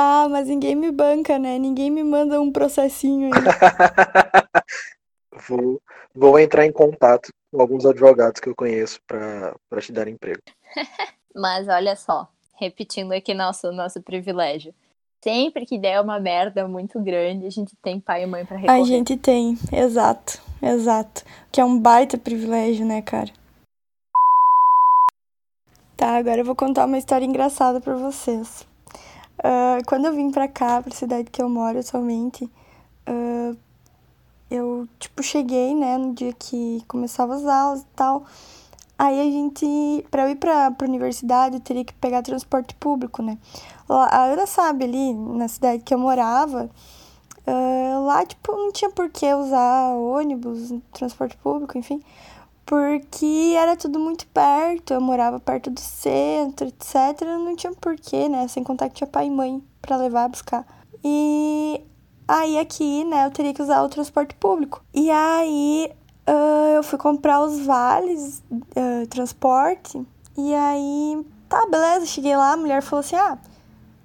ah, 0.00 0.28
mas 0.30 0.46
ninguém 0.46 0.76
me 0.76 0.92
banca, 0.92 1.40
né? 1.40 1.58
Ninguém 1.58 1.90
me 1.90 2.04
manda 2.04 2.40
um 2.40 2.52
processinho 2.52 3.34
aí. 3.34 3.42
vou, 5.48 5.82
vou 6.14 6.38
entrar 6.38 6.64
em 6.64 6.70
contato 6.70 7.30
com 7.50 7.60
alguns 7.60 7.84
advogados 7.84 8.40
que 8.40 8.48
eu 8.48 8.54
conheço 8.54 9.00
para 9.08 9.56
te 9.80 9.90
dar 9.90 10.06
emprego. 10.06 10.40
mas 11.34 11.66
olha 11.66 11.96
só, 11.96 12.28
repetindo 12.54 13.10
aqui 13.10 13.34
nosso, 13.34 13.72
nosso 13.72 14.00
privilégio. 14.00 14.72
Sempre 15.20 15.66
que 15.66 15.76
der 15.76 16.00
uma 16.00 16.20
merda 16.20 16.68
muito 16.68 17.00
grande, 17.00 17.46
a 17.46 17.50
gente 17.50 17.74
tem 17.82 17.98
pai 17.98 18.22
e 18.22 18.26
mãe 18.26 18.46
para 18.46 18.56
recorrer. 18.56 18.80
A 18.80 18.84
gente 18.84 19.16
tem, 19.16 19.58
exato, 19.72 20.40
exato. 20.62 21.24
Que 21.50 21.60
é 21.60 21.64
um 21.64 21.76
baita 21.76 22.16
privilégio, 22.16 22.86
né, 22.86 23.02
cara? 23.02 23.32
Tá, 25.96 26.18
agora 26.18 26.42
eu 26.42 26.44
vou 26.44 26.54
contar 26.54 26.84
uma 26.84 26.98
história 26.98 27.26
engraçada 27.26 27.80
para 27.80 27.96
vocês. 27.96 28.64
Uh, 29.38 29.84
quando 29.86 30.06
eu 30.06 30.12
vim 30.12 30.30
pra 30.30 30.48
cá, 30.48 30.82
pra 30.82 30.94
cidade 30.94 31.30
que 31.30 31.40
eu 31.40 31.48
moro 31.48 31.78
atualmente, 31.78 32.44
uh, 33.08 33.56
eu, 34.50 34.88
tipo, 34.98 35.22
cheguei, 35.22 35.74
né, 35.74 35.96
no 35.96 36.12
dia 36.14 36.32
que 36.32 36.82
começava 36.88 37.34
as 37.34 37.44
aulas 37.44 37.82
e 37.82 37.86
tal. 37.94 38.24
Aí 38.98 39.20
a 39.20 39.24
gente, 39.30 40.04
para 40.10 40.24
eu 40.24 40.30
ir 40.30 40.36
pra, 40.36 40.72
pra 40.72 40.88
universidade, 40.88 41.54
eu 41.54 41.60
teria 41.60 41.84
que 41.84 41.92
pegar 41.94 42.20
transporte 42.20 42.74
público, 42.74 43.22
né? 43.22 43.38
A 43.88 44.24
Ana 44.24 44.44
sabe, 44.44 44.84
ali 44.84 45.14
na 45.14 45.46
cidade 45.46 45.84
que 45.84 45.94
eu 45.94 45.98
morava, 46.00 46.68
uh, 47.46 48.04
lá, 48.06 48.26
tipo, 48.26 48.52
não 48.52 48.72
tinha 48.72 48.90
por 48.90 49.08
que 49.08 49.32
usar 49.32 49.94
ônibus, 49.94 50.74
transporte 50.92 51.36
público, 51.36 51.78
enfim, 51.78 52.02
porque 52.68 53.54
era 53.56 53.74
tudo 53.74 53.98
muito 53.98 54.26
perto, 54.26 54.92
eu 54.92 55.00
morava 55.00 55.40
perto 55.40 55.70
do 55.70 55.80
centro, 55.80 56.66
etc. 56.66 57.22
Não 57.22 57.56
tinha 57.56 57.72
porquê, 57.72 58.28
né? 58.28 58.46
Sem 58.46 58.62
contar 58.62 58.90
que 58.90 58.96
tinha 58.96 59.06
pai 59.06 59.26
e 59.26 59.30
mãe 59.30 59.64
para 59.80 59.96
levar, 59.96 60.28
buscar. 60.28 60.66
E 61.02 61.80
aí 62.28 62.58
aqui, 62.58 63.04
né, 63.04 63.24
eu 63.24 63.30
teria 63.30 63.54
que 63.54 63.62
usar 63.62 63.82
o 63.82 63.88
transporte 63.88 64.34
público. 64.34 64.84
E 64.92 65.10
aí 65.10 65.90
uh, 66.28 66.74
eu 66.74 66.82
fui 66.82 66.98
comprar 66.98 67.40
os 67.40 67.58
vales 67.60 68.42
uh, 68.50 69.06
transporte. 69.08 70.06
E 70.36 70.54
aí, 70.54 71.24
tá, 71.48 71.66
beleza, 71.70 72.04
cheguei 72.04 72.36
lá, 72.36 72.52
a 72.52 72.56
mulher 72.58 72.82
falou 72.82 73.00
assim: 73.00 73.16
ah, 73.16 73.38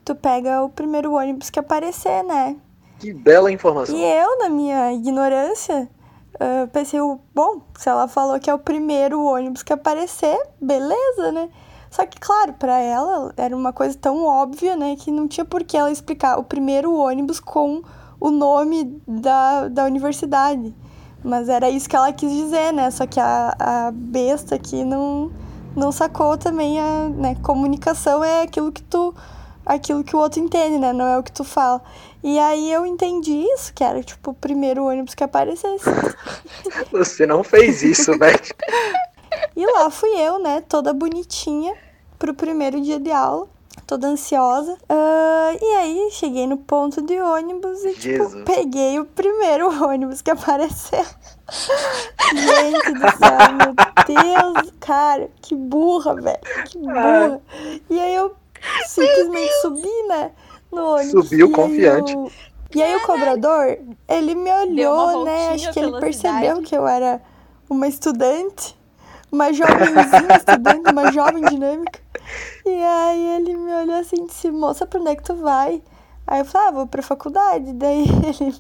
tu 0.06 0.16
pega 0.16 0.64
o 0.64 0.70
primeiro 0.70 1.12
ônibus 1.12 1.50
que 1.50 1.60
aparecer, 1.60 2.24
né? 2.24 2.56
Que 2.98 3.14
bela 3.14 3.52
informação. 3.52 3.94
E 3.94 4.02
eu, 4.02 4.40
na 4.40 4.48
minha 4.48 4.94
ignorância, 4.94 5.90
uh, 6.36 6.68
pensei, 6.72 7.00
bom, 7.34 7.62
se 7.78 7.90
ela 7.90 8.08
falou 8.08 8.40
que 8.40 8.50
é 8.50 8.54
o 8.54 8.60
primeiro 8.60 9.24
ônibus 9.24 9.64
que 9.64 9.74
aparecer, 9.74 10.38
beleza, 10.60 11.32
né? 11.32 11.50
Só 11.90 12.06
que, 12.06 12.20
claro, 12.20 12.54
para 12.54 12.80
ela 12.80 13.32
era 13.38 13.56
uma 13.56 13.72
coisa 13.72 13.96
tão 13.98 14.26
óbvia, 14.26 14.76
né, 14.76 14.96
que 14.96 15.12
não 15.12 15.28
tinha 15.28 15.46
por 15.46 15.64
que 15.64 15.78
ela 15.78 15.92
explicar 15.92 16.40
o 16.40 16.44
primeiro 16.44 16.92
ônibus 16.96 17.40
com 17.40 17.84
o 18.20 18.32
nome 18.32 19.00
da, 19.08 19.68
da 19.68 19.86
universidade. 19.86 20.74
Mas 21.24 21.50
era 21.50 21.70
isso 21.70 21.88
que 21.88 21.96
ela 21.96 22.12
quis 22.12 22.32
dizer, 22.32 22.74
né? 22.74 22.90
Só 22.90 23.06
que 23.06 23.20
a, 23.20 23.56
a 23.60 23.92
besta 23.92 24.56
aqui 24.56 24.84
não, 24.84 25.32
não 25.76 25.92
sacou 25.92 26.38
também 26.38 26.80
a 26.80 27.10
né? 27.10 27.36
comunicação 27.44 28.24
é 28.24 28.42
aquilo 28.42 28.72
que 28.72 28.82
tu 28.82 29.14
aquilo 29.66 30.04
que 30.04 30.16
o 30.16 30.20
outro 30.20 30.40
entende, 30.40 30.78
né? 30.78 30.94
Não 30.94 31.06
é 31.06 31.18
o 31.18 31.24
que 31.24 31.32
tu 31.32 31.44
fala. 31.44 31.82
E 32.24 32.40
aí 32.40 32.72
eu 32.72 32.86
entendi 32.86 33.46
isso, 33.54 33.74
que 33.74 33.84
era 33.84 34.02
tipo 34.02 34.32
o 34.32 34.34
primeiro 34.34 34.86
ônibus 34.86 35.14
que 35.14 35.24
aparecesse. 35.24 35.86
Você 36.92 37.26
não 37.26 37.44
fez 37.44 37.84
isso, 37.84 38.18
velho. 38.18 38.40
e 39.56 39.66
lá 39.66 39.90
fui 39.90 40.10
eu, 40.20 40.40
né? 40.40 40.62
Toda 40.62 40.94
bonitinha 40.94 41.76
pro 42.18 42.34
primeiro 42.34 42.80
dia 42.82 43.00
de 43.00 43.12
aula 43.12 43.48
toda 43.86 44.08
ansiosa. 44.08 44.74
Uh, 44.74 45.58
e 45.62 45.76
aí 45.76 46.10
cheguei 46.12 46.48
no 46.48 46.58
ponto 46.58 47.02
de 47.02 47.20
ônibus 47.20 47.84
e, 47.84 47.94
tipo, 47.94 48.44
peguei 48.44 49.00
o 49.00 49.06
primeiro 49.06 49.68
ônibus 49.84 50.22
que 50.22 50.32
apareceu. 50.32 51.06
Gente 52.34 52.94
do 52.94 53.18
céu, 53.18 53.54
meu 53.58 53.74
Deus, 54.08 54.74
cara, 54.80 55.30
que 55.42 55.56
burra, 55.56 56.16
velho, 56.16 56.40
que 56.66 56.78
burra. 56.80 57.42
E 57.90 58.00
aí 58.00 58.16
eu 58.16 58.36
simplesmente 58.88 59.54
subi, 59.62 60.08
né, 60.08 60.32
no 60.72 60.96
ônibus. 60.96 61.26
Subiu 61.26 61.52
confiante. 61.52 62.14
Eu... 62.14 62.32
E 62.76 62.82
aí 62.82 62.96
o 62.96 63.02
cobrador, 63.02 63.78
ele 64.08 64.34
me 64.34 64.52
olhou, 64.52 65.24
né, 65.24 65.50
acho 65.50 65.72
que 65.72 65.80
ele 65.80 66.00
percebeu 66.00 66.42
cidade. 66.42 66.62
que 66.64 66.76
eu 66.76 66.88
era 66.88 67.22
uma 67.70 67.88
estudante, 67.88 68.76
uma 69.32 69.54
jovenzinha 69.54 70.38
estudante, 70.38 70.92
uma 70.92 71.12
jovem 71.12 71.44
dinâmica. 71.44 72.00
E 72.66 72.84
aí 72.84 73.36
ele 73.36 73.56
me 73.56 73.74
olhou 73.74 73.96
assim 74.00 74.26
disse, 74.26 74.50
moça, 74.50 74.88
pra 74.88 75.00
onde 75.00 75.12
é 75.12 75.16
que 75.16 75.24
tu 75.24 75.36
vai? 75.36 75.84
Aí 76.26 76.40
eu 76.40 76.46
falei, 76.46 76.68
ah, 76.68 76.72
vou 76.72 76.88
pra 76.88 77.02
faculdade. 77.02 77.74
Daí 77.74 78.06
ele, 78.40 78.56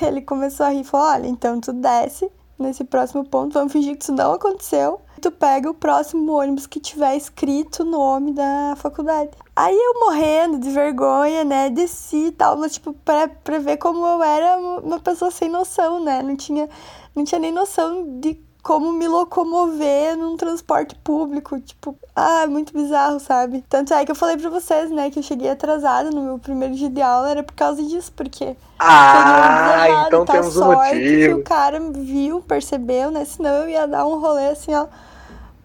ele 0.00 0.22
começou 0.22 0.66
a 0.66 0.68
rir 0.68 0.80
e 0.80 0.84
falou, 0.84 1.06
olha, 1.08 1.26
então 1.26 1.60
tu 1.60 1.72
desce 1.72 2.30
nesse 2.58 2.84
próximo 2.84 3.24
ponto, 3.24 3.54
vamos 3.54 3.72
fingir 3.72 3.96
que 3.96 4.04
isso 4.04 4.12
não 4.12 4.32
aconteceu. 4.32 5.00
Tu 5.20 5.30
pega 5.30 5.70
o 5.70 5.74
próximo 5.74 6.32
ônibus 6.32 6.66
que 6.66 6.80
tiver 6.80 7.14
escrito 7.14 7.82
o 7.82 7.84
nome 7.84 8.32
da 8.32 8.74
faculdade. 8.76 9.30
Aí 9.54 9.76
eu 9.76 10.00
morrendo 10.00 10.58
de 10.58 10.70
vergonha, 10.70 11.44
né, 11.44 11.68
desci 11.68 12.28
e 12.28 12.32
tal, 12.32 12.56
mas 12.56 12.72
tipo, 12.72 12.94
pra, 13.04 13.28
pra 13.28 13.58
ver 13.58 13.76
como 13.76 14.06
eu 14.06 14.22
era 14.22 14.56
uma 14.82 14.98
pessoa 14.98 15.30
sem 15.30 15.50
noção, 15.50 16.02
né, 16.02 16.22
não 16.22 16.34
tinha, 16.34 16.68
não 17.14 17.22
tinha 17.24 17.38
nem 17.38 17.52
noção 17.52 18.18
de 18.20 18.40
como 18.62 18.92
me 18.92 19.08
locomover 19.08 20.16
num 20.16 20.36
transporte 20.36 20.94
público, 20.96 21.58
tipo, 21.60 21.98
ah, 22.14 22.46
muito 22.46 22.72
bizarro, 22.72 23.18
sabe? 23.18 23.64
Tanto 23.68 23.92
é 23.94 24.04
que 24.04 24.10
eu 24.10 24.14
falei 24.16 24.36
pra 24.36 24.50
vocês, 24.50 24.90
né, 24.90 25.10
que 25.10 25.18
eu 25.18 25.22
cheguei 25.22 25.50
atrasada 25.50 26.10
no 26.10 26.22
meu 26.22 26.38
primeiro 26.38 26.74
dia 26.74 26.90
de 26.90 27.00
aula, 27.00 27.30
era 27.30 27.42
por 27.42 27.54
causa 27.54 27.82
disso, 27.82 28.12
porque... 28.14 28.56
Ah, 28.78 30.06
então 30.06 30.24
tá 30.24 30.34
temos 30.34 30.56
um 30.56 30.72
motivo. 30.72 31.00
que 31.00 31.34
o 31.34 31.42
cara 31.42 31.80
viu, 31.80 32.40
percebeu, 32.40 33.10
né, 33.10 33.24
senão 33.24 33.50
eu 33.56 33.68
ia 33.68 33.86
dar 33.86 34.06
um 34.06 34.18
rolê, 34.18 34.48
assim, 34.48 34.74
ó, 34.74 34.86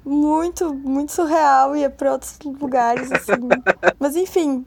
muito, 0.05 0.73
muito 0.73 1.11
surreal, 1.11 1.75
ia 1.75 1.89
pra 1.89 2.13
outros 2.13 2.37
lugares, 2.43 3.11
assim. 3.11 3.33
Mas, 3.99 4.15
enfim, 4.15 4.65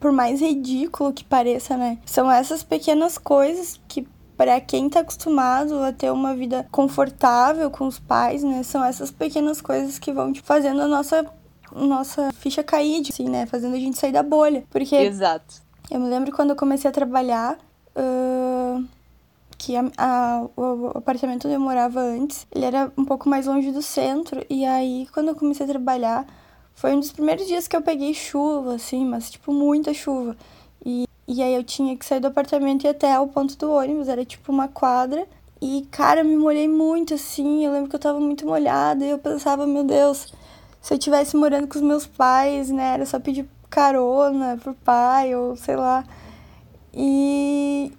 por 0.00 0.10
mais 0.10 0.40
ridículo 0.40 1.12
que 1.12 1.24
pareça, 1.24 1.76
né, 1.76 1.98
são 2.06 2.30
essas 2.30 2.62
pequenas 2.62 3.18
coisas 3.18 3.80
que 3.86 4.06
para 4.36 4.60
quem 4.60 4.86
está 4.86 5.00
acostumado 5.00 5.82
a 5.82 5.92
ter 5.92 6.12
uma 6.12 6.34
vida 6.34 6.66
confortável 6.70 7.68
com 7.72 7.88
os 7.88 7.98
pais, 7.98 8.44
né? 8.44 8.62
São 8.62 8.84
essas 8.84 9.10
pequenas 9.10 9.60
coisas 9.60 9.98
que 9.98 10.12
vão 10.12 10.32
tipo, 10.32 10.46
fazendo 10.46 10.80
a 10.80 10.86
nossa 10.86 11.26
nossa 11.72 12.30
ficha 12.34 12.62
cair, 12.62 13.02
assim, 13.08 13.28
né? 13.28 13.46
Fazendo 13.46 13.74
a 13.74 13.78
gente 13.78 13.98
sair 13.98 14.12
da 14.12 14.22
bolha. 14.22 14.64
Porque. 14.70 14.94
Exato. 14.94 15.56
Eu 15.90 15.98
me 16.00 16.08
lembro 16.08 16.32
quando 16.32 16.50
eu 16.50 16.56
comecei 16.56 16.88
a 16.88 16.92
trabalhar. 16.92 17.58
Uh, 17.96 18.67
que 19.58 19.76
a, 19.76 19.84
a, 19.98 20.46
o 20.56 20.92
apartamento 20.94 21.46
onde 21.46 21.56
eu 21.56 21.60
morava 21.60 22.00
antes, 22.00 22.46
ele 22.54 22.64
era 22.64 22.92
um 22.96 23.04
pouco 23.04 23.28
mais 23.28 23.46
longe 23.46 23.72
do 23.72 23.82
centro. 23.82 24.44
E 24.48 24.64
aí, 24.64 25.06
quando 25.12 25.28
eu 25.28 25.34
comecei 25.34 25.66
a 25.66 25.68
trabalhar, 25.68 26.26
foi 26.74 26.94
um 26.94 27.00
dos 27.00 27.12
primeiros 27.12 27.46
dias 27.46 27.66
que 27.68 27.76
eu 27.76 27.82
peguei 27.82 28.14
chuva, 28.14 28.74
assim, 28.76 29.04
mas 29.04 29.30
tipo, 29.30 29.52
muita 29.52 29.92
chuva. 29.92 30.36
E 30.84 31.08
e 31.30 31.42
aí 31.42 31.54
eu 31.54 31.62
tinha 31.62 31.94
que 31.94 32.06
sair 32.06 32.20
do 32.20 32.28
apartamento 32.28 32.84
e 32.84 32.86
ir 32.86 32.90
até 32.90 33.20
o 33.20 33.26
ponto 33.28 33.54
do 33.58 33.70
ônibus, 33.70 34.08
era 34.08 34.24
tipo 34.24 34.50
uma 34.50 34.66
quadra. 34.66 35.28
E, 35.60 35.86
cara, 35.90 36.20
eu 36.20 36.24
me 36.24 36.36
molhei 36.36 36.66
muito 36.66 37.12
assim. 37.12 37.66
Eu 37.66 37.72
lembro 37.72 37.90
que 37.90 37.96
eu 37.96 38.00
tava 38.00 38.18
muito 38.18 38.46
molhada 38.46 39.04
e 39.04 39.10
eu 39.10 39.18
pensava, 39.18 39.66
meu 39.66 39.84
Deus, 39.84 40.32
se 40.80 40.94
eu 40.94 40.98
tivesse 40.98 41.36
morando 41.36 41.68
com 41.68 41.76
os 41.76 41.84
meus 41.84 42.06
pais, 42.06 42.70
né? 42.70 42.94
Era 42.94 43.04
só 43.04 43.20
pedir 43.20 43.46
carona 43.68 44.56
pro 44.62 44.72
pai 44.72 45.34
ou 45.34 45.54
sei 45.54 45.76
lá. 45.76 46.02
E, 46.94 47.92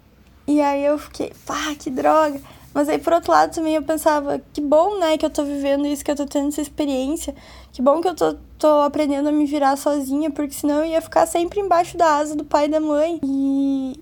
e 0.50 0.60
aí 0.64 0.84
eu 0.84 0.97
fiquei, 0.97 1.32
pá, 1.45 1.76
que 1.78 1.91
droga. 1.91 2.41
Mas 2.74 2.89
aí, 2.89 2.97
por 2.97 3.14
outro 3.14 3.32
lado, 3.32 3.54
também 3.54 3.76
eu 3.76 3.84
pensava, 3.84 4.41
que 4.52 4.60
bom, 4.60 4.97
né, 4.97 5.16
que 5.16 5.24
eu 5.24 5.30
tô 5.30 5.43
vivendo 5.43 5.86
isso, 5.86 6.04
que 6.04 6.10
eu 6.10 6.16
tô 6.16 6.26
tendo 6.26 6.47
essa 6.47 6.60
experiência. 6.60 7.36
Que 7.72 7.84
bom 7.84 8.02
que 8.02 8.08
eu 8.08 8.16
tô, 8.16 8.36
tô 8.58 8.82
aprendendo 8.82 9.30
a 9.30 9.32
me 9.32 9.45
virar 9.45 9.76
sozinha, 9.76 10.32
porque 10.32 10.56
senão 10.56 10.80
eu 10.80 10.86
ia 10.86 11.02
ficar 11.02 11.28
sempre 11.28 11.60
embaixo 11.60 11.95
da 11.95 12.16
asa 12.16 12.36
do 12.36 12.43
pai 12.43 12.66
e 12.66 12.70
da 12.70 12.80
mãe. 12.80 13.20
E. 13.24 14.02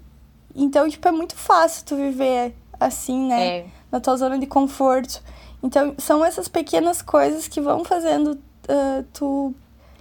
Então, 0.56 0.88
tipo, 0.88 1.06
é 1.06 1.12
muito 1.12 1.36
fácil 1.36 1.84
tu 1.86 1.98
viver 1.98 2.56
assim, 2.80 3.28
né? 3.28 3.48
É. 3.48 3.66
Na 3.92 4.00
tua 4.00 4.16
zona 4.16 4.40
de 4.40 4.48
conforto. 4.48 5.22
Então, 5.62 5.96
são 5.98 6.24
essas 6.24 6.48
pequenas 6.48 7.02
coisas 7.02 7.46
que 7.46 7.60
vão 7.60 7.84
fazendo 7.84 8.40
uh, 8.70 9.04
tu 9.14 9.54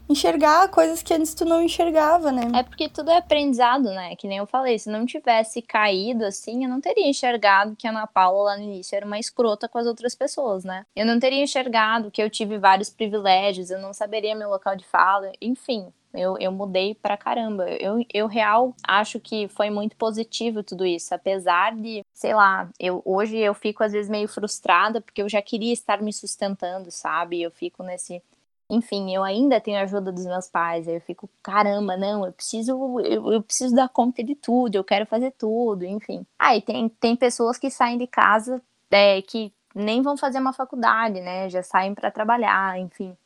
enxergar 0.08 0.68
coisas 0.68 1.02
que 1.02 1.12
antes 1.12 1.34
tu 1.34 1.44
não 1.44 1.62
enxergava, 1.62 2.30
né? 2.30 2.42
É 2.54 2.62
porque 2.62 2.88
tudo 2.88 3.10
é 3.10 3.18
aprendizado, 3.18 3.84
né? 3.84 4.14
Que 4.16 4.28
nem 4.28 4.38
eu 4.38 4.46
falei, 4.46 4.78
se 4.78 4.88
não 4.88 5.04
tivesse 5.04 5.60
caído 5.62 6.24
assim, 6.24 6.64
eu 6.64 6.70
não 6.70 6.80
teria 6.80 7.08
enxergado 7.08 7.76
que 7.76 7.86
a 7.86 7.90
Ana 7.90 8.06
Paula 8.06 8.50
lá 8.50 8.56
no 8.56 8.64
início 8.64 8.96
era 8.96 9.06
uma 9.06 9.18
escrota 9.18 9.68
com 9.68 9.78
as 9.78 9.86
outras 9.86 10.14
pessoas, 10.14 10.64
né? 10.64 10.86
Eu 10.94 11.06
não 11.06 11.18
teria 11.18 11.42
enxergado 11.42 12.10
que 12.10 12.22
eu 12.22 12.30
tive 12.30 12.58
vários 12.58 12.90
privilégios, 12.90 13.70
eu 13.70 13.80
não 13.80 13.92
saberia 13.92 14.34
meu 14.34 14.48
local 14.48 14.76
de 14.76 14.84
fala, 14.84 15.32
enfim. 15.40 15.92
Eu, 16.14 16.38
eu 16.38 16.50
mudei 16.50 16.94
pra 16.94 17.16
caramba. 17.16 17.68
Eu, 17.68 18.02
eu 18.12 18.26
real 18.26 18.74
acho 18.82 19.20
que 19.20 19.48
foi 19.48 19.68
muito 19.68 19.96
positivo 19.96 20.62
tudo 20.62 20.86
isso. 20.86 21.14
Apesar 21.14 21.76
de, 21.76 22.02
sei 22.14 22.34
lá, 22.34 22.70
eu 22.80 23.02
hoje 23.04 23.36
eu 23.36 23.52
fico 23.52 23.84
às 23.84 23.92
vezes 23.92 24.10
meio 24.10 24.26
frustrada 24.26 25.00
porque 25.00 25.20
eu 25.20 25.28
já 25.28 25.42
queria 25.42 25.74
estar 25.74 26.00
me 26.00 26.12
sustentando, 26.12 26.90
sabe? 26.90 27.42
Eu 27.42 27.50
fico 27.50 27.82
nesse 27.82 28.22
enfim, 28.68 29.14
eu 29.14 29.22
ainda 29.22 29.60
tenho 29.60 29.78
a 29.78 29.82
ajuda 29.82 30.10
dos 30.10 30.26
meus 30.26 30.48
pais, 30.48 30.88
aí 30.88 30.94
eu 30.96 31.00
fico, 31.00 31.30
caramba, 31.42 31.96
não, 31.96 32.26
eu 32.26 32.32
preciso, 32.32 33.00
eu, 33.00 33.32
eu, 33.32 33.42
preciso 33.42 33.74
dar 33.74 33.88
conta 33.88 34.24
de 34.24 34.34
tudo, 34.34 34.74
eu 34.74 34.84
quero 34.84 35.06
fazer 35.06 35.32
tudo, 35.32 35.84
enfim. 35.84 36.26
Aí 36.38 36.58
ah, 36.58 36.62
tem, 36.62 36.88
tem 36.88 37.16
pessoas 37.16 37.58
que 37.58 37.70
saem 37.70 37.96
de 37.96 38.06
casa 38.06 38.60
é, 38.90 39.22
que 39.22 39.52
nem 39.74 40.02
vão 40.02 40.16
fazer 40.16 40.38
uma 40.38 40.52
faculdade, 40.52 41.20
né? 41.20 41.48
Já 41.48 41.62
saem 41.62 41.94
para 41.94 42.10
trabalhar, 42.10 42.78
enfim. 42.78 43.16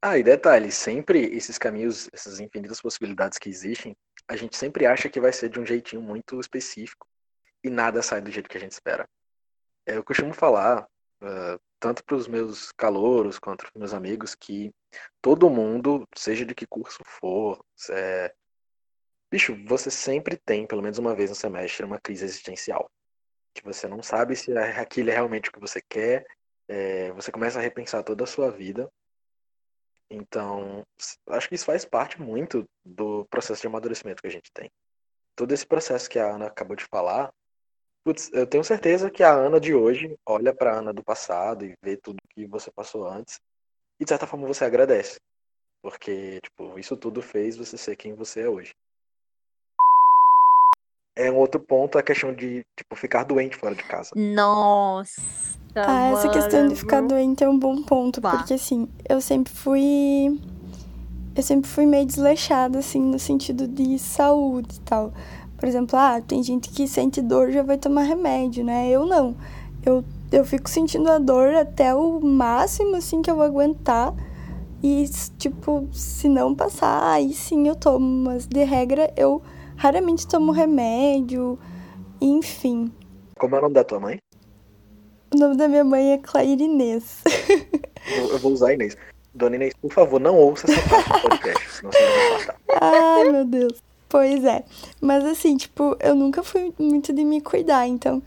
Ah, 0.00 0.16
e 0.16 0.22
detalhe, 0.22 0.70
sempre 0.70 1.20
esses 1.36 1.58
caminhos, 1.58 2.08
essas 2.12 2.40
infinitas 2.40 2.80
possibilidades 2.80 3.36
que 3.38 3.50
existem, 3.50 3.94
a 4.26 4.34
gente 4.36 4.56
sempre 4.56 4.86
acha 4.86 5.10
que 5.10 5.20
vai 5.20 5.32
ser 5.32 5.50
de 5.50 5.60
um 5.60 5.66
jeitinho 5.66 6.00
muito 6.00 6.40
específico 6.40 7.06
e 7.62 7.68
nada 7.68 8.00
sai 8.00 8.20
do 8.20 8.30
jeito 8.30 8.48
que 8.48 8.56
a 8.56 8.60
gente 8.60 8.72
espera. 8.72 9.06
É, 9.84 9.96
eu 9.96 10.04
costumo 10.04 10.32
falar, 10.32 10.86
uh, 11.20 11.60
tanto 11.80 12.04
para 12.04 12.16
os 12.16 12.28
meus 12.28 12.70
calouros 12.72 13.38
quanto 13.38 13.62
para 13.62 13.70
os 13.70 13.80
meus 13.80 13.94
amigos, 13.94 14.34
que 14.34 14.72
todo 15.20 15.50
mundo, 15.50 16.06
seja 16.14 16.44
de 16.44 16.54
que 16.54 16.66
curso 16.66 17.00
for, 17.04 17.64
é... 17.90 18.32
bicho, 19.30 19.56
você 19.66 19.90
sempre 19.90 20.36
tem, 20.36 20.66
pelo 20.66 20.82
menos 20.82 20.98
uma 20.98 21.14
vez 21.14 21.30
no 21.30 21.36
semestre, 21.36 21.84
uma 21.84 22.00
crise 22.00 22.24
existencial. 22.24 22.90
Que 23.54 23.64
você 23.64 23.88
não 23.88 24.02
sabe 24.02 24.36
se 24.36 24.52
é 24.52 24.78
aquilo 24.78 25.10
é 25.10 25.14
realmente 25.14 25.48
o 25.48 25.52
que 25.52 25.58
você 25.60 25.80
quer, 25.88 26.24
é, 26.68 27.10
você 27.12 27.32
começa 27.32 27.58
a 27.58 27.62
repensar 27.62 28.04
toda 28.04 28.24
a 28.24 28.26
sua 28.26 28.50
vida. 28.50 28.88
Então, 30.10 30.86
acho 31.28 31.48
que 31.48 31.54
isso 31.54 31.64
faz 31.64 31.84
parte 31.84 32.20
muito 32.20 32.68
do 32.84 33.24
processo 33.26 33.60
de 33.62 33.66
amadurecimento 33.68 34.22
que 34.22 34.28
a 34.28 34.30
gente 34.30 34.52
tem. 34.52 34.70
Todo 35.34 35.52
esse 35.52 35.66
processo 35.66 36.10
que 36.10 36.18
a 36.18 36.34
Ana 36.34 36.46
acabou 36.46 36.76
de 36.76 36.84
falar, 36.84 37.32
putz, 38.04 38.30
eu 38.32 38.46
tenho 38.46 38.64
certeza 38.64 39.10
que 39.10 39.22
a 39.22 39.32
Ana 39.32 39.60
de 39.60 39.74
hoje 39.74 40.16
olha 40.26 40.54
para 40.54 40.72
a 40.72 40.78
Ana 40.78 40.92
do 40.92 41.02
passado 41.02 41.64
e 41.64 41.74
vê 41.82 41.96
tudo 41.96 42.18
que 42.30 42.46
você 42.46 42.70
passou 42.70 43.06
antes 43.06 43.40
e 43.98 44.04
de 44.04 44.08
certa 44.08 44.26
forma 44.26 44.46
você 44.46 44.64
agradece. 44.64 45.18
Porque, 45.82 46.40
tipo, 46.42 46.78
isso 46.78 46.96
tudo 46.96 47.22
fez 47.22 47.56
você 47.56 47.76
ser 47.76 47.96
quem 47.96 48.14
você 48.14 48.42
é 48.42 48.48
hoje. 48.48 48.74
É 51.16 51.30
um 51.30 51.36
outro 51.36 51.60
ponto 51.60 51.98
a 51.98 52.02
questão 52.02 52.34
de, 52.34 52.64
tipo, 52.76 52.96
ficar 52.96 53.24
doente 53.24 53.56
fora 53.56 53.74
de 53.74 53.82
casa. 53.84 54.10
Nossa. 54.14 55.20
Ah, 55.74 56.10
essa 56.10 56.28
questão 56.28 56.66
de 56.66 56.74
ficar 56.74 57.00
doente 57.02 57.44
é 57.44 57.48
um 57.48 57.58
bom 57.58 57.82
ponto, 57.82 58.20
Vá. 58.20 58.36
porque 58.36 58.54
assim, 58.54 58.88
eu 59.08 59.20
sempre 59.20 59.52
fui. 59.52 60.40
Eu 61.34 61.42
sempre 61.42 61.70
fui 61.70 61.86
meio 61.86 62.04
desleixada, 62.04 62.80
assim, 62.80 63.00
no 63.00 63.18
sentido 63.18 63.68
de 63.68 63.98
saúde 63.98 64.76
e 64.76 64.80
tal. 64.80 65.12
Por 65.60 65.68
exemplo, 65.68 65.98
ah, 65.98 66.22
tem 66.26 66.42
gente 66.42 66.70
que 66.70 66.88
sente 66.88 67.20
dor 67.20 67.50
já 67.50 67.62
vai 67.62 67.76
tomar 67.76 68.04
remédio, 68.04 68.64
né? 68.64 68.88
Eu 68.88 69.04
não. 69.04 69.36
Eu, 69.84 70.02
eu 70.32 70.42
fico 70.42 70.70
sentindo 70.70 71.10
a 71.10 71.18
dor 71.18 71.54
até 71.54 71.94
o 71.94 72.18
máximo, 72.18 72.96
assim, 72.96 73.20
que 73.20 73.30
eu 73.30 73.36
vou 73.36 73.44
aguentar. 73.44 74.14
E, 74.82 75.04
tipo, 75.36 75.86
se 75.92 76.30
não 76.30 76.54
passar, 76.54 77.12
aí 77.12 77.34
sim 77.34 77.68
eu 77.68 77.76
tomo. 77.76 78.24
Mas, 78.24 78.46
de 78.46 78.64
regra, 78.64 79.12
eu 79.14 79.42
raramente 79.76 80.26
tomo 80.26 80.50
remédio. 80.50 81.58
Enfim. 82.22 82.90
Como 83.38 83.54
é 83.54 83.58
o 83.58 83.62
nome 83.62 83.74
da 83.74 83.84
tua 83.84 84.00
mãe? 84.00 84.18
O 85.34 85.38
nome 85.38 85.58
da 85.58 85.68
minha 85.68 85.84
mãe 85.84 86.12
é 86.12 86.18
Claire 86.18 86.64
Inês. 86.64 87.22
Eu 88.16 88.30
eu 88.30 88.38
vou 88.38 88.52
usar 88.52 88.72
Inês. 88.72 88.96
Dona 89.34 89.56
Inês, 89.56 89.74
por 89.74 89.92
favor, 89.92 90.18
não 90.18 90.36
ouça 90.36 90.70
essa 90.72 90.88
parte 90.88 91.12
do 91.12 91.20
podcast, 91.20 91.70
senão 91.70 91.92
você 91.92 92.00
não 92.00 92.16
vai 92.16 92.30
cortar. 92.30 92.56
Ai, 92.80 93.28
meu 93.30 93.44
Deus. 93.44 93.89
Pois 94.10 94.44
é. 94.44 94.64
Mas 95.00 95.24
assim, 95.24 95.56
tipo, 95.56 95.96
eu 96.00 96.16
nunca 96.16 96.42
fui 96.42 96.74
muito 96.78 97.12
de 97.12 97.24
me 97.24 97.40
cuidar. 97.40 97.86
Então, 97.86 98.20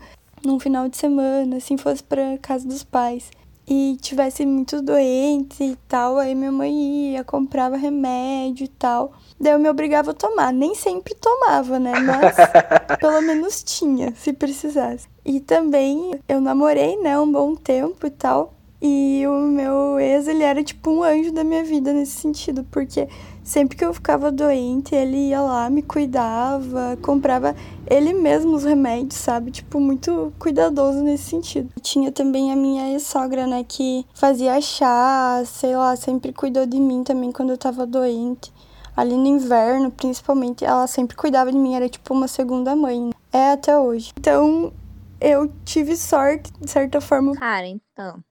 num 0.44 0.58
final 0.58 0.88
de 0.88 0.96
semana, 0.96 1.58
assim, 1.58 1.76
fosse 1.76 2.02
pra 2.02 2.38
casa 2.38 2.66
dos 2.66 2.82
pais 2.82 3.30
e 3.68 3.96
tivesse 4.00 4.44
muito 4.44 4.82
doente 4.82 5.62
e 5.62 5.76
tal, 5.88 6.18
aí 6.18 6.34
minha 6.34 6.52
mãe 6.52 7.12
ia, 7.12 7.22
comprava 7.22 7.76
remédio 7.76 8.64
e 8.64 8.68
tal. 8.68 9.12
Daí 9.38 9.52
eu 9.52 9.58
me 9.58 9.68
obrigava 9.68 10.12
a 10.12 10.14
tomar. 10.14 10.54
Nem 10.54 10.74
sempre 10.74 11.14
tomava, 11.14 11.78
né? 11.78 11.92
Mas 12.00 12.34
pelo 12.98 13.20
menos 13.20 13.62
tinha, 13.62 14.14
se 14.16 14.32
precisasse. 14.32 15.06
E 15.22 15.38
também 15.38 16.18
eu 16.26 16.40
namorei, 16.40 16.96
né, 16.96 17.18
um 17.18 17.30
bom 17.30 17.54
tempo 17.54 18.06
e 18.06 18.10
tal. 18.10 18.54
E 18.80 19.22
o 19.26 19.40
meu 19.40 19.98
ex, 19.98 20.28
ele 20.28 20.42
era 20.42 20.62
tipo 20.62 20.90
um 20.90 21.02
anjo 21.02 21.32
da 21.32 21.44
minha 21.44 21.64
vida 21.64 21.92
nesse 21.92 22.20
sentido, 22.20 22.64
porque 22.70 23.08
sempre 23.44 23.76
que 23.76 23.84
eu 23.84 23.92
ficava 23.92 24.32
doente, 24.32 24.94
ele 24.94 25.28
ia 25.28 25.40
lá, 25.40 25.68
me 25.68 25.82
cuidava, 25.82 26.96
comprava 27.02 27.54
ele 27.86 28.14
mesmo 28.14 28.56
os 28.56 28.64
remédios, 28.64 29.14
sabe? 29.14 29.50
Tipo, 29.50 29.78
muito 29.78 30.32
cuidadoso 30.38 31.02
nesse 31.02 31.24
sentido. 31.24 31.68
Tinha 31.82 32.10
também 32.10 32.50
a 32.50 32.56
minha 32.56 32.90
ex-sogra, 32.90 33.46
né, 33.46 33.64
que 33.68 34.06
fazia 34.14 34.60
chá, 34.60 35.42
sei 35.44 35.76
lá, 35.76 35.94
sempre 35.94 36.32
cuidou 36.32 36.64
de 36.66 36.80
mim 36.80 37.04
também 37.04 37.30
quando 37.30 37.50
eu 37.50 37.58
tava 37.58 37.86
doente. 37.86 38.52
Ali 38.96 39.16
no 39.16 39.26
inverno, 39.26 39.90
principalmente, 39.90 40.64
ela 40.64 40.86
sempre 40.86 41.16
cuidava 41.16 41.50
de 41.52 41.58
mim, 41.58 41.74
era 41.74 41.88
tipo 41.88 42.14
uma 42.14 42.28
segunda 42.28 42.74
mãe. 42.74 43.10
É 43.32 43.50
até 43.50 43.76
hoje. 43.76 44.12
Então, 44.16 44.72
eu 45.20 45.50
tive 45.64 45.96
sorte, 45.96 46.52
de 46.60 46.70
certa 46.70 47.00
forma, 47.00 47.34
Cara, 47.34 47.66
então. 47.66 48.22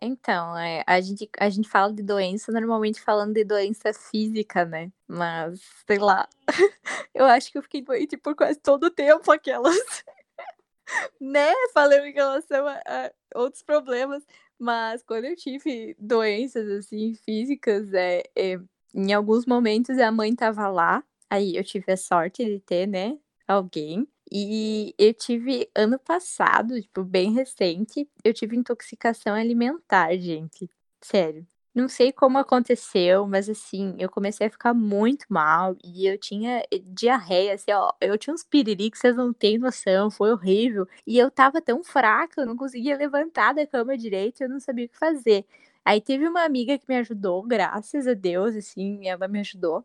Então, 0.00 0.56
é, 0.58 0.82
a, 0.86 1.00
gente, 1.00 1.28
a 1.38 1.48
gente 1.48 1.68
fala 1.68 1.92
de 1.92 2.02
doença 2.02 2.52
normalmente 2.52 3.00
falando 3.00 3.34
de 3.34 3.44
doença 3.44 3.92
física, 3.92 4.64
né? 4.64 4.90
Mas, 5.06 5.60
sei 5.86 5.98
lá. 5.98 6.28
eu 7.14 7.24
acho 7.26 7.50
que 7.50 7.58
eu 7.58 7.62
fiquei 7.62 7.82
doente 7.82 8.16
por 8.16 8.34
quase 8.34 8.58
todo 8.58 8.84
o 8.84 8.90
tempo, 8.90 9.30
aquelas. 9.30 9.76
né? 11.20 11.52
Falando 11.72 12.04
em 12.06 12.12
relação 12.12 12.66
a, 12.66 12.80
a 12.86 13.12
outros 13.34 13.62
problemas. 13.62 14.24
Mas 14.58 15.02
quando 15.02 15.24
eu 15.24 15.36
tive 15.36 15.96
doenças, 15.98 16.68
assim, 16.70 17.14
físicas, 17.14 17.92
é, 17.92 18.22
é, 18.36 18.60
em 18.94 19.12
alguns 19.12 19.46
momentos 19.46 19.98
a 19.98 20.10
mãe 20.12 20.34
tava 20.34 20.68
lá. 20.68 21.02
Aí 21.30 21.56
eu 21.56 21.64
tive 21.64 21.92
a 21.92 21.96
sorte 21.96 22.44
de 22.44 22.60
ter, 22.60 22.86
né? 22.86 23.18
Alguém. 23.46 24.06
E 24.36 24.92
eu 24.98 25.14
tive 25.14 25.70
ano 25.76 25.96
passado, 25.98 26.80
tipo, 26.82 27.04
bem 27.04 27.32
recente, 27.32 28.08
eu 28.24 28.34
tive 28.34 28.56
intoxicação 28.56 29.34
alimentar, 29.34 30.16
gente. 30.16 30.68
Sério. 31.00 31.46
Não 31.74 31.88
sei 31.88 32.12
como 32.12 32.38
aconteceu, 32.38 33.26
mas 33.28 33.48
assim, 33.48 33.94
eu 33.98 34.08
comecei 34.08 34.46
a 34.46 34.50
ficar 34.50 34.74
muito 34.74 35.26
mal 35.28 35.76
e 35.84 36.06
eu 36.06 36.18
tinha 36.18 36.60
eh, 36.72 36.78
diarreia, 36.84 37.54
assim, 37.54 37.72
ó. 37.72 37.92
Eu 38.00 38.16
tinha 38.18 38.34
uns 38.34 38.44
piriri 38.44 38.90
que 38.90 38.98
vocês 38.98 39.16
não 39.16 39.32
têm 39.32 39.58
noção, 39.58 40.10
foi 40.10 40.32
horrível. 40.32 40.86
E 41.06 41.18
eu 41.18 41.30
tava 41.30 41.60
tão 41.60 41.82
fraca, 41.84 42.40
eu 42.42 42.46
não 42.46 42.56
conseguia 42.56 42.96
levantar 42.96 43.54
da 43.54 43.66
cama 43.66 43.96
direito, 43.98 44.40
eu 44.42 44.48
não 44.48 44.60
sabia 44.60 44.86
o 44.86 44.88
que 44.88 44.98
fazer. 44.98 45.44
Aí 45.84 46.00
teve 46.00 46.26
uma 46.28 46.44
amiga 46.44 46.78
que 46.78 46.86
me 46.88 46.96
ajudou, 46.96 47.42
graças 47.42 48.06
a 48.06 48.14
Deus, 48.14 48.56
assim, 48.56 49.06
ela 49.08 49.28
me 49.28 49.40
ajudou. 49.40 49.84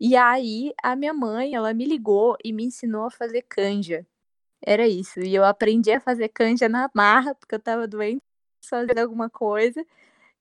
E 0.00 0.16
aí 0.16 0.72
a 0.82 0.96
minha 0.96 1.14
mãe, 1.14 1.54
ela 1.54 1.72
me 1.74 1.84
ligou 1.86 2.36
e 2.44 2.52
me 2.52 2.64
ensinou 2.64 3.06
a 3.06 3.10
fazer 3.10 3.42
canja. 3.42 4.06
Era 4.62 4.88
isso. 4.88 5.20
E 5.20 5.34
eu 5.34 5.44
aprendi 5.44 5.92
a 5.92 6.00
fazer 6.00 6.28
canja 6.30 6.68
na 6.68 6.90
marra, 6.94 7.34
porque 7.34 7.54
eu 7.54 7.60
tava 7.60 7.86
doente, 7.88 8.22
fazendo 8.68 8.98
alguma 9.00 9.30
coisa. 9.30 9.84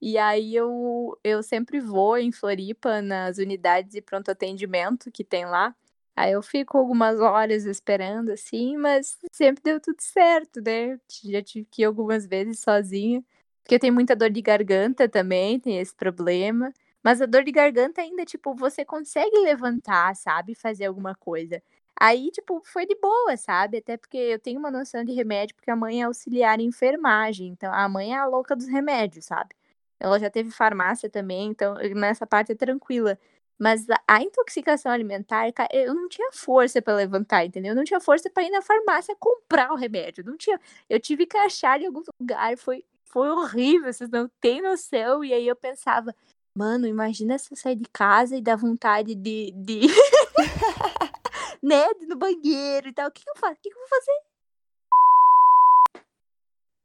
E 0.01 0.17
aí 0.17 0.55
eu, 0.55 1.17
eu 1.23 1.43
sempre 1.43 1.79
vou 1.79 2.17
em 2.17 2.31
Floripa, 2.31 3.01
nas 3.01 3.37
unidades 3.37 3.91
de 3.93 4.01
pronto 4.01 4.29
atendimento 4.31 5.11
que 5.11 5.23
tem 5.23 5.45
lá. 5.45 5.75
Aí 6.15 6.31
eu 6.33 6.41
fico 6.43 6.77
algumas 6.77 7.19
horas 7.19 7.65
esperando, 7.65 8.31
assim, 8.31 8.77
mas 8.77 9.17
sempre 9.31 9.63
deu 9.63 9.79
tudo 9.79 10.01
certo, 10.01 10.61
né? 10.61 10.99
Já 11.23 11.41
tive 11.41 11.65
que 11.71 11.81
ir 11.83 11.85
algumas 11.85 12.25
vezes 12.27 12.59
sozinha. 12.59 13.23
Porque 13.63 13.75
eu 13.75 13.79
tenho 13.79 13.93
muita 13.93 14.15
dor 14.15 14.29
de 14.29 14.41
garganta 14.41 15.07
também, 15.09 15.59
tem 15.59 15.79
esse 15.79 15.95
problema. 15.95 16.73
Mas 17.03 17.21
a 17.21 17.25
dor 17.25 17.43
de 17.43 17.51
garganta 17.51 18.01
ainda, 18.01 18.25
tipo, 18.25 18.55
você 18.55 18.85
consegue 18.85 19.37
levantar, 19.39 20.15
sabe? 20.15 20.55
Fazer 20.55 20.85
alguma 20.85 21.15
coisa. 21.15 21.61
Aí, 21.99 22.31
tipo, 22.31 22.61
foi 22.65 22.85
de 22.85 22.95
boa, 22.95 23.37
sabe? 23.37 23.77
Até 23.77 23.97
porque 23.97 24.17
eu 24.17 24.39
tenho 24.39 24.59
uma 24.59 24.71
noção 24.71 25.03
de 25.03 25.13
remédio, 25.13 25.55
porque 25.55 25.69
a 25.71 25.75
mãe 25.75 26.01
é 26.01 26.05
auxiliar 26.05 26.59
em 26.59 26.65
enfermagem. 26.67 27.47
Então, 27.49 27.71
a 27.73 27.87
mãe 27.89 28.13
é 28.13 28.17
a 28.17 28.25
louca 28.25 28.55
dos 28.55 28.67
remédios, 28.67 29.25
sabe? 29.25 29.55
Ela 29.99 30.19
já 30.19 30.29
teve 30.29 30.51
farmácia 30.51 31.09
também, 31.09 31.47
então 31.49 31.75
nessa 31.95 32.27
parte 32.27 32.51
é 32.51 32.55
tranquila. 32.55 33.17
Mas 33.57 33.85
a, 34.07 34.21
intoxicação 34.21 34.91
alimentar, 34.91 35.47
eu 35.71 35.93
não 35.93 36.09
tinha 36.09 36.31
força 36.33 36.81
pra 36.81 36.95
levantar, 36.95 37.45
entendeu? 37.45 37.71
Eu 37.71 37.75
não 37.75 37.83
tinha 37.83 37.99
força 38.01 38.29
pra 38.29 38.43
ir 38.43 38.49
na 38.49 38.61
farmácia 38.61 39.15
comprar 39.19 39.71
o 39.71 39.75
remédio. 39.75 40.23
Não 40.25 40.35
tinha. 40.35 40.59
Eu 40.89 40.99
tive 40.99 41.25
que 41.25 41.37
achar 41.37 41.79
em 41.81 41.85
algum 41.85 42.01
lugar. 42.19 42.57
Foi, 42.57 42.83
foi 43.05 43.29
horrível, 43.29 43.93
vocês 43.93 44.09
não 44.09 44.27
têm 44.41 44.61
noção. 44.61 45.23
E 45.23 45.33
aí 45.33 45.47
eu 45.47 45.55
pensava, 45.55 46.13
mano, 46.55 46.87
imagina 46.87 47.37
se 47.37 47.51
eu 47.51 47.57
sair 47.57 47.75
de 47.75 47.89
casa 47.89 48.37
e 48.37 48.41
dar 48.41 48.55
vontade 48.55 49.15
de. 49.15 49.51
de... 49.51 49.81
né? 51.61 51.93
de 51.93 52.03
ir 52.03 52.07
no 52.07 52.15
banheiro 52.15 52.89
e 52.89 52.93
tal. 52.93 53.07
O 53.07 53.11
que, 53.11 53.23
que 53.23 53.29
eu 53.29 53.35
faço? 53.35 53.53
O 53.53 53.61
que, 53.61 53.69
que 53.69 53.75
eu 53.75 53.79
vou 53.79 53.89
fazer? 53.89 54.33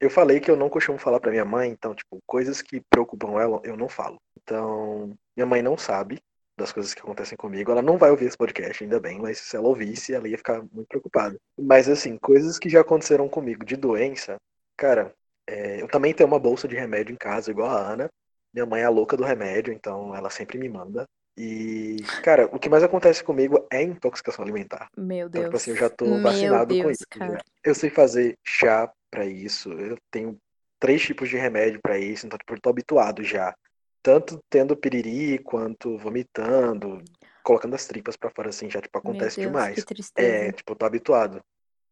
Eu 0.01 0.11
falei 0.11 0.39
que 0.39 0.51
eu 0.51 0.57
não 0.57 0.71
costumo 0.71 0.97
falar 0.97 1.19
pra 1.19 1.33
minha 1.33 1.45
mãe, 1.45 1.71
então, 1.71 1.93
tipo, 1.93 2.21
coisas 2.25 2.63
que 2.63 2.81
preocupam 2.89 3.41
ela, 3.41 3.61
eu 3.65 3.77
não 3.77 3.89
falo. 3.89 4.21
Então, 4.41 5.13
minha 5.37 5.47
mãe 5.47 5.61
não 5.61 5.77
sabe 5.77 6.23
das 6.57 6.73
coisas 6.73 6.95
que 6.95 7.01
acontecem 7.01 7.37
comigo. 7.37 7.73
Ela 7.73 7.83
não 7.83 7.99
vai 7.99 8.11
ouvir 8.11 8.27
esse 8.27 8.37
podcast, 8.37 8.83
ainda 8.83 9.01
bem, 9.01 9.19
mas 9.19 9.39
se 9.39 9.57
ela 9.57 9.67
ouvisse, 9.67 10.15
ela 10.15 10.29
ia 10.29 10.39
ficar 10.39 10.63
muito 10.73 10.87
preocupada. 10.89 11.37
Mas, 11.59 11.89
assim, 11.89 12.17
coisas 12.17 12.59
que 12.59 12.69
já 12.69 12.81
aconteceram 12.81 13.29
comigo 13.29 13.65
de 13.65 13.77
doença, 13.77 14.37
cara, 14.77 15.13
é, 15.49 15.83
eu 15.83 15.89
também 15.89 16.15
tenho 16.15 16.29
uma 16.29 16.39
bolsa 16.39 16.69
de 16.69 16.77
remédio 16.77 17.13
em 17.13 17.17
casa, 17.17 17.51
igual 17.51 17.71
a 17.71 17.81
Ana. 17.81 18.11
Minha 18.53 18.67
mãe 18.67 18.83
é 18.83 18.85
a 18.85 18.91
louca 18.91 19.17
do 19.17 19.25
remédio, 19.25 19.73
então 19.73 20.15
ela 20.15 20.31
sempre 20.31 20.59
me 20.59 20.69
manda. 20.69 21.05
E, 21.37 21.97
cara, 22.23 22.47
o 22.47 22.59
que 22.59 22.69
mais 22.69 22.83
acontece 22.83 23.23
comigo 23.23 23.65
é 23.71 23.83
intoxicação 23.83 24.45
alimentar. 24.45 24.89
Meu 24.97 25.29
Então, 25.29 25.31
Deus. 25.31 25.45
tipo 25.45 25.57
assim, 25.57 25.71
eu 25.71 25.77
já 25.77 25.89
tô 25.89 26.05
Meu 26.07 26.21
vacinado 26.21 26.75
com 26.75 26.83
Deus, 26.83 26.93
isso. 26.93 27.07
cara. 27.11 27.33
já. 27.35 27.39
Eu 27.65 27.75
sei 27.75 27.91
fazer 27.91 28.37
chá 28.45 28.91
pra 29.11 29.25
isso. 29.25 29.73
Eu 29.73 29.97
tenho 30.11 30.37
três 30.81 31.01
tipos 31.03 31.29
de 31.29 31.37
remédio 31.37 31.81
pra 31.83 31.99
isso, 31.99 32.27
então 32.27 32.37
tipo, 32.39 32.55
eu 32.55 32.61
tô 32.61 32.71
habituado 32.71 33.23
já. 33.23 33.55
Tanto 34.03 34.41
tendo 34.51 34.77
piriri 34.77 35.39
quanto 35.39 35.97
vomitando, 35.99 37.03
colocando 37.43 37.75
as 37.75 37.87
tripas 37.87 38.17
pra 38.17 38.31
fora 38.31 38.49
assim, 38.49 38.71
já 38.71 38.81
tipo 38.81 38.99
Meu 38.99 39.13
acontece 39.13 39.37
Deus, 39.37 39.47
demais. 39.49 39.75
que 39.77 39.83
tristeza. 39.85 40.29
É, 40.29 40.53
tipo, 40.53 40.73
eu 40.73 40.77
tô 40.77 40.87
habituado. 40.87 41.41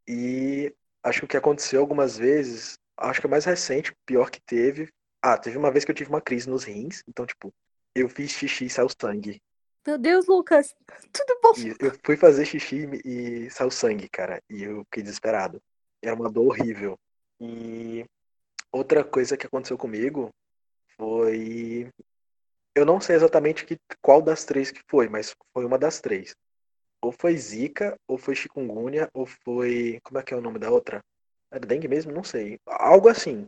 E 0.09 0.75
acho 1.05 1.21
que 1.21 1.25
o 1.25 1.29
que 1.29 1.37
aconteceu 1.37 1.81
algumas 1.81 2.17
vezes, 2.19 2.75
acho 2.97 3.21
que 3.21 3.27
o 3.27 3.31
mais 3.31 3.45
recente, 3.45 3.93
pior 4.05 4.31
que 4.31 4.41
teve. 4.41 4.89
Ah, 5.23 5.37
teve 5.37 5.57
uma 5.57 5.71
vez 5.71 5.85
que 5.85 5.91
eu 5.91 5.95
tive 5.95 6.11
uma 6.11 6.21
crise 6.21 6.49
nos 6.49 6.65
rins, 6.65 7.03
então, 7.09 7.27
tipo, 7.27 7.53
eu 7.95 8.09
fiz 8.09 8.31
xixi 8.31 8.67
e 8.67 8.71
saiu 8.71 8.89
sangue. 8.89 9.43
Meu 9.87 9.99
Deus, 9.99 10.27
Lucas. 10.27 10.75
Tudo 11.13 11.41
bom? 11.43 11.53
E 11.59 11.75
eu 11.81 11.93
fui 12.05 12.17
fazer 12.17 12.45
xixi 12.45 12.89
e 13.05 13.51
saiu 13.51 13.71
sangue, 13.71 14.09
cara. 14.09 14.43
E 14.51 14.63
eu 14.65 14.85
fiquei 14.85 15.03
desesperado. 15.03 15.63
Era 16.03 16.15
uma 16.15 16.31
dor 16.31 16.47
horrível. 16.47 16.99
E 17.41 18.05
Outra 18.77 19.03
coisa 19.03 19.39
que 19.39 19.47
aconteceu 19.47 19.79
comigo 19.79 20.31
foi. 20.99 21.91
Eu 22.75 22.85
não 22.85 23.01
sei 23.01 23.17
exatamente 23.17 23.65
que, 23.65 23.79
qual 24.03 24.21
das 24.21 24.45
três 24.45 24.71
que 24.71 24.83
foi, 24.87 25.09
mas 25.09 25.35
foi 25.55 25.65
uma 25.65 25.79
das 25.79 25.99
três. 25.99 26.37
Ou 27.01 27.11
foi 27.11 27.39
Zika, 27.39 27.97
ou 28.07 28.19
foi 28.19 28.35
chikungunya, 28.35 29.09
ou 29.15 29.25
foi. 29.25 29.99
Como 30.03 30.19
é 30.19 30.23
que 30.23 30.35
é 30.35 30.37
o 30.37 30.43
nome 30.43 30.59
da 30.59 30.71
outra? 30.71 31.03
Era 31.51 31.65
dengue 31.65 31.89
mesmo? 31.89 32.13
Não 32.13 32.23
sei. 32.23 32.59
Algo 32.67 33.09
assim. 33.09 33.47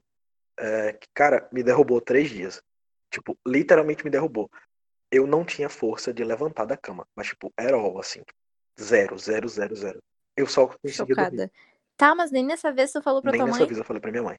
É, 0.59 0.93
que, 0.93 1.07
cara, 1.15 1.49
me 1.53 1.63
derrubou 1.63 2.01
três 2.01 2.29
dias. 2.31 2.63
Tipo, 3.11 3.39
literalmente 3.47 4.05
me 4.05 4.11
derrubou. 4.11 4.51
Eu 5.11 5.27
não 5.27 5.45
tinha 5.45 5.69
força 5.69 6.13
de 6.13 6.23
levantar 6.23 6.67
da 6.67 6.77
cama. 6.77 7.07
Mas, 7.15 7.29
tipo, 7.29 7.53
era 7.57 7.77
all, 7.77 7.99
assim. 7.99 8.23
Zero, 8.81 9.19
zero, 9.19 9.49
zero, 9.49 9.75
zero. 9.75 10.03
Eu 10.37 10.47
só 10.47 10.67
conseguia 10.67 11.15
Chocada. 11.15 11.31
dormir. 11.31 11.53
Tá, 11.99 12.15
mas 12.15 12.31
nem 12.31 12.45
nessa 12.47 12.73
vez 12.73 12.93
tu 12.93 13.03
falou 13.03 13.21
pra 13.21 13.33
Nem 13.33 13.41
tua 13.41 13.47
nessa 13.49 13.59
mãe? 13.59 13.67
vez 13.67 13.79
eu 13.79 13.85
falei 13.85 14.01
pra 14.01 14.11
minha 14.13 14.23
mãe. 14.23 14.37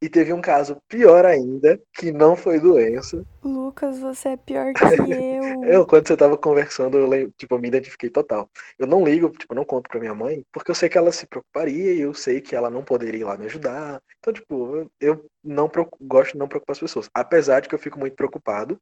E 0.00 0.08
teve 0.08 0.32
um 0.32 0.40
caso 0.40 0.78
pior 0.88 1.26
ainda, 1.26 1.78
que 1.94 2.10
não 2.10 2.34
foi 2.34 2.58
doença. 2.58 3.22
Lucas, 3.44 3.98
você 3.98 4.30
é 4.30 4.36
pior 4.38 4.72
que 4.74 4.82
eu. 5.12 5.64
Eu, 5.64 5.86
quando 5.86 6.08
você 6.08 6.16
tava 6.16 6.38
conversando, 6.38 6.96
eu 6.98 7.30
tipo, 7.32 7.54
eu 7.54 7.58
me 7.58 7.68
identifiquei 7.68 8.08
total. 8.08 8.48
Eu 8.78 8.86
não 8.86 9.04
ligo, 9.04 9.28
tipo, 9.28 9.52
eu 9.52 9.56
não 9.56 9.64
conto 9.64 9.90
pra 9.90 10.00
minha 10.00 10.14
mãe, 10.14 10.42
porque 10.50 10.70
eu 10.70 10.74
sei 10.74 10.88
que 10.88 10.96
ela 10.96 11.12
se 11.12 11.26
preocuparia 11.26 11.92
e 11.92 12.00
eu 12.00 12.14
sei 12.14 12.40
que 12.40 12.56
ela 12.56 12.70
não 12.70 12.82
poderia 12.82 13.20
ir 13.20 13.24
lá 13.24 13.36
me 13.36 13.44
ajudar. 13.44 14.00
Então, 14.18 14.32
tipo, 14.32 14.76
eu- 14.76 14.90
eu 14.98 15.26
não 15.44 15.70
gosto 16.00 16.32
de 16.32 16.38
não 16.38 16.48
preocupar 16.48 16.72
as 16.72 16.80
pessoas. 16.80 17.10
Apesar 17.12 17.60
de 17.60 17.68
que 17.68 17.74
eu 17.74 17.78
fico 17.78 17.98
muito 17.98 18.16
preocupado. 18.16 18.80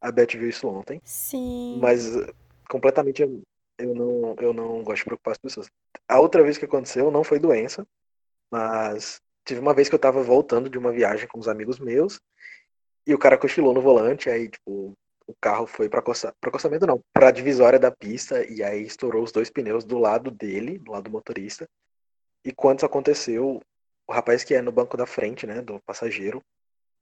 A 0.00 0.10
Beth 0.10 0.32
viu 0.36 0.48
isso 0.48 0.66
ontem. 0.66 1.00
Sim. 1.04 1.78
Mas 1.80 2.16
eh, 2.16 2.26
completamente 2.68 3.22
eu 3.78 3.94
não, 3.94 4.36
eu 4.40 4.52
não 4.52 4.82
gosto 4.82 4.98
de 4.98 5.04
preocupar 5.04 5.32
as 5.32 5.38
pessoas. 5.38 5.70
A 6.08 6.20
outra 6.20 6.42
vez 6.42 6.58
que 6.58 6.64
aconteceu 6.64 7.10
não 7.10 7.24
foi 7.24 7.38
doença, 7.38 7.86
mas 8.50 9.20
tive 9.44 9.60
uma 9.60 9.74
vez 9.74 9.88
que 9.88 9.94
eu 9.94 9.98
tava 9.98 10.22
voltando 10.22 10.70
de 10.70 10.78
uma 10.78 10.92
viagem 10.92 11.28
com 11.28 11.38
uns 11.38 11.48
amigos 11.48 11.78
meus 11.78 12.20
e 13.06 13.14
o 13.14 13.18
cara 13.18 13.38
cochilou 13.38 13.74
no 13.74 13.80
volante, 13.82 14.30
aí 14.30 14.48
tipo, 14.48 14.92
o 15.26 15.34
carro 15.40 15.66
foi 15.66 15.88
para 15.88 16.00
acostamento 16.00 16.86
não, 16.86 17.00
para 17.12 17.30
divisória 17.30 17.78
da 17.78 17.90
pista 17.90 18.44
e 18.44 18.62
aí 18.62 18.82
estourou 18.82 19.22
os 19.24 19.32
dois 19.32 19.50
pneus 19.50 19.84
do 19.84 19.98
lado 19.98 20.30
dele, 20.30 20.78
do 20.78 20.92
lado 20.92 21.04
do 21.04 21.10
motorista. 21.10 21.68
E 22.44 22.52
quando 22.52 22.78
isso 22.78 22.86
aconteceu, 22.86 23.60
o 24.06 24.12
rapaz 24.12 24.44
que 24.44 24.54
é 24.54 24.62
no 24.62 24.72
banco 24.72 24.96
da 24.96 25.06
frente, 25.06 25.46
né, 25.46 25.62
do 25.62 25.80
passageiro, 25.80 26.42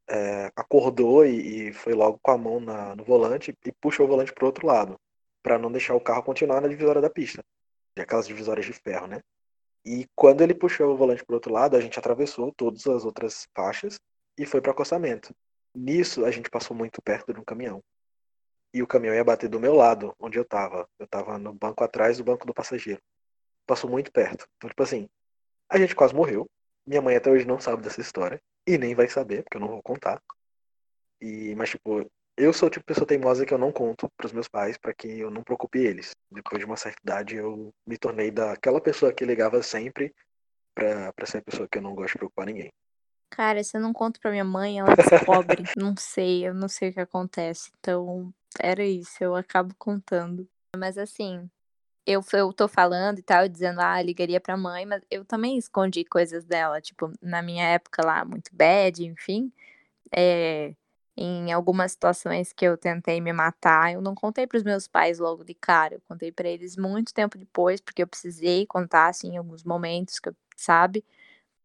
é, 0.09 0.51
acordou 0.57 1.25
e, 1.25 1.69
e 1.69 1.73
foi 1.73 1.95
logo 1.95 2.19
com 2.23 2.31
a 2.31 2.39
mão 2.39 2.61
na- 2.61 2.97
no 2.97 3.05
volante 3.05 3.55
e 3.65 3.73
puxou 3.81 4.07
o 4.07 4.09
volante 4.09 4.33
pro 4.33 4.47
outro 4.47 4.67
lado, 4.67 4.99
para 5.43 5.59
não 5.59 5.71
deixar 5.71 5.95
o 5.95 6.01
carro 6.01 6.23
continuar 6.23 6.61
na 6.61 6.69
divisória 6.69 7.01
da 7.01 7.11
pista, 7.11 7.43
aquelas 7.99 8.27
divisórias 8.27 8.67
de 8.67 8.73
ferro, 8.73 9.07
né? 9.07 9.21
E 9.85 10.07
quando 10.15 10.43
ele 10.43 10.55
puxou 10.55 10.93
o 10.93 10.97
volante 10.97 11.25
pro 11.25 11.37
outro 11.37 11.53
lado, 11.53 11.77
a 11.77 11.81
gente 11.81 11.99
atravessou 11.99 12.53
todas 12.53 12.87
as 12.87 13.05
outras 13.05 13.49
faixas 13.55 13.99
e 14.39 14.45
foi 14.45 14.61
para 14.61 14.73
acostamento. 14.73 15.35
Nisso, 15.75 16.25
a 16.25 16.31
gente 16.31 16.51
passou 16.51 16.77
muito 16.77 17.01
perto 17.03 17.33
de 17.33 17.41
um 17.41 17.45
caminhão. 17.45 17.83
E 18.73 18.83
o 18.83 18.87
caminhão 18.87 19.15
ia 19.15 19.25
bater 19.25 19.49
do 19.49 19.59
meu 19.59 19.75
lado, 19.75 20.15
onde 20.19 20.39
eu 20.39 20.45
tava. 20.45 20.89
Eu 20.99 21.07
tava 21.07 21.39
no 21.39 21.53
banco 21.53 21.83
atrás 21.83 22.19
do 22.19 22.25
banco 22.25 22.47
do 22.47 22.55
passageiro. 22.55 23.01
Passou 23.67 23.91
muito 23.91 24.13
perto. 24.13 24.47
Então, 24.57 24.69
tipo 24.69 24.83
assim, 24.83 25.09
a 25.69 25.79
gente 25.79 25.95
quase 25.95 26.15
morreu. 26.15 26.49
Minha 26.87 27.03
mãe 27.03 27.17
até 27.17 27.31
hoje 27.31 27.47
não 27.47 27.61
sabe 27.61 27.83
dessa 27.83 28.01
história. 28.01 28.41
E 28.67 28.79
nem 28.79 28.95
vai 28.95 29.09
saber, 29.09 29.43
porque 29.43 29.57
eu 29.57 29.61
não 29.61 29.69
vou 29.69 29.83
contar. 29.83 30.23
E, 31.21 31.55
mas, 31.57 31.71
tipo, 31.71 32.11
eu 32.41 32.53
sou 32.53 32.69
o 32.69 32.71
tipo 32.71 32.83
de 32.83 32.87
pessoa 32.87 33.07
teimosa 33.07 33.45
que 33.45 33.53
eu 33.53 33.59
não 33.59 33.71
conto 33.71 34.11
pros 34.17 34.33
meus 34.33 34.49
pais 34.49 34.79
para 34.79 34.95
que 34.95 35.07
eu 35.07 35.31
não 35.31 35.43
preocupe 35.43 35.79
eles. 35.79 36.13
Depois 36.31 36.59
de 36.59 36.65
uma 36.65 36.77
certa 36.77 37.01
idade, 37.03 37.37
eu 37.37 37.73
me 37.87 37.99
tornei 37.99 38.31
daquela 38.31 38.81
pessoa 38.81 39.13
que 39.13 39.25
ligava 39.25 39.63
sempre 39.63 40.15
pra, 40.75 41.13
pra 41.13 41.27
ser 41.27 41.39
a 41.39 41.43
pessoa 41.43 41.69
que 41.71 41.79
eu 41.79 41.83
não 41.83 41.95
gosto 41.95 42.13
de 42.13 42.19
preocupar 42.19 42.47
ninguém. 42.47 42.73
Cara, 43.31 43.63
se 43.63 43.77
eu 43.77 43.81
não 43.81 43.93
conto 43.93 44.19
pra 44.21 44.31
minha 44.31 44.45
mãe, 44.45 44.79
ela 44.81 44.95
descobre. 44.97 45.63
não 45.77 45.95
sei, 45.97 46.49
eu 46.49 46.55
não 46.55 46.69
sei 46.69 46.91
o 46.91 46.93
que 46.93 47.01
acontece. 47.01 47.71
Então, 47.79 48.33
era 48.59 48.85
isso, 48.85 49.23
eu 49.23 49.37
acabo 49.37 49.75
contando. 49.79 50.49
Mas 50.77 50.99
assim, 50.99 51.49
eu, 52.07 52.23
eu 52.33 52.53
tô 52.53 52.67
falando 52.67 53.19
e 53.19 53.23
tal, 53.23 53.47
dizendo, 53.49 53.81
ah, 53.81 54.03
ligaria 54.03 54.41
pra 54.41 54.57
mãe, 54.57 54.85
mas 54.87 55.03
eu 55.11 55.25
também 55.25 55.57
escondi 55.57 56.05
coisas 56.05 56.45
dela. 56.45 56.81
Tipo, 56.81 57.13
na 57.23 57.43
minha 57.43 57.65
época 57.65 58.05
lá, 58.05 58.25
muito 58.25 58.51
bad, 58.55 59.05
enfim. 59.05 59.53
É, 60.13 60.75
em 61.23 61.53
algumas 61.53 61.93
situações 61.93 62.53
que 62.53 62.65
eu 62.65 62.79
tentei 62.79 63.21
me 63.21 63.33
matar, 63.33 63.93
eu 63.93 64.01
não 64.01 64.15
contei 64.15 64.47
pros 64.47 64.63
meus 64.63 64.89
pais 64.89 65.19
logo 65.19 65.45
de 65.45 65.55
cara. 65.55 65.97
Eu 65.97 66.01
contei 66.09 66.33
pra 66.33 66.49
eles 66.49 66.77
muito 66.77 67.13
tempo 67.13 67.37
depois, 67.39 67.81
porque 67.81 68.03
eu 68.03 68.07
precisei 68.09 68.67
contar, 68.67 69.09
assim, 69.09 69.35
em 69.35 69.37
alguns 69.37 69.63
momentos 69.63 70.19
que 70.19 70.31
eu, 70.31 70.37
sabe? 70.57 71.05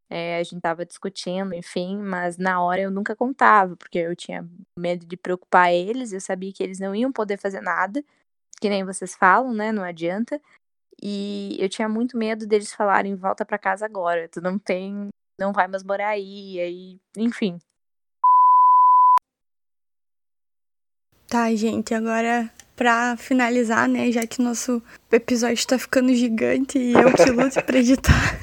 É, 0.10 0.38
a 0.40 0.44
gente 0.44 0.62
tava 0.62 0.86
discutindo, 0.86 1.54
enfim, 1.56 1.98
mas 1.98 2.38
na 2.38 2.62
hora 2.64 2.82
eu 2.82 2.92
nunca 2.92 3.16
contava, 3.16 3.76
porque 3.78 4.00
eu 4.00 4.16
tinha 4.16 4.48
medo 4.78 5.06
de 5.06 5.18
preocupar 5.18 5.74
eles, 5.74 6.14
eu 6.14 6.22
sabia 6.22 6.54
que 6.54 6.64
eles 6.64 6.80
não 6.80 6.96
iam 6.96 7.12
poder 7.12 7.38
fazer 7.40 7.62
nada, 7.62 8.04
que 8.62 8.70
nem 8.70 8.84
vocês 8.86 9.16
falam, 9.16 9.54
né? 9.54 9.72
Não 9.72 9.84
adianta. 9.84 10.42
E 11.02 11.58
eu 11.60 11.70
tinha 11.70 11.90
muito 11.90 12.18
medo 12.18 12.48
deles 12.48 12.74
falarem, 12.74 13.16
volta 13.16 13.46
pra 13.46 13.58
casa 13.60 13.86
agora, 13.86 14.30
tu 14.30 14.42
não 14.42 14.60
tem, 14.60 15.10
não 15.40 15.54
vai 15.54 15.68
mais 15.68 15.84
morar 15.84 16.10
aí, 16.10 16.60
aí, 16.60 17.00
enfim. 17.18 17.60
Tá, 21.36 21.54
gente, 21.54 21.94
agora 21.94 22.50
pra 22.78 23.18
finalizar, 23.18 23.90
né, 23.90 24.10
já 24.10 24.26
que 24.26 24.42
nosso 24.42 24.82
episódio 25.12 25.68
tá 25.68 25.78
ficando 25.78 26.16
gigante 26.16 26.80
e 26.80 26.94
eu 26.94 27.12
que 27.12 27.30
luto 27.30 27.62
pra 27.62 27.78
editar. 27.78 28.40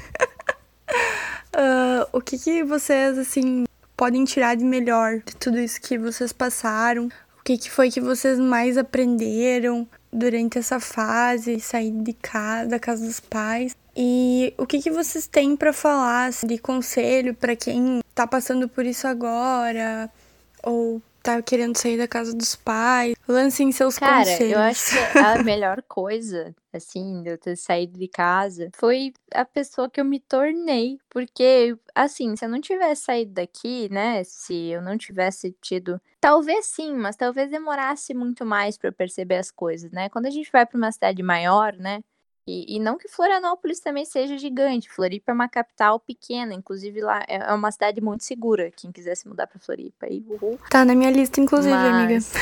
ah, 1.57 2.07
o 2.13 2.21
que 2.21 2.37
que 2.37 2.63
vocês, 2.63 3.17
assim, 3.17 3.63
podem 3.97 4.23
tirar 4.25 4.55
de 4.55 4.63
melhor 4.63 5.23
de 5.25 5.35
tudo 5.37 5.59
isso 5.59 5.81
que 5.81 5.97
vocês 5.97 6.31
passaram? 6.31 7.07
O 7.39 7.43
que 7.43 7.57
que 7.57 7.71
foi 7.71 7.89
que 7.89 7.99
vocês 7.99 8.37
mais 8.37 8.77
aprenderam 8.77 9.87
durante 10.11 10.59
essa 10.59 10.79
fase, 10.79 11.59
sair 11.59 11.89
de 11.89 12.13
casa, 12.13 12.69
da 12.69 12.77
casa 12.77 13.03
dos 13.03 13.19
pais? 13.19 13.75
E 13.97 14.53
o 14.55 14.67
que 14.67 14.79
que 14.79 14.91
vocês 14.91 15.25
têm 15.25 15.55
pra 15.55 15.73
falar 15.73 16.27
assim, 16.27 16.45
de 16.45 16.59
conselho 16.59 17.33
pra 17.33 17.55
quem 17.55 18.01
tá 18.13 18.27
passando 18.27 18.69
por 18.69 18.85
isso 18.85 19.07
agora 19.07 20.11
ou 20.61 21.01
tá 21.23 21.41
querendo 21.41 21.77
sair 21.77 21.97
da 21.97 22.07
casa 22.07 22.35
dos 22.35 22.55
pais? 22.55 23.15
Lancem 23.27 23.71
seus 23.71 23.97
Cara, 23.97 24.19
conselhos. 24.19 24.53
eu 24.53 24.59
acho 24.59 24.91
que 24.91 25.17
a 25.17 25.43
melhor 25.43 25.81
coisa, 25.87 26.53
assim, 26.73 27.23
de 27.23 27.29
eu 27.29 27.37
ter 27.37 27.55
saído 27.55 27.97
de 27.97 28.07
casa 28.09 28.69
foi 28.75 29.13
a 29.33 29.45
pessoa 29.45 29.89
que 29.89 30.01
eu 30.01 30.05
me 30.05 30.19
tornei. 30.19 30.99
Porque, 31.09 31.75
assim, 31.95 32.35
se 32.35 32.45
eu 32.45 32.49
não 32.49 32.59
tivesse 32.59 33.03
saído 33.03 33.31
daqui, 33.33 33.87
né? 33.89 34.23
Se 34.25 34.53
eu 34.53 34.81
não 34.81 34.97
tivesse 34.97 35.55
tido. 35.61 35.99
Talvez 36.19 36.65
sim, 36.65 36.93
mas 36.95 37.15
talvez 37.15 37.49
demorasse 37.49 38.13
muito 38.13 38.45
mais 38.45 38.77
pra 38.77 38.89
eu 38.89 38.93
perceber 38.93 39.37
as 39.37 39.49
coisas, 39.49 39.91
né? 39.91 40.09
Quando 40.09 40.25
a 40.25 40.29
gente 40.31 40.51
vai 40.51 40.65
pra 40.65 40.77
uma 40.77 40.91
cidade 40.91 41.23
maior, 41.23 41.73
né? 41.73 42.01
E, 42.45 42.75
e 42.75 42.79
não 42.79 42.97
que 42.97 43.07
Florianópolis 43.07 43.79
também 43.79 44.03
seja 44.05 44.37
gigante. 44.37 44.89
Floripa 44.89 45.31
é 45.31 45.35
uma 45.35 45.47
capital 45.47 45.99
pequena, 45.99 46.53
inclusive 46.53 47.01
lá 47.01 47.23
é 47.27 47.37
é 47.37 47.53
uma 47.53 47.71
cidade 47.71 48.01
muito 48.01 48.23
segura. 48.23 48.71
Quem 48.71 48.91
quiser 48.91 49.15
se 49.15 49.27
mudar 49.27 49.47
pra 49.47 49.59
Floripa 49.59 50.05
aí, 50.05 50.23
uhul. 50.27 50.59
Tá 50.69 50.83
na 50.83 50.95
minha 50.95 51.11
lista, 51.11 51.39
inclusive, 51.39 51.73
amiga. 51.73 52.13
Mas, 52.13 52.33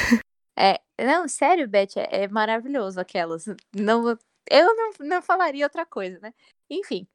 é, 0.58 0.80
não, 1.00 1.28
sério, 1.28 1.68
Beth, 1.68 1.98
é, 1.98 2.24
é 2.24 2.28
maravilhoso 2.28 3.00
aquelas. 3.00 3.46
Não, 3.76 4.18
eu 4.50 4.76
não, 4.76 4.92
não 5.00 5.22
falaria 5.22 5.66
outra 5.66 5.86
coisa, 5.86 6.20
né? 6.20 6.34
Enfim, 6.70 7.08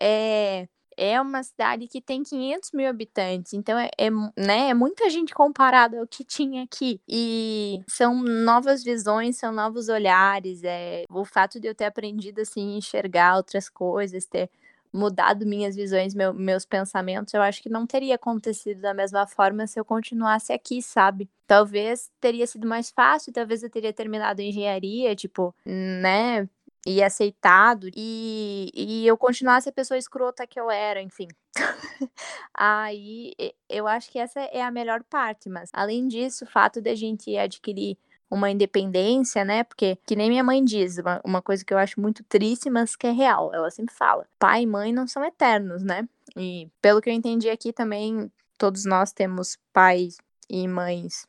é, 0.00 0.68
é 1.00 1.20
uma 1.20 1.42
cidade 1.42 1.88
que 1.88 2.00
tem 2.00 2.22
500 2.22 2.72
mil 2.72 2.86
habitantes, 2.88 3.54
então 3.54 3.78
é, 3.78 3.88
é, 3.96 4.10
né, 4.10 4.68
é 4.68 4.74
muita 4.74 5.08
gente 5.08 5.32
comparada 5.34 5.98
ao 5.98 6.06
que 6.06 6.22
tinha 6.22 6.62
aqui. 6.62 7.00
E 7.08 7.80
são 7.88 8.22
novas 8.22 8.84
visões, 8.84 9.38
são 9.38 9.50
novos 9.50 9.88
olhares. 9.88 10.62
É, 10.62 11.04
o 11.10 11.24
fato 11.24 11.58
de 11.58 11.66
eu 11.66 11.74
ter 11.74 11.86
aprendido 11.86 12.40
assim, 12.42 12.76
enxergar 12.76 13.36
outras 13.36 13.68
coisas, 13.70 14.26
ter 14.26 14.50
mudado 14.92 15.46
minhas 15.46 15.76
visões, 15.76 16.14
meu- 16.14 16.34
meus 16.34 16.64
pensamentos, 16.66 17.32
eu 17.32 17.40
acho 17.42 17.62
que 17.62 17.68
não 17.68 17.86
teria 17.86 18.16
acontecido 18.16 18.80
da 18.80 18.92
mesma 18.92 19.26
forma 19.26 19.66
se 19.66 19.78
eu 19.78 19.84
continuasse 19.84 20.52
aqui, 20.52 20.82
sabe? 20.82 21.28
Talvez 21.46 22.10
teria 22.20 22.46
sido 22.46 22.66
mais 22.66 22.90
fácil, 22.90 23.32
talvez 23.32 23.62
eu 23.62 23.70
teria 23.70 23.92
terminado 23.92 24.42
engenharia, 24.42 25.14
tipo, 25.14 25.54
né? 25.64 26.48
E 26.86 27.02
aceitado, 27.02 27.88
e, 27.94 28.70
e 28.74 29.06
eu 29.06 29.16
continuasse 29.16 29.68
a 29.68 29.72
pessoa 29.72 29.98
escrota 29.98 30.46
que 30.46 30.58
eu 30.58 30.70
era, 30.70 31.02
enfim. 31.02 31.28
Aí 32.54 33.34
eu 33.68 33.86
acho 33.86 34.10
que 34.10 34.18
essa 34.18 34.40
é 34.40 34.62
a 34.62 34.70
melhor 34.70 35.02
parte, 35.04 35.50
mas 35.50 35.68
além 35.74 36.08
disso, 36.08 36.44
o 36.44 36.48
fato 36.48 36.80
de 36.80 36.88
a 36.88 36.94
gente 36.94 37.36
adquirir 37.36 37.98
uma 38.30 38.50
independência, 38.50 39.44
né? 39.44 39.64
Porque, 39.64 39.98
que 40.06 40.14
nem 40.14 40.30
minha 40.30 40.44
mãe 40.44 40.64
diz, 40.64 40.98
uma, 40.98 41.20
uma 41.24 41.42
coisa 41.42 41.64
que 41.64 41.74
eu 41.74 41.78
acho 41.78 42.00
muito 42.00 42.22
triste, 42.24 42.70
mas 42.70 42.94
que 42.94 43.06
é 43.06 43.10
real. 43.10 43.52
Ela 43.52 43.70
sempre 43.70 43.94
fala: 43.94 44.24
pai 44.38 44.62
e 44.62 44.66
mãe 44.66 44.92
não 44.92 45.06
são 45.06 45.24
eternos, 45.24 45.82
né? 45.82 46.08
E 46.36 46.68
pelo 46.80 47.00
que 47.00 47.10
eu 47.10 47.14
entendi 47.14 47.50
aqui 47.50 47.72
também, 47.72 48.30
todos 48.56 48.84
nós 48.84 49.12
temos 49.12 49.58
pais 49.72 50.16
e 50.48 50.66
mães 50.68 51.26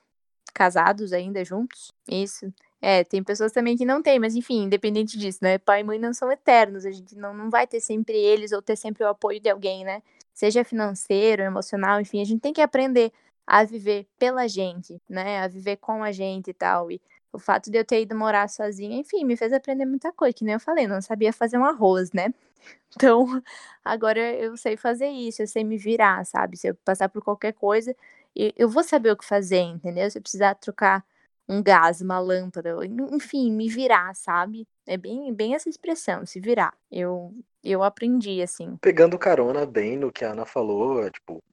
casados 0.54 1.12
ainda 1.12 1.44
juntos. 1.44 1.92
Isso. 2.08 2.54
É, 2.82 3.04
tem 3.04 3.24
pessoas 3.24 3.52
também 3.52 3.78
que 3.78 3.86
não 3.86 4.02
têm, 4.02 4.20
mas 4.20 4.36
enfim, 4.36 4.64
independente 4.64 5.18
disso, 5.18 5.40
né? 5.42 5.58
Pai 5.60 5.82
e 5.82 5.84
mãe 5.84 6.00
não 6.00 6.14
são 6.14 6.32
eternos, 6.32 6.86
a 6.86 6.92
gente 6.92 7.16
não, 7.16 7.34
não 7.34 7.50
vai 7.50 7.68
ter 7.68 7.80
sempre 7.80 8.18
eles 8.18 8.52
ou 8.52 8.62
ter 8.62 8.76
sempre 8.76 9.04
o 9.04 9.08
apoio 9.08 9.40
de 9.40 9.50
alguém, 9.50 9.84
né? 9.86 10.02
seja 10.34 10.64
financeiro, 10.64 11.44
emocional, 11.44 12.02
enfim, 12.02 12.22
a 12.22 12.26
gente 12.26 12.42
tem 12.42 12.54
que 12.54 12.62
aprender 12.62 13.12
a 13.46 13.64
viver 13.64 14.08
pela 14.18 14.48
gente, 14.48 15.02
né? 15.10 15.40
A 15.40 15.48
viver 15.48 15.78
com 15.78 16.04
a 16.04 16.12
gente 16.12 16.50
e 16.50 16.54
tal. 16.54 16.92
E 16.92 17.02
o 17.34 17.40
fato 17.40 17.70
de 17.72 17.78
eu 17.78 17.86
ter 17.86 18.02
ido 18.02 18.16
morar 18.16 18.50
sozinha, 18.50 18.98
enfim, 18.98 19.24
me 19.26 19.36
fez 19.38 19.54
aprender 19.54 19.86
muita 19.86 20.12
coisa, 20.12 20.34
que 20.34 20.44
nem 20.44 20.54
eu 20.54 20.60
falei, 20.60 20.88
não 20.88 21.02
sabia 21.02 21.34
fazer 21.34 21.58
um 21.58 21.66
arroz, 21.66 22.12
né? 22.12 22.34
Então, 22.96 23.42
agora 23.86 24.20
eu 24.20 24.58
sei 24.58 24.76
fazer 24.78 25.08
isso, 25.08 25.42
eu 25.42 25.48
sei 25.48 25.64
me 25.64 25.78
virar, 25.78 26.26
sabe? 26.26 26.58
Se 26.58 26.68
eu 26.68 26.76
passar 26.86 27.10
por 27.10 27.24
qualquer 27.24 27.54
coisa, 27.54 27.96
eu 28.36 28.70
vou 28.70 28.84
saber 28.84 29.12
o 29.12 29.18
que 29.18 29.26
fazer, 29.26 29.62
entendeu? 29.62 30.10
Se 30.12 30.18
eu 30.18 30.22
precisar 30.22 30.56
trocar 30.56 31.04
um 31.52 31.62
gás, 31.62 32.00
uma 32.00 32.18
lâmpada, 32.18 32.74
enfim, 33.12 33.52
me 33.52 33.68
virar, 33.68 34.16
sabe? 34.16 34.66
É 34.88 34.96
bem, 34.96 35.34
bem 35.34 35.54
essa 35.54 35.70
expressão, 35.70 36.26
se 36.26 36.40
virar. 36.40 36.74
Eu, 36.90 37.36
eu 37.62 37.84
aprendi, 37.84 38.42
assim. 38.42 38.78
Pegando 38.78 39.20
carona 39.20 39.66
bem 39.66 39.98
no 39.98 40.12
que 40.12 40.24
a 40.24 40.32
Ana 40.32 40.46
falou, 40.46 41.10
tipo, 41.12 41.44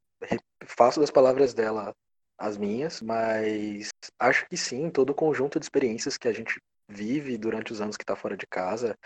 faço 0.64 1.00
das 1.00 1.10
palavras 1.10 1.52
dela 1.52 1.92
as 2.38 2.56
minhas, 2.56 3.02
mas 3.02 3.88
acho 4.20 4.46
que 4.48 4.56
sim, 4.56 4.88
todo 4.88 5.10
o 5.10 5.14
conjunto 5.14 5.58
de 5.58 5.64
experiências 5.64 6.16
que 6.16 6.28
a 6.28 6.32
gente 6.32 6.60
vive 6.88 7.36
durante 7.36 7.72
os 7.72 7.80
anos 7.80 7.96
que 7.96 8.04
está 8.04 8.14
fora 8.14 8.36
de 8.36 8.46
casa, 8.46 8.96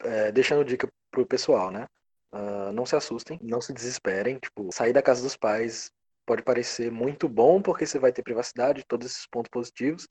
é, 0.00 0.32
deixando 0.32 0.64
dica 0.64 0.88
pro 1.12 1.24
pessoal, 1.24 1.70
né? 1.70 1.86
Uh, 2.32 2.72
não 2.72 2.86
se 2.86 2.96
assustem, 2.96 3.38
não 3.42 3.60
se 3.60 3.74
desesperem. 3.74 4.38
Tipo, 4.38 4.72
sair 4.72 4.92
da 4.92 5.02
casa 5.02 5.22
dos 5.22 5.36
pais 5.36 5.92
pode 6.24 6.42
parecer 6.42 6.90
muito 6.90 7.28
bom 7.28 7.60
porque 7.60 7.86
você 7.86 7.98
vai 7.98 8.10
ter 8.10 8.22
privacidade, 8.22 8.84
todos 8.88 9.06
esses 9.06 9.26
pontos 9.26 9.50
positivos, 9.50 10.08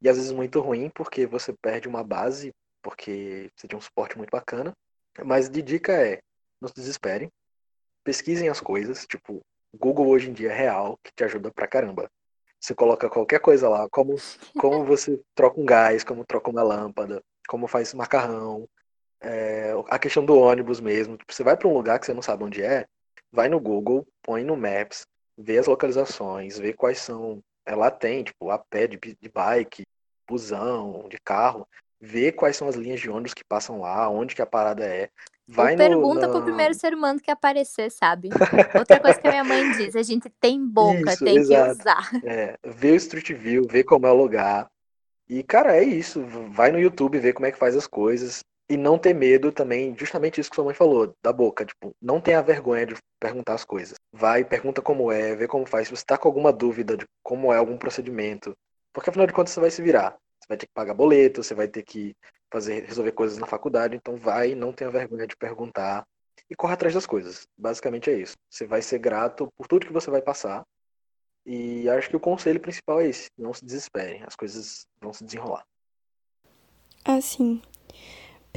e 0.00 0.08
às 0.08 0.16
vezes 0.16 0.32
muito 0.32 0.60
ruim 0.60 0.90
porque 0.90 1.26
você 1.26 1.52
perde 1.52 1.88
uma 1.88 2.04
base, 2.04 2.52
porque 2.82 3.50
você 3.56 3.66
tem 3.66 3.78
um 3.78 3.82
suporte 3.82 4.16
muito 4.16 4.30
bacana. 4.30 4.72
Mas 5.24 5.48
de 5.48 5.62
dica 5.62 5.92
é, 5.92 6.20
não 6.60 6.68
se 6.68 6.74
desesperem, 6.74 7.30
pesquisem 8.04 8.48
as 8.48 8.60
coisas, 8.60 9.06
tipo, 9.06 9.40
Google 9.74 10.08
hoje 10.08 10.30
em 10.30 10.32
dia 10.32 10.50
é 10.50 10.54
real, 10.54 10.98
que 11.02 11.12
te 11.14 11.24
ajuda 11.24 11.50
pra 11.52 11.66
caramba. 11.66 12.10
Você 12.60 12.74
coloca 12.74 13.08
qualquer 13.08 13.40
coisa 13.40 13.68
lá, 13.68 13.88
como, 13.90 14.16
como 14.58 14.84
você 14.84 15.20
troca 15.34 15.60
um 15.60 15.64
gás, 15.64 16.02
como 16.02 16.24
troca 16.24 16.50
uma 16.50 16.62
lâmpada, 16.62 17.22
como 17.48 17.68
faz 17.68 17.94
macarrão, 17.94 18.68
é, 19.20 19.72
a 19.88 19.98
questão 19.98 20.24
do 20.24 20.36
ônibus 20.36 20.80
mesmo. 20.80 21.16
Tipo, 21.16 21.32
você 21.32 21.42
vai 21.42 21.56
para 21.56 21.68
um 21.68 21.72
lugar 21.72 21.98
que 21.98 22.06
você 22.06 22.14
não 22.14 22.22
sabe 22.22 22.44
onde 22.44 22.62
é, 22.62 22.86
vai 23.30 23.48
no 23.48 23.60
Google, 23.60 24.06
põe 24.22 24.44
no 24.44 24.56
Maps, 24.56 25.06
vê 25.36 25.58
as 25.58 25.66
localizações, 25.66 26.58
vê 26.58 26.72
quais 26.72 26.98
são. 26.98 27.42
Lá 27.74 27.90
tem, 27.90 28.22
tipo, 28.24 28.50
a 28.50 28.58
pé 28.58 28.86
de, 28.86 28.98
de 28.98 29.28
bike, 29.28 29.84
busão, 30.28 31.06
de 31.08 31.18
carro, 31.18 31.66
vê 32.00 32.30
quais 32.30 32.56
são 32.56 32.68
as 32.68 32.76
linhas 32.76 33.00
de 33.00 33.10
ônibus 33.10 33.34
que 33.34 33.44
passam 33.44 33.80
lá, 33.80 34.08
onde 34.08 34.34
que 34.34 34.42
a 34.42 34.46
parada 34.46 34.84
é. 34.84 35.10
Vai 35.50 35.72
no, 35.72 35.78
pergunta 35.78 36.26
no... 36.26 36.32
pro 36.34 36.42
primeiro 36.42 36.74
ser 36.74 36.92
humano 36.92 37.18
que 37.18 37.30
aparecer, 37.30 37.90
sabe? 37.90 38.28
Outra 38.78 39.00
coisa 39.00 39.18
que 39.18 39.26
a 39.26 39.30
minha 39.30 39.44
mãe 39.44 39.72
diz, 39.78 39.96
a 39.96 40.02
gente 40.02 40.30
tem 40.38 40.62
boca, 40.62 41.14
isso, 41.14 41.24
tem 41.24 41.38
exato. 41.38 41.74
que 41.74 41.80
usar. 41.80 42.10
É, 42.22 42.58
vê 42.62 42.92
o 42.92 42.96
Street 42.96 43.32
View, 43.32 43.66
vê 43.66 43.82
como 43.82 44.06
é 44.06 44.12
o 44.12 44.16
lugar. 44.16 44.70
E, 45.26 45.42
cara, 45.42 45.76
é 45.76 45.82
isso. 45.82 46.22
Vai 46.50 46.70
no 46.70 46.78
YouTube, 46.78 47.18
vê 47.18 47.32
como 47.32 47.46
é 47.46 47.52
que 47.52 47.58
faz 47.58 47.74
as 47.74 47.86
coisas. 47.86 48.44
E 48.70 48.76
não 48.76 48.98
ter 48.98 49.14
medo 49.14 49.50
também, 49.50 49.96
justamente 49.96 50.40
isso 50.40 50.50
que 50.50 50.56
sua 50.56 50.64
mãe 50.64 50.74
falou, 50.74 51.14
da 51.22 51.32
boca. 51.32 51.64
Tipo, 51.64 51.94
não 52.00 52.20
tenha 52.20 52.42
vergonha 52.42 52.84
de 52.84 52.94
perguntar 53.18 53.54
as 53.54 53.64
coisas. 53.64 53.96
Vai, 54.12 54.44
pergunta 54.44 54.82
como 54.82 55.10
é, 55.10 55.34
vê 55.34 55.48
como 55.48 55.64
faz. 55.64 55.88
Se 55.88 55.96
você 55.96 56.04
tá 56.04 56.18
com 56.18 56.28
alguma 56.28 56.52
dúvida 56.52 56.96
de 56.96 57.06
como 57.22 57.52
é 57.52 57.56
algum 57.56 57.78
procedimento. 57.78 58.54
Porque 58.92 59.08
afinal 59.08 59.26
de 59.26 59.32
contas 59.32 59.54
você 59.54 59.60
vai 59.60 59.70
se 59.70 59.80
virar. 59.80 60.18
Você 60.38 60.46
vai 60.48 60.58
ter 60.58 60.66
que 60.66 60.72
pagar 60.74 60.92
boleto, 60.92 61.42
você 61.42 61.54
vai 61.54 61.66
ter 61.66 61.82
que 61.82 62.14
fazer, 62.52 62.84
resolver 62.84 63.12
coisas 63.12 63.38
na 63.38 63.46
faculdade. 63.46 63.96
Então 63.96 64.16
vai, 64.16 64.54
não 64.54 64.72
tenha 64.72 64.90
vergonha 64.90 65.26
de 65.26 65.36
perguntar. 65.36 66.06
E 66.50 66.54
corra 66.54 66.74
atrás 66.74 66.94
das 66.94 67.06
coisas. 67.06 67.46
Basicamente 67.56 68.10
é 68.10 68.14
isso. 68.14 68.36
Você 68.50 68.66
vai 68.66 68.82
ser 68.82 68.98
grato 68.98 69.50
por 69.56 69.66
tudo 69.66 69.86
que 69.86 69.92
você 69.92 70.10
vai 70.10 70.20
passar. 70.20 70.62
E 71.50 71.88
acho 71.88 72.10
que 72.10 72.16
o 72.16 72.20
conselho 72.20 72.60
principal 72.60 73.00
é 73.00 73.08
esse: 73.08 73.30
não 73.38 73.54
se 73.54 73.64
desesperem, 73.64 74.22
as 74.26 74.36
coisas 74.36 74.86
vão 75.00 75.14
se 75.14 75.24
desenrolar. 75.24 75.64
Assim, 77.02 77.62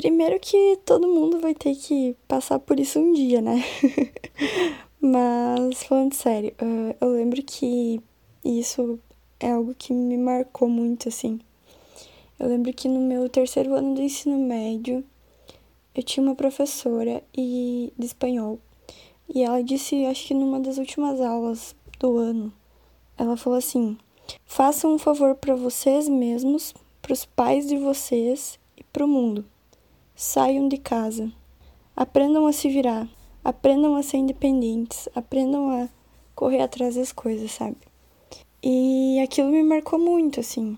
Primeiro 0.01 0.39
que 0.39 0.79
todo 0.83 1.07
mundo 1.07 1.39
vai 1.39 1.53
ter 1.53 1.75
que 1.75 2.15
passar 2.27 2.57
por 2.57 2.79
isso 2.79 2.97
um 2.97 3.13
dia, 3.13 3.39
né? 3.39 3.63
Mas, 4.99 5.83
falando 5.83 6.15
sério, 6.15 6.55
uh, 6.59 6.95
eu 6.99 7.11
lembro 7.11 7.43
que 7.43 8.01
isso 8.43 8.97
é 9.39 9.51
algo 9.51 9.75
que 9.75 9.93
me 9.93 10.17
marcou 10.17 10.67
muito, 10.67 11.07
assim. 11.07 11.39
Eu 12.39 12.49
lembro 12.49 12.73
que 12.73 12.87
no 12.87 12.99
meu 12.99 13.29
terceiro 13.29 13.75
ano 13.75 13.93
do 13.93 14.01
ensino 14.01 14.39
médio, 14.39 15.05
eu 15.93 16.01
tinha 16.01 16.25
uma 16.25 16.33
professora 16.33 17.23
e, 17.37 17.93
de 17.95 18.07
espanhol. 18.07 18.57
E 19.31 19.43
ela 19.43 19.63
disse, 19.63 20.03
acho 20.07 20.29
que 20.29 20.33
numa 20.33 20.59
das 20.59 20.79
últimas 20.79 21.21
aulas 21.21 21.75
do 21.99 22.17
ano, 22.17 22.51
ela 23.19 23.37
falou 23.37 23.59
assim: 23.59 23.95
façam 24.47 24.95
um 24.95 24.97
favor 24.97 25.35
para 25.35 25.53
vocês 25.53 26.09
mesmos, 26.09 26.73
para 27.03 27.13
os 27.13 27.23
pais 27.23 27.67
de 27.67 27.77
vocês 27.77 28.57
e 28.75 28.83
para 28.85 29.05
o 29.05 29.07
mundo. 29.07 29.45
Saiam 30.23 30.67
de 30.67 30.77
casa. 30.77 31.31
Aprendam 31.95 32.45
a 32.45 32.53
se 32.53 32.69
virar. 32.69 33.09
Aprendam 33.43 33.95
a 33.95 34.03
ser 34.03 34.17
independentes. 34.17 35.09
Aprendam 35.15 35.71
a 35.71 35.89
correr 36.35 36.61
atrás 36.61 36.93
das 36.93 37.11
coisas, 37.11 37.51
sabe? 37.51 37.77
E 38.61 39.19
aquilo 39.23 39.49
me 39.49 39.63
marcou 39.63 39.97
muito, 39.97 40.39
assim. 40.39 40.77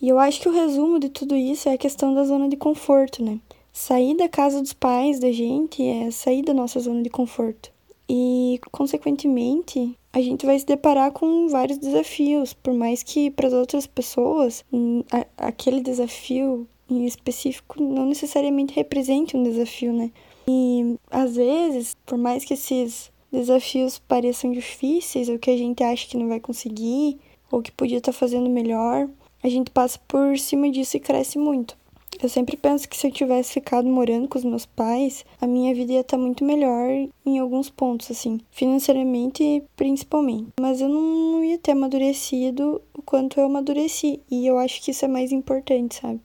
E 0.00 0.08
eu 0.08 0.18
acho 0.18 0.40
que 0.40 0.48
o 0.48 0.52
resumo 0.52 0.98
de 0.98 1.10
tudo 1.10 1.36
isso 1.36 1.68
é 1.68 1.74
a 1.74 1.78
questão 1.78 2.14
da 2.14 2.24
zona 2.24 2.48
de 2.48 2.56
conforto, 2.56 3.22
né? 3.22 3.38
Sair 3.70 4.16
da 4.16 4.30
casa 4.30 4.62
dos 4.62 4.72
pais 4.72 5.18
da 5.18 5.30
gente 5.30 5.86
é 5.86 6.10
sair 6.10 6.40
da 6.40 6.54
nossa 6.54 6.80
zona 6.80 7.02
de 7.02 7.10
conforto. 7.10 7.70
E, 8.08 8.58
consequentemente, 8.72 9.94
a 10.10 10.22
gente 10.22 10.46
vai 10.46 10.58
se 10.58 10.64
deparar 10.64 11.12
com 11.12 11.48
vários 11.48 11.76
desafios, 11.76 12.54
por 12.54 12.72
mais 12.72 13.02
que 13.02 13.30
para 13.30 13.46
as 13.46 13.52
outras 13.52 13.86
pessoas 13.86 14.64
hum, 14.72 15.02
aquele 15.36 15.82
desafio 15.82 16.66
em 16.98 17.06
específico 17.06 17.82
não 17.82 18.06
necessariamente 18.06 18.74
represente 18.74 19.36
um 19.36 19.42
desafio, 19.42 19.92
né? 19.92 20.10
E 20.48 20.96
às 21.10 21.36
vezes, 21.36 21.96
por 22.04 22.18
mais 22.18 22.44
que 22.44 22.54
esses 22.54 23.10
desafios 23.32 23.98
pareçam 23.98 24.52
difíceis, 24.52 25.28
ou 25.28 25.38
que 25.38 25.50
a 25.50 25.56
gente 25.56 25.82
acha 25.82 26.06
que 26.06 26.16
não 26.16 26.28
vai 26.28 26.40
conseguir, 26.40 27.18
ou 27.50 27.62
que 27.62 27.72
podia 27.72 27.98
estar 27.98 28.12
fazendo 28.12 28.48
melhor, 28.48 29.08
a 29.42 29.48
gente 29.48 29.70
passa 29.70 29.98
por 30.06 30.38
cima 30.38 30.70
disso 30.70 30.96
e 30.96 31.00
cresce 31.00 31.38
muito. 31.38 31.76
Eu 32.22 32.28
sempre 32.28 32.56
penso 32.56 32.88
que 32.88 32.96
se 32.96 33.06
eu 33.06 33.10
tivesse 33.10 33.52
ficado 33.52 33.88
morando 33.88 34.28
com 34.28 34.38
os 34.38 34.44
meus 34.44 34.64
pais, 34.64 35.24
a 35.40 35.46
minha 35.46 35.74
vida 35.74 35.92
ia 35.92 36.00
estar 36.00 36.16
muito 36.16 36.44
melhor 36.44 36.88
em 37.26 37.38
alguns 37.38 37.68
pontos, 37.68 38.10
assim, 38.10 38.40
financeiramente 38.50 39.62
principalmente. 39.74 40.48
Mas 40.60 40.80
eu 40.80 40.88
não 40.88 41.44
ia 41.44 41.58
ter 41.58 41.72
amadurecido 41.72 42.80
o 42.96 43.02
quanto 43.02 43.40
eu 43.40 43.46
amadureci, 43.46 44.20
e 44.30 44.46
eu 44.46 44.58
acho 44.58 44.80
que 44.80 44.92
isso 44.92 45.04
é 45.04 45.08
mais 45.08 45.32
importante, 45.32 45.96
sabe? 45.96 46.20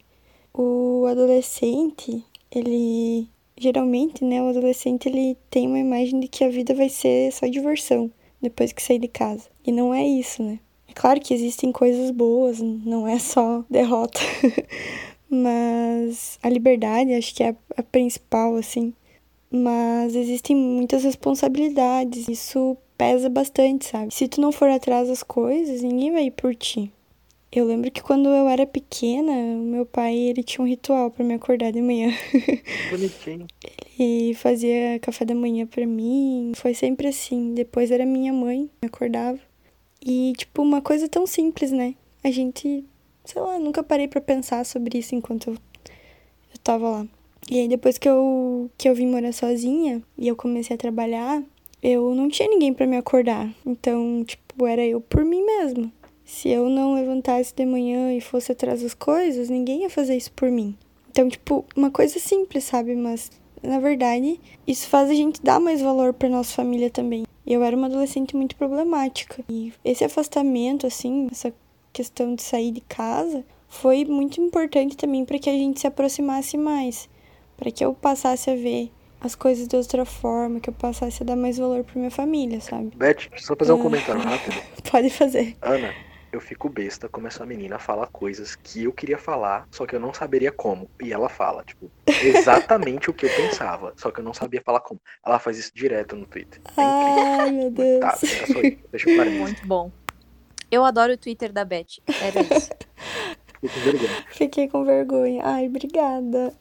O 0.53 1.05
adolescente, 1.05 2.23
ele 2.51 3.27
geralmente, 3.57 4.23
né, 4.23 4.41
o 4.41 4.47
adolescente 4.47 5.07
ele 5.07 5.37
tem 5.49 5.67
uma 5.67 5.79
imagem 5.79 6.19
de 6.19 6.27
que 6.27 6.43
a 6.43 6.49
vida 6.49 6.73
vai 6.73 6.87
ser 6.87 7.31
só 7.31 7.45
diversão 7.45 8.09
depois 8.41 8.71
que 8.71 8.81
sair 8.81 8.99
de 8.99 9.07
casa. 9.07 9.49
E 9.65 9.71
não 9.71 9.93
é 9.93 10.05
isso, 10.05 10.41
né? 10.41 10.59
É 10.87 10.93
claro 10.93 11.19
que 11.19 11.33
existem 11.33 11.71
coisas 11.71 12.09
boas, 12.09 12.59
não 12.61 13.07
é 13.07 13.19
só 13.19 13.63
derrota. 13.69 14.19
Mas 15.29 16.39
a 16.41 16.49
liberdade 16.49 17.13
acho 17.13 17.35
que 17.35 17.43
é 17.43 17.55
a 17.77 17.83
principal, 17.83 18.55
assim. 18.55 18.93
Mas 19.51 20.15
existem 20.15 20.55
muitas 20.55 21.03
responsabilidades. 21.03 22.27
Isso 22.27 22.75
pesa 22.97 23.29
bastante, 23.29 23.85
sabe? 23.85 24.13
Se 24.13 24.27
tu 24.27 24.41
não 24.41 24.51
for 24.51 24.69
atrás 24.69 25.07
das 25.07 25.21
coisas, 25.21 25.83
ninguém 25.83 26.11
vai 26.11 26.25
ir 26.25 26.31
por 26.31 26.55
ti. 26.55 26.91
Eu 27.51 27.65
lembro 27.65 27.89
que 27.89 28.03
quando 28.03 28.29
eu 28.29 28.47
era 28.47 28.67
pequena, 28.67 29.31
o 29.31 29.63
meu 29.63 29.83
pai 29.83 30.15
ele 30.15 30.43
tinha 30.43 30.63
um 30.63 30.67
ritual 30.67 31.09
para 31.09 31.25
me 31.25 31.33
acordar 31.33 31.71
de 31.71 31.81
manhã. 31.81 32.11
Bonitinho. 32.91 33.47
ele 33.97 34.35
fazia 34.35 34.99
café 34.99 35.25
da 35.25 35.33
manhã 35.33 35.65
para 35.65 35.85
mim, 35.87 36.51
foi 36.55 36.75
sempre 36.75 37.07
assim. 37.07 37.55
Depois 37.55 37.89
era 37.89 38.05
minha 38.05 38.31
mãe 38.31 38.69
me 38.79 38.87
acordava. 38.87 39.39
E 40.05 40.33
tipo 40.37 40.61
uma 40.61 40.79
coisa 40.79 41.09
tão 41.09 41.25
simples, 41.25 41.71
né? 41.71 41.95
A 42.23 42.29
gente, 42.29 42.85
sei 43.25 43.41
lá, 43.41 43.57
nunca 43.57 43.81
parei 43.81 44.07
para 44.07 44.21
pensar 44.21 44.63
sobre 44.63 44.99
isso 44.99 45.15
enquanto 45.15 45.49
eu, 45.49 45.53
eu 45.53 46.59
tava 46.63 46.87
lá. 46.87 47.07
E 47.49 47.59
aí 47.59 47.67
depois 47.67 47.97
que 47.97 48.07
eu 48.07 48.69
que 48.77 48.87
eu 48.87 48.93
vim 48.93 49.07
morar 49.07 49.33
sozinha 49.33 50.03
e 50.15 50.27
eu 50.27 50.35
comecei 50.35 50.75
a 50.75 50.77
trabalhar, 50.77 51.43
eu 51.81 52.13
não 52.13 52.29
tinha 52.29 52.47
ninguém 52.47 52.75
para 52.75 52.85
me 52.85 52.95
acordar. 52.95 53.51
Então, 53.65 54.23
tipo, 54.23 54.67
era 54.67 54.85
eu 54.85 55.01
por 55.01 55.25
mim 55.25 55.43
mesma. 55.43 55.91
Se 56.29 56.47
eu 56.47 56.69
não 56.69 56.93
levantasse 56.93 57.51
de 57.55 57.65
manhã 57.65 58.13
e 58.13 58.21
fosse 58.21 58.51
atrás 58.51 58.83
das 58.83 58.93
coisas, 58.93 59.49
ninguém 59.49 59.81
ia 59.81 59.89
fazer 59.89 60.15
isso 60.15 60.31
por 60.33 60.51
mim. 60.51 60.77
Então, 61.09 61.27
tipo, 61.27 61.65
uma 61.75 61.89
coisa 61.89 62.19
simples, 62.19 62.65
sabe? 62.65 62.95
Mas, 62.95 63.31
na 63.63 63.79
verdade, 63.79 64.39
isso 64.67 64.87
faz 64.87 65.09
a 65.09 65.13
gente 65.15 65.41
dar 65.41 65.59
mais 65.59 65.81
valor 65.81 66.13
para 66.13 66.29
nossa 66.29 66.53
família 66.53 66.91
também. 66.91 67.25
Eu 67.47 67.63
era 67.63 67.75
uma 67.75 67.87
adolescente 67.87 68.35
muito 68.35 68.55
problemática. 68.55 69.43
E 69.49 69.73
esse 69.83 70.03
afastamento, 70.05 70.85
assim, 70.85 71.27
essa 71.31 71.51
questão 71.91 72.35
de 72.35 72.43
sair 72.43 72.71
de 72.71 72.81
casa, 72.81 73.43
foi 73.67 74.05
muito 74.05 74.39
importante 74.39 74.95
também 74.95 75.25
para 75.25 75.39
que 75.39 75.49
a 75.49 75.53
gente 75.53 75.79
se 75.79 75.87
aproximasse 75.87 76.55
mais. 76.59 77.09
Para 77.57 77.71
que 77.71 77.83
eu 77.83 77.91
passasse 77.95 78.51
a 78.51 78.55
ver 78.55 78.91
as 79.19 79.33
coisas 79.33 79.67
de 79.67 79.75
outra 79.75 80.05
forma, 80.05 80.59
que 80.59 80.69
eu 80.69 80.73
passasse 80.73 81.23
a 81.23 81.25
dar 81.25 81.35
mais 81.35 81.57
valor 81.57 81.83
pra 81.83 81.95
minha 81.95 82.11
família, 82.11 82.61
sabe? 82.61 82.91
Beth, 82.95 83.29
só 83.37 83.55
fazer 83.55 83.73
um 83.73 83.79
Ah. 83.79 83.83
comentário 83.83 84.21
rápido. 84.21 84.55
Pode 84.89 85.09
fazer. 85.09 85.57
Ana, 85.63 85.91
eu 86.31 86.39
fico 86.39 86.69
besta 86.69 87.09
como 87.09 87.27
essa 87.27 87.45
menina 87.45 87.79
fala 87.79 88.07
coisas 88.07 88.55
que 88.55 88.83
eu 88.83 88.93
queria 88.93 89.17
falar, 89.17 89.67
só 89.71 89.85
que 89.85 89.95
eu 89.95 89.99
não 89.99 90.13
saberia 90.13 90.51
como. 90.51 90.89
E 91.01 91.11
ela 91.11 91.29
fala, 91.29 91.63
tipo, 91.63 91.91
exatamente 92.07 93.09
o 93.09 93.13
que 93.13 93.25
eu 93.25 93.35
pensava, 93.35 93.93
só 93.97 94.11
que 94.11 94.19
eu 94.19 94.23
não 94.23 94.33
sabia 94.33 94.61
falar 94.61 94.81
como. 94.81 94.99
Ela 95.25 95.39
faz 95.39 95.57
isso 95.57 95.71
direto 95.73 96.15
no 96.15 96.25
Twitter. 96.25 96.61
É. 96.77 96.81
Ai, 96.81 97.51
meu 97.51 97.71
Deus. 97.71 97.99
Tá. 97.99 98.17
Deixa 98.91 99.09
eu 99.09 99.17
parar. 99.17 99.31
Muito 99.31 99.65
bom. 99.67 99.91
Eu 100.71 100.85
adoro 100.85 101.13
o 101.13 101.17
Twitter 101.17 101.51
da 101.51 101.65
Beth. 101.65 101.99
Era 102.21 102.41
isso. 102.41 102.69
Fico 103.59 103.73
com 103.73 103.79
vergonha. 103.81 104.25
Fiquei 104.29 104.67
com 104.69 104.85
vergonha. 104.85 105.41
Ai, 105.43 105.67
obrigada. 105.67 106.53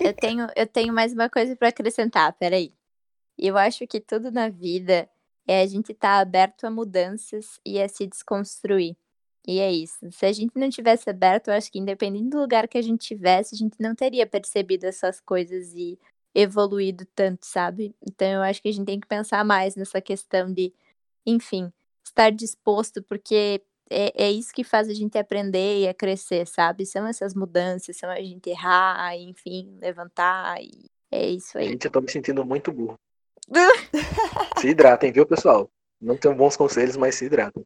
Eu 0.00 0.12
tenho, 0.12 0.46
eu 0.54 0.66
tenho 0.66 0.92
mais 0.92 1.12
uma 1.12 1.28
coisa 1.28 1.56
pra 1.56 1.68
acrescentar, 1.68 2.32
peraí. 2.34 2.72
Eu 3.36 3.56
acho 3.56 3.86
que 3.86 4.00
tudo 4.00 4.30
na 4.30 4.48
vida 4.48 5.08
é 5.48 5.62
a 5.62 5.66
gente 5.66 5.92
estar 5.92 6.20
aberto 6.20 6.64
a 6.64 6.70
mudanças 6.70 7.58
e 7.64 7.80
a 7.80 7.88
se 7.88 8.06
desconstruir. 8.06 8.94
E 9.46 9.60
é 9.60 9.72
isso. 9.72 10.12
Se 10.12 10.26
a 10.26 10.32
gente 10.32 10.52
não 10.54 10.68
tivesse 10.68 11.08
aberto, 11.08 11.48
eu 11.48 11.54
acho 11.54 11.72
que 11.72 11.78
independente 11.78 12.28
do 12.28 12.38
lugar 12.38 12.68
que 12.68 12.76
a 12.76 12.82
gente 12.82 13.06
tivesse, 13.06 13.54
a 13.54 13.58
gente 13.58 13.76
não 13.80 13.94
teria 13.94 14.26
percebido 14.26 14.84
essas 14.84 15.20
coisas 15.20 15.72
e 15.72 15.98
evoluído 16.34 17.06
tanto, 17.14 17.46
sabe? 17.46 17.94
Então 18.06 18.28
eu 18.28 18.42
acho 18.42 18.60
que 18.60 18.68
a 18.68 18.72
gente 18.72 18.84
tem 18.84 19.00
que 19.00 19.06
pensar 19.06 19.42
mais 19.42 19.74
nessa 19.74 20.02
questão 20.02 20.52
de, 20.52 20.70
enfim, 21.24 21.72
estar 22.04 22.30
disposto, 22.30 23.02
porque 23.02 23.62
é, 23.88 24.26
é 24.26 24.30
isso 24.30 24.52
que 24.52 24.62
faz 24.62 24.86
a 24.86 24.94
gente 24.94 25.16
aprender 25.16 25.80
e 25.80 25.88
a 25.88 25.94
crescer, 25.94 26.46
sabe? 26.46 26.84
São 26.84 27.06
essas 27.06 27.34
mudanças, 27.34 27.96
são 27.96 28.10
a 28.10 28.20
gente 28.20 28.50
errar, 28.50 29.16
enfim, 29.16 29.78
levantar, 29.80 30.62
e 30.62 30.90
é 31.10 31.26
isso 31.30 31.56
aí. 31.56 31.70
Gente, 31.70 31.86
eu 31.86 31.90
tô 31.90 32.02
me 32.02 32.10
sentindo 32.10 32.44
muito 32.44 32.70
burro. 32.70 32.98
se 34.60 34.68
hidratem, 34.68 35.12
viu, 35.12 35.26
pessoal? 35.26 35.70
Não 36.00 36.16
tenho 36.16 36.34
bons 36.34 36.56
conselhos, 36.56 36.96
mas 36.96 37.14
se 37.14 37.24
hidratem. 37.24 37.64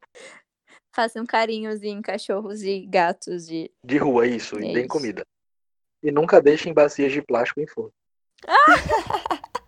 Façam 0.94 1.24
carinhos 1.24 1.82
em 1.82 2.00
cachorros 2.02 2.62
e 2.62 2.86
gatos 2.86 3.48
e 3.48 3.70
De 3.84 3.96
rua, 3.98 4.26
isso, 4.26 4.58
e 4.58 4.70
É 4.70 4.72
deem 4.72 4.78
isso. 4.80 4.88
comida. 4.88 5.26
E 6.02 6.10
nunca 6.10 6.40
deixem 6.40 6.72
bacias 6.72 7.12
de 7.12 7.22
plástico 7.22 7.60
em 7.60 7.66
forno. 7.66 7.92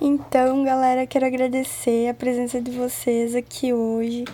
Então, 0.00 0.64
galera, 0.64 1.06
quero 1.06 1.24
agradecer 1.24 2.08
a 2.08 2.14
presença 2.14 2.60
de 2.60 2.70
vocês 2.70 3.34
aqui 3.34 3.72
hoje. 3.72 4.24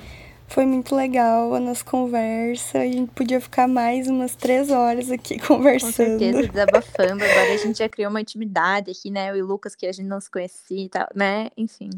Foi 0.50 0.66
muito 0.66 0.96
legal 0.96 1.54
a 1.54 1.60
nossa 1.60 1.84
conversa. 1.84 2.78
A 2.80 2.84
gente 2.84 3.10
podia 3.12 3.40
ficar 3.40 3.68
mais 3.68 4.08
umas 4.08 4.34
três 4.34 4.68
horas 4.70 5.10
aqui 5.10 5.38
com 5.40 5.56
conversando. 5.56 5.92
certeza 5.92 6.42
desabafando. 6.48 7.22
Agora 7.24 7.54
a 7.54 7.56
gente 7.56 7.78
já 7.78 7.88
criou 7.88 8.10
uma 8.10 8.20
intimidade 8.20 8.90
aqui, 8.90 9.10
né? 9.10 9.30
Eu 9.30 9.36
e 9.36 9.42
o 9.42 9.46
Lucas, 9.46 9.76
que 9.76 9.86
a 9.86 9.92
gente 9.92 10.06
não 10.08 10.20
se 10.20 10.28
conhecia 10.30 10.84
e 10.84 10.88
tal, 10.88 11.06
né? 11.14 11.50
Enfim. 11.56 11.90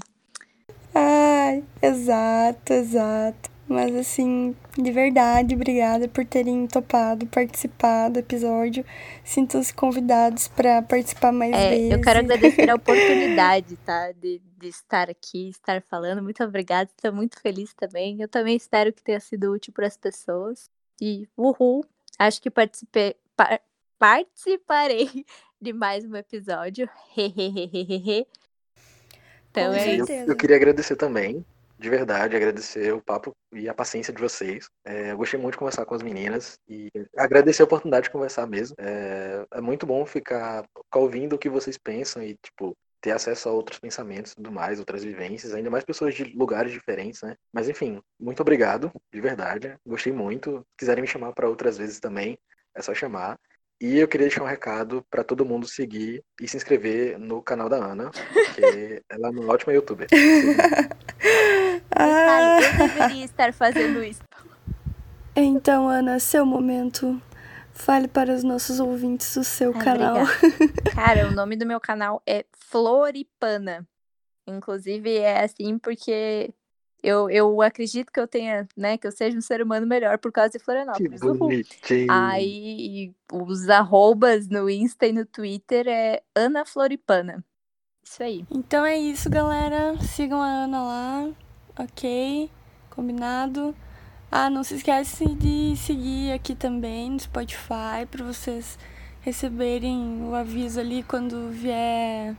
Ai, 0.94 1.64
exato, 1.80 2.72
exato. 2.74 3.50
Mas 3.66 3.94
assim, 3.96 4.54
de 4.76 4.90
verdade, 4.90 5.54
obrigada 5.54 6.06
por 6.06 6.26
terem 6.26 6.66
topado 6.66 7.24
participar 7.26 8.10
do 8.10 8.18
episódio. 8.18 8.84
Sintam-se 9.24 9.72
convidados 9.72 10.46
para 10.48 10.82
participar 10.82 11.32
mais 11.32 11.54
É, 11.54 11.70
vezes. 11.70 11.90
eu 11.92 12.00
quero 12.02 12.18
agradecer 12.18 12.68
a 12.68 12.74
oportunidade, 12.76 13.76
tá? 13.76 14.12
De, 14.20 14.42
de 14.62 14.68
estar 14.68 15.10
aqui, 15.10 15.48
estar 15.48 15.82
falando. 15.82 16.22
Muito 16.22 16.42
obrigada, 16.44 16.88
estou 16.90 17.12
muito 17.12 17.38
feliz 17.40 17.74
também. 17.74 18.20
Eu 18.20 18.28
também 18.28 18.56
espero 18.56 18.92
que 18.92 19.02
tenha 19.02 19.20
sido 19.20 19.52
útil 19.52 19.72
para 19.72 19.86
as 19.86 19.96
pessoas. 19.96 20.70
E 21.00 21.28
uhul, 21.36 21.84
acho 22.18 22.40
que 22.40 22.48
participei, 22.48 23.16
par- 23.36 23.60
participarei 23.98 25.26
de 25.60 25.72
mais 25.72 26.04
um 26.04 26.14
episódio. 26.14 26.88
Então 29.50 29.72
é 29.72 29.96
isso. 29.96 30.12
eu, 30.12 30.28
eu 30.28 30.36
queria 30.36 30.56
agradecer 30.56 30.96
também, 30.96 31.44
de 31.78 31.90
verdade, 31.90 32.36
agradecer 32.36 32.94
o 32.94 33.02
papo 33.02 33.32
e 33.52 33.68
a 33.68 33.74
paciência 33.74 34.14
de 34.14 34.22
vocês. 34.22 34.70
É, 34.84 35.10
eu 35.10 35.16
gostei 35.16 35.40
muito 35.40 35.54
de 35.54 35.58
conversar 35.58 35.84
com 35.84 35.94
as 35.94 36.02
meninas 36.02 36.56
e 36.68 36.88
agradecer 37.16 37.62
a 37.62 37.64
oportunidade 37.64 38.04
de 38.04 38.10
conversar 38.10 38.46
mesmo. 38.46 38.76
É, 38.78 39.44
é 39.52 39.60
muito 39.60 39.84
bom 39.84 40.06
ficar, 40.06 40.62
ficar 40.62 41.00
ouvindo 41.00 41.34
o 41.34 41.38
que 41.38 41.50
vocês 41.50 41.76
pensam 41.76 42.22
e, 42.22 42.36
tipo, 42.40 42.76
ter 43.02 43.10
acesso 43.10 43.48
a 43.48 43.52
outros 43.52 43.80
pensamentos 43.80 44.32
e 44.32 44.36
tudo 44.36 44.52
mais, 44.52 44.78
outras 44.78 45.02
vivências, 45.02 45.52
ainda 45.52 45.68
mais 45.68 45.84
pessoas 45.84 46.14
de 46.14 46.22
lugares 46.22 46.70
diferentes, 46.70 47.20
né? 47.20 47.36
Mas 47.52 47.68
enfim, 47.68 48.00
muito 48.18 48.40
obrigado, 48.40 48.92
de 49.12 49.20
verdade. 49.20 49.76
Gostei 49.84 50.12
muito. 50.12 50.60
Se 50.70 50.78
quiserem 50.78 51.02
me 51.02 51.08
chamar 51.08 51.32
para 51.32 51.48
outras 51.48 51.76
vezes 51.76 51.98
também, 51.98 52.38
é 52.74 52.80
só 52.80 52.94
chamar. 52.94 53.38
E 53.80 53.98
eu 53.98 54.06
queria 54.06 54.28
deixar 54.28 54.44
um 54.44 54.46
recado 54.46 55.04
para 55.10 55.24
todo 55.24 55.44
mundo 55.44 55.66
seguir 55.66 56.22
e 56.40 56.46
se 56.46 56.56
inscrever 56.56 57.18
no 57.18 57.42
canal 57.42 57.68
da 57.68 57.76
Ana, 57.76 58.12
porque 58.12 59.02
ela 59.10 59.26
é 59.26 59.30
uma 59.30 59.52
ótima 59.52 59.72
youtuber. 59.72 60.06
Ah, 61.94 62.60
eu 62.62 62.88
deveria 62.88 63.24
estar 63.24 63.52
fazendo 63.52 64.02
isso. 64.02 64.22
então, 65.34 65.88
Ana, 65.88 66.20
seu 66.20 66.46
momento. 66.46 67.20
Fale 67.84 68.06
para 68.06 68.32
os 68.32 68.44
nossos 68.44 68.78
ouvintes 68.78 69.34
o 69.34 69.42
seu 69.42 69.72
Ai, 69.74 69.84
canal. 69.84 70.16
Cara, 70.94 71.26
o 71.26 71.32
nome 71.32 71.56
do 71.56 71.66
meu 71.66 71.80
canal 71.80 72.22
é 72.24 72.44
Floripana. 72.52 73.84
Inclusive 74.46 75.16
é 75.16 75.42
assim 75.42 75.76
porque 75.78 76.54
eu, 77.02 77.28
eu 77.28 77.60
acredito 77.60 78.12
que 78.12 78.20
eu 78.20 78.28
tenha, 78.28 78.68
né, 78.76 78.96
que 78.96 79.04
eu 79.04 79.10
seja 79.10 79.36
um 79.36 79.40
ser 79.40 79.60
humano 79.60 79.84
melhor 79.84 80.16
por 80.18 80.30
causa 80.30 80.50
de 80.50 80.58
Que 80.60 80.64
Florianópolis. 80.64 81.20
Bonitinho. 81.20 82.06
Aí 82.08 83.12
os 83.32 83.68
arrobas 83.68 84.46
no 84.46 84.70
Insta 84.70 85.08
e 85.08 85.12
no 85.12 85.26
Twitter 85.26 85.88
é 85.88 86.22
Ana 86.36 86.64
Floripana. 86.64 87.44
Isso 88.04 88.22
aí. 88.22 88.46
Então 88.48 88.86
é 88.86 88.96
isso, 88.96 89.28
galera. 89.28 89.98
Sigam 90.02 90.40
a 90.40 90.46
Ana 90.46 90.82
lá, 90.84 91.30
ok? 91.76 92.48
Combinado? 92.90 93.74
Ah, 94.34 94.48
não 94.48 94.64
se 94.64 94.76
esquece 94.76 95.26
de 95.34 95.76
seguir 95.76 96.32
aqui 96.32 96.54
também 96.54 97.10
no 97.10 97.20
Spotify 97.20 98.06
para 98.10 98.24
vocês 98.24 98.78
receberem 99.20 100.22
o 100.22 100.34
aviso 100.34 100.80
ali 100.80 101.02
quando 101.02 101.50
vier 101.50 102.34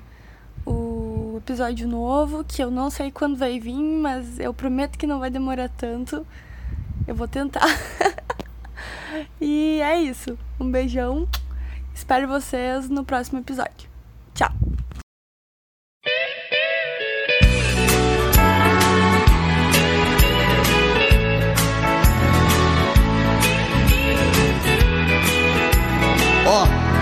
o 0.66 1.36
episódio 1.38 1.88
novo, 1.88 2.44
que 2.44 2.64
eu 2.64 2.72
não 2.72 2.89
sei 2.89 3.12
quando 3.12 3.38
vai 3.38 3.60
vir, 3.60 3.76
mas 3.76 4.39
eu 4.39 4.52
prometo 4.56 4.98
que 4.98 5.06
não 5.06 5.20
vai 5.20 5.30
demorar 5.30 5.70
tanto. 5.70 6.26
Eu 7.08 7.14
vou 7.14 7.28
tentar. 7.28 7.62
e 9.39 9.80
é 9.80 10.02
isso. 10.02 10.36
Um 10.60 10.72
beijão. 10.72 11.28
Espero 11.94 12.28
vocês 12.28 12.89
no 12.89 13.06
próximo 13.06 13.38
episódio. 13.38 13.88
Tchau. 14.34 14.52
Ó. 26.46 26.93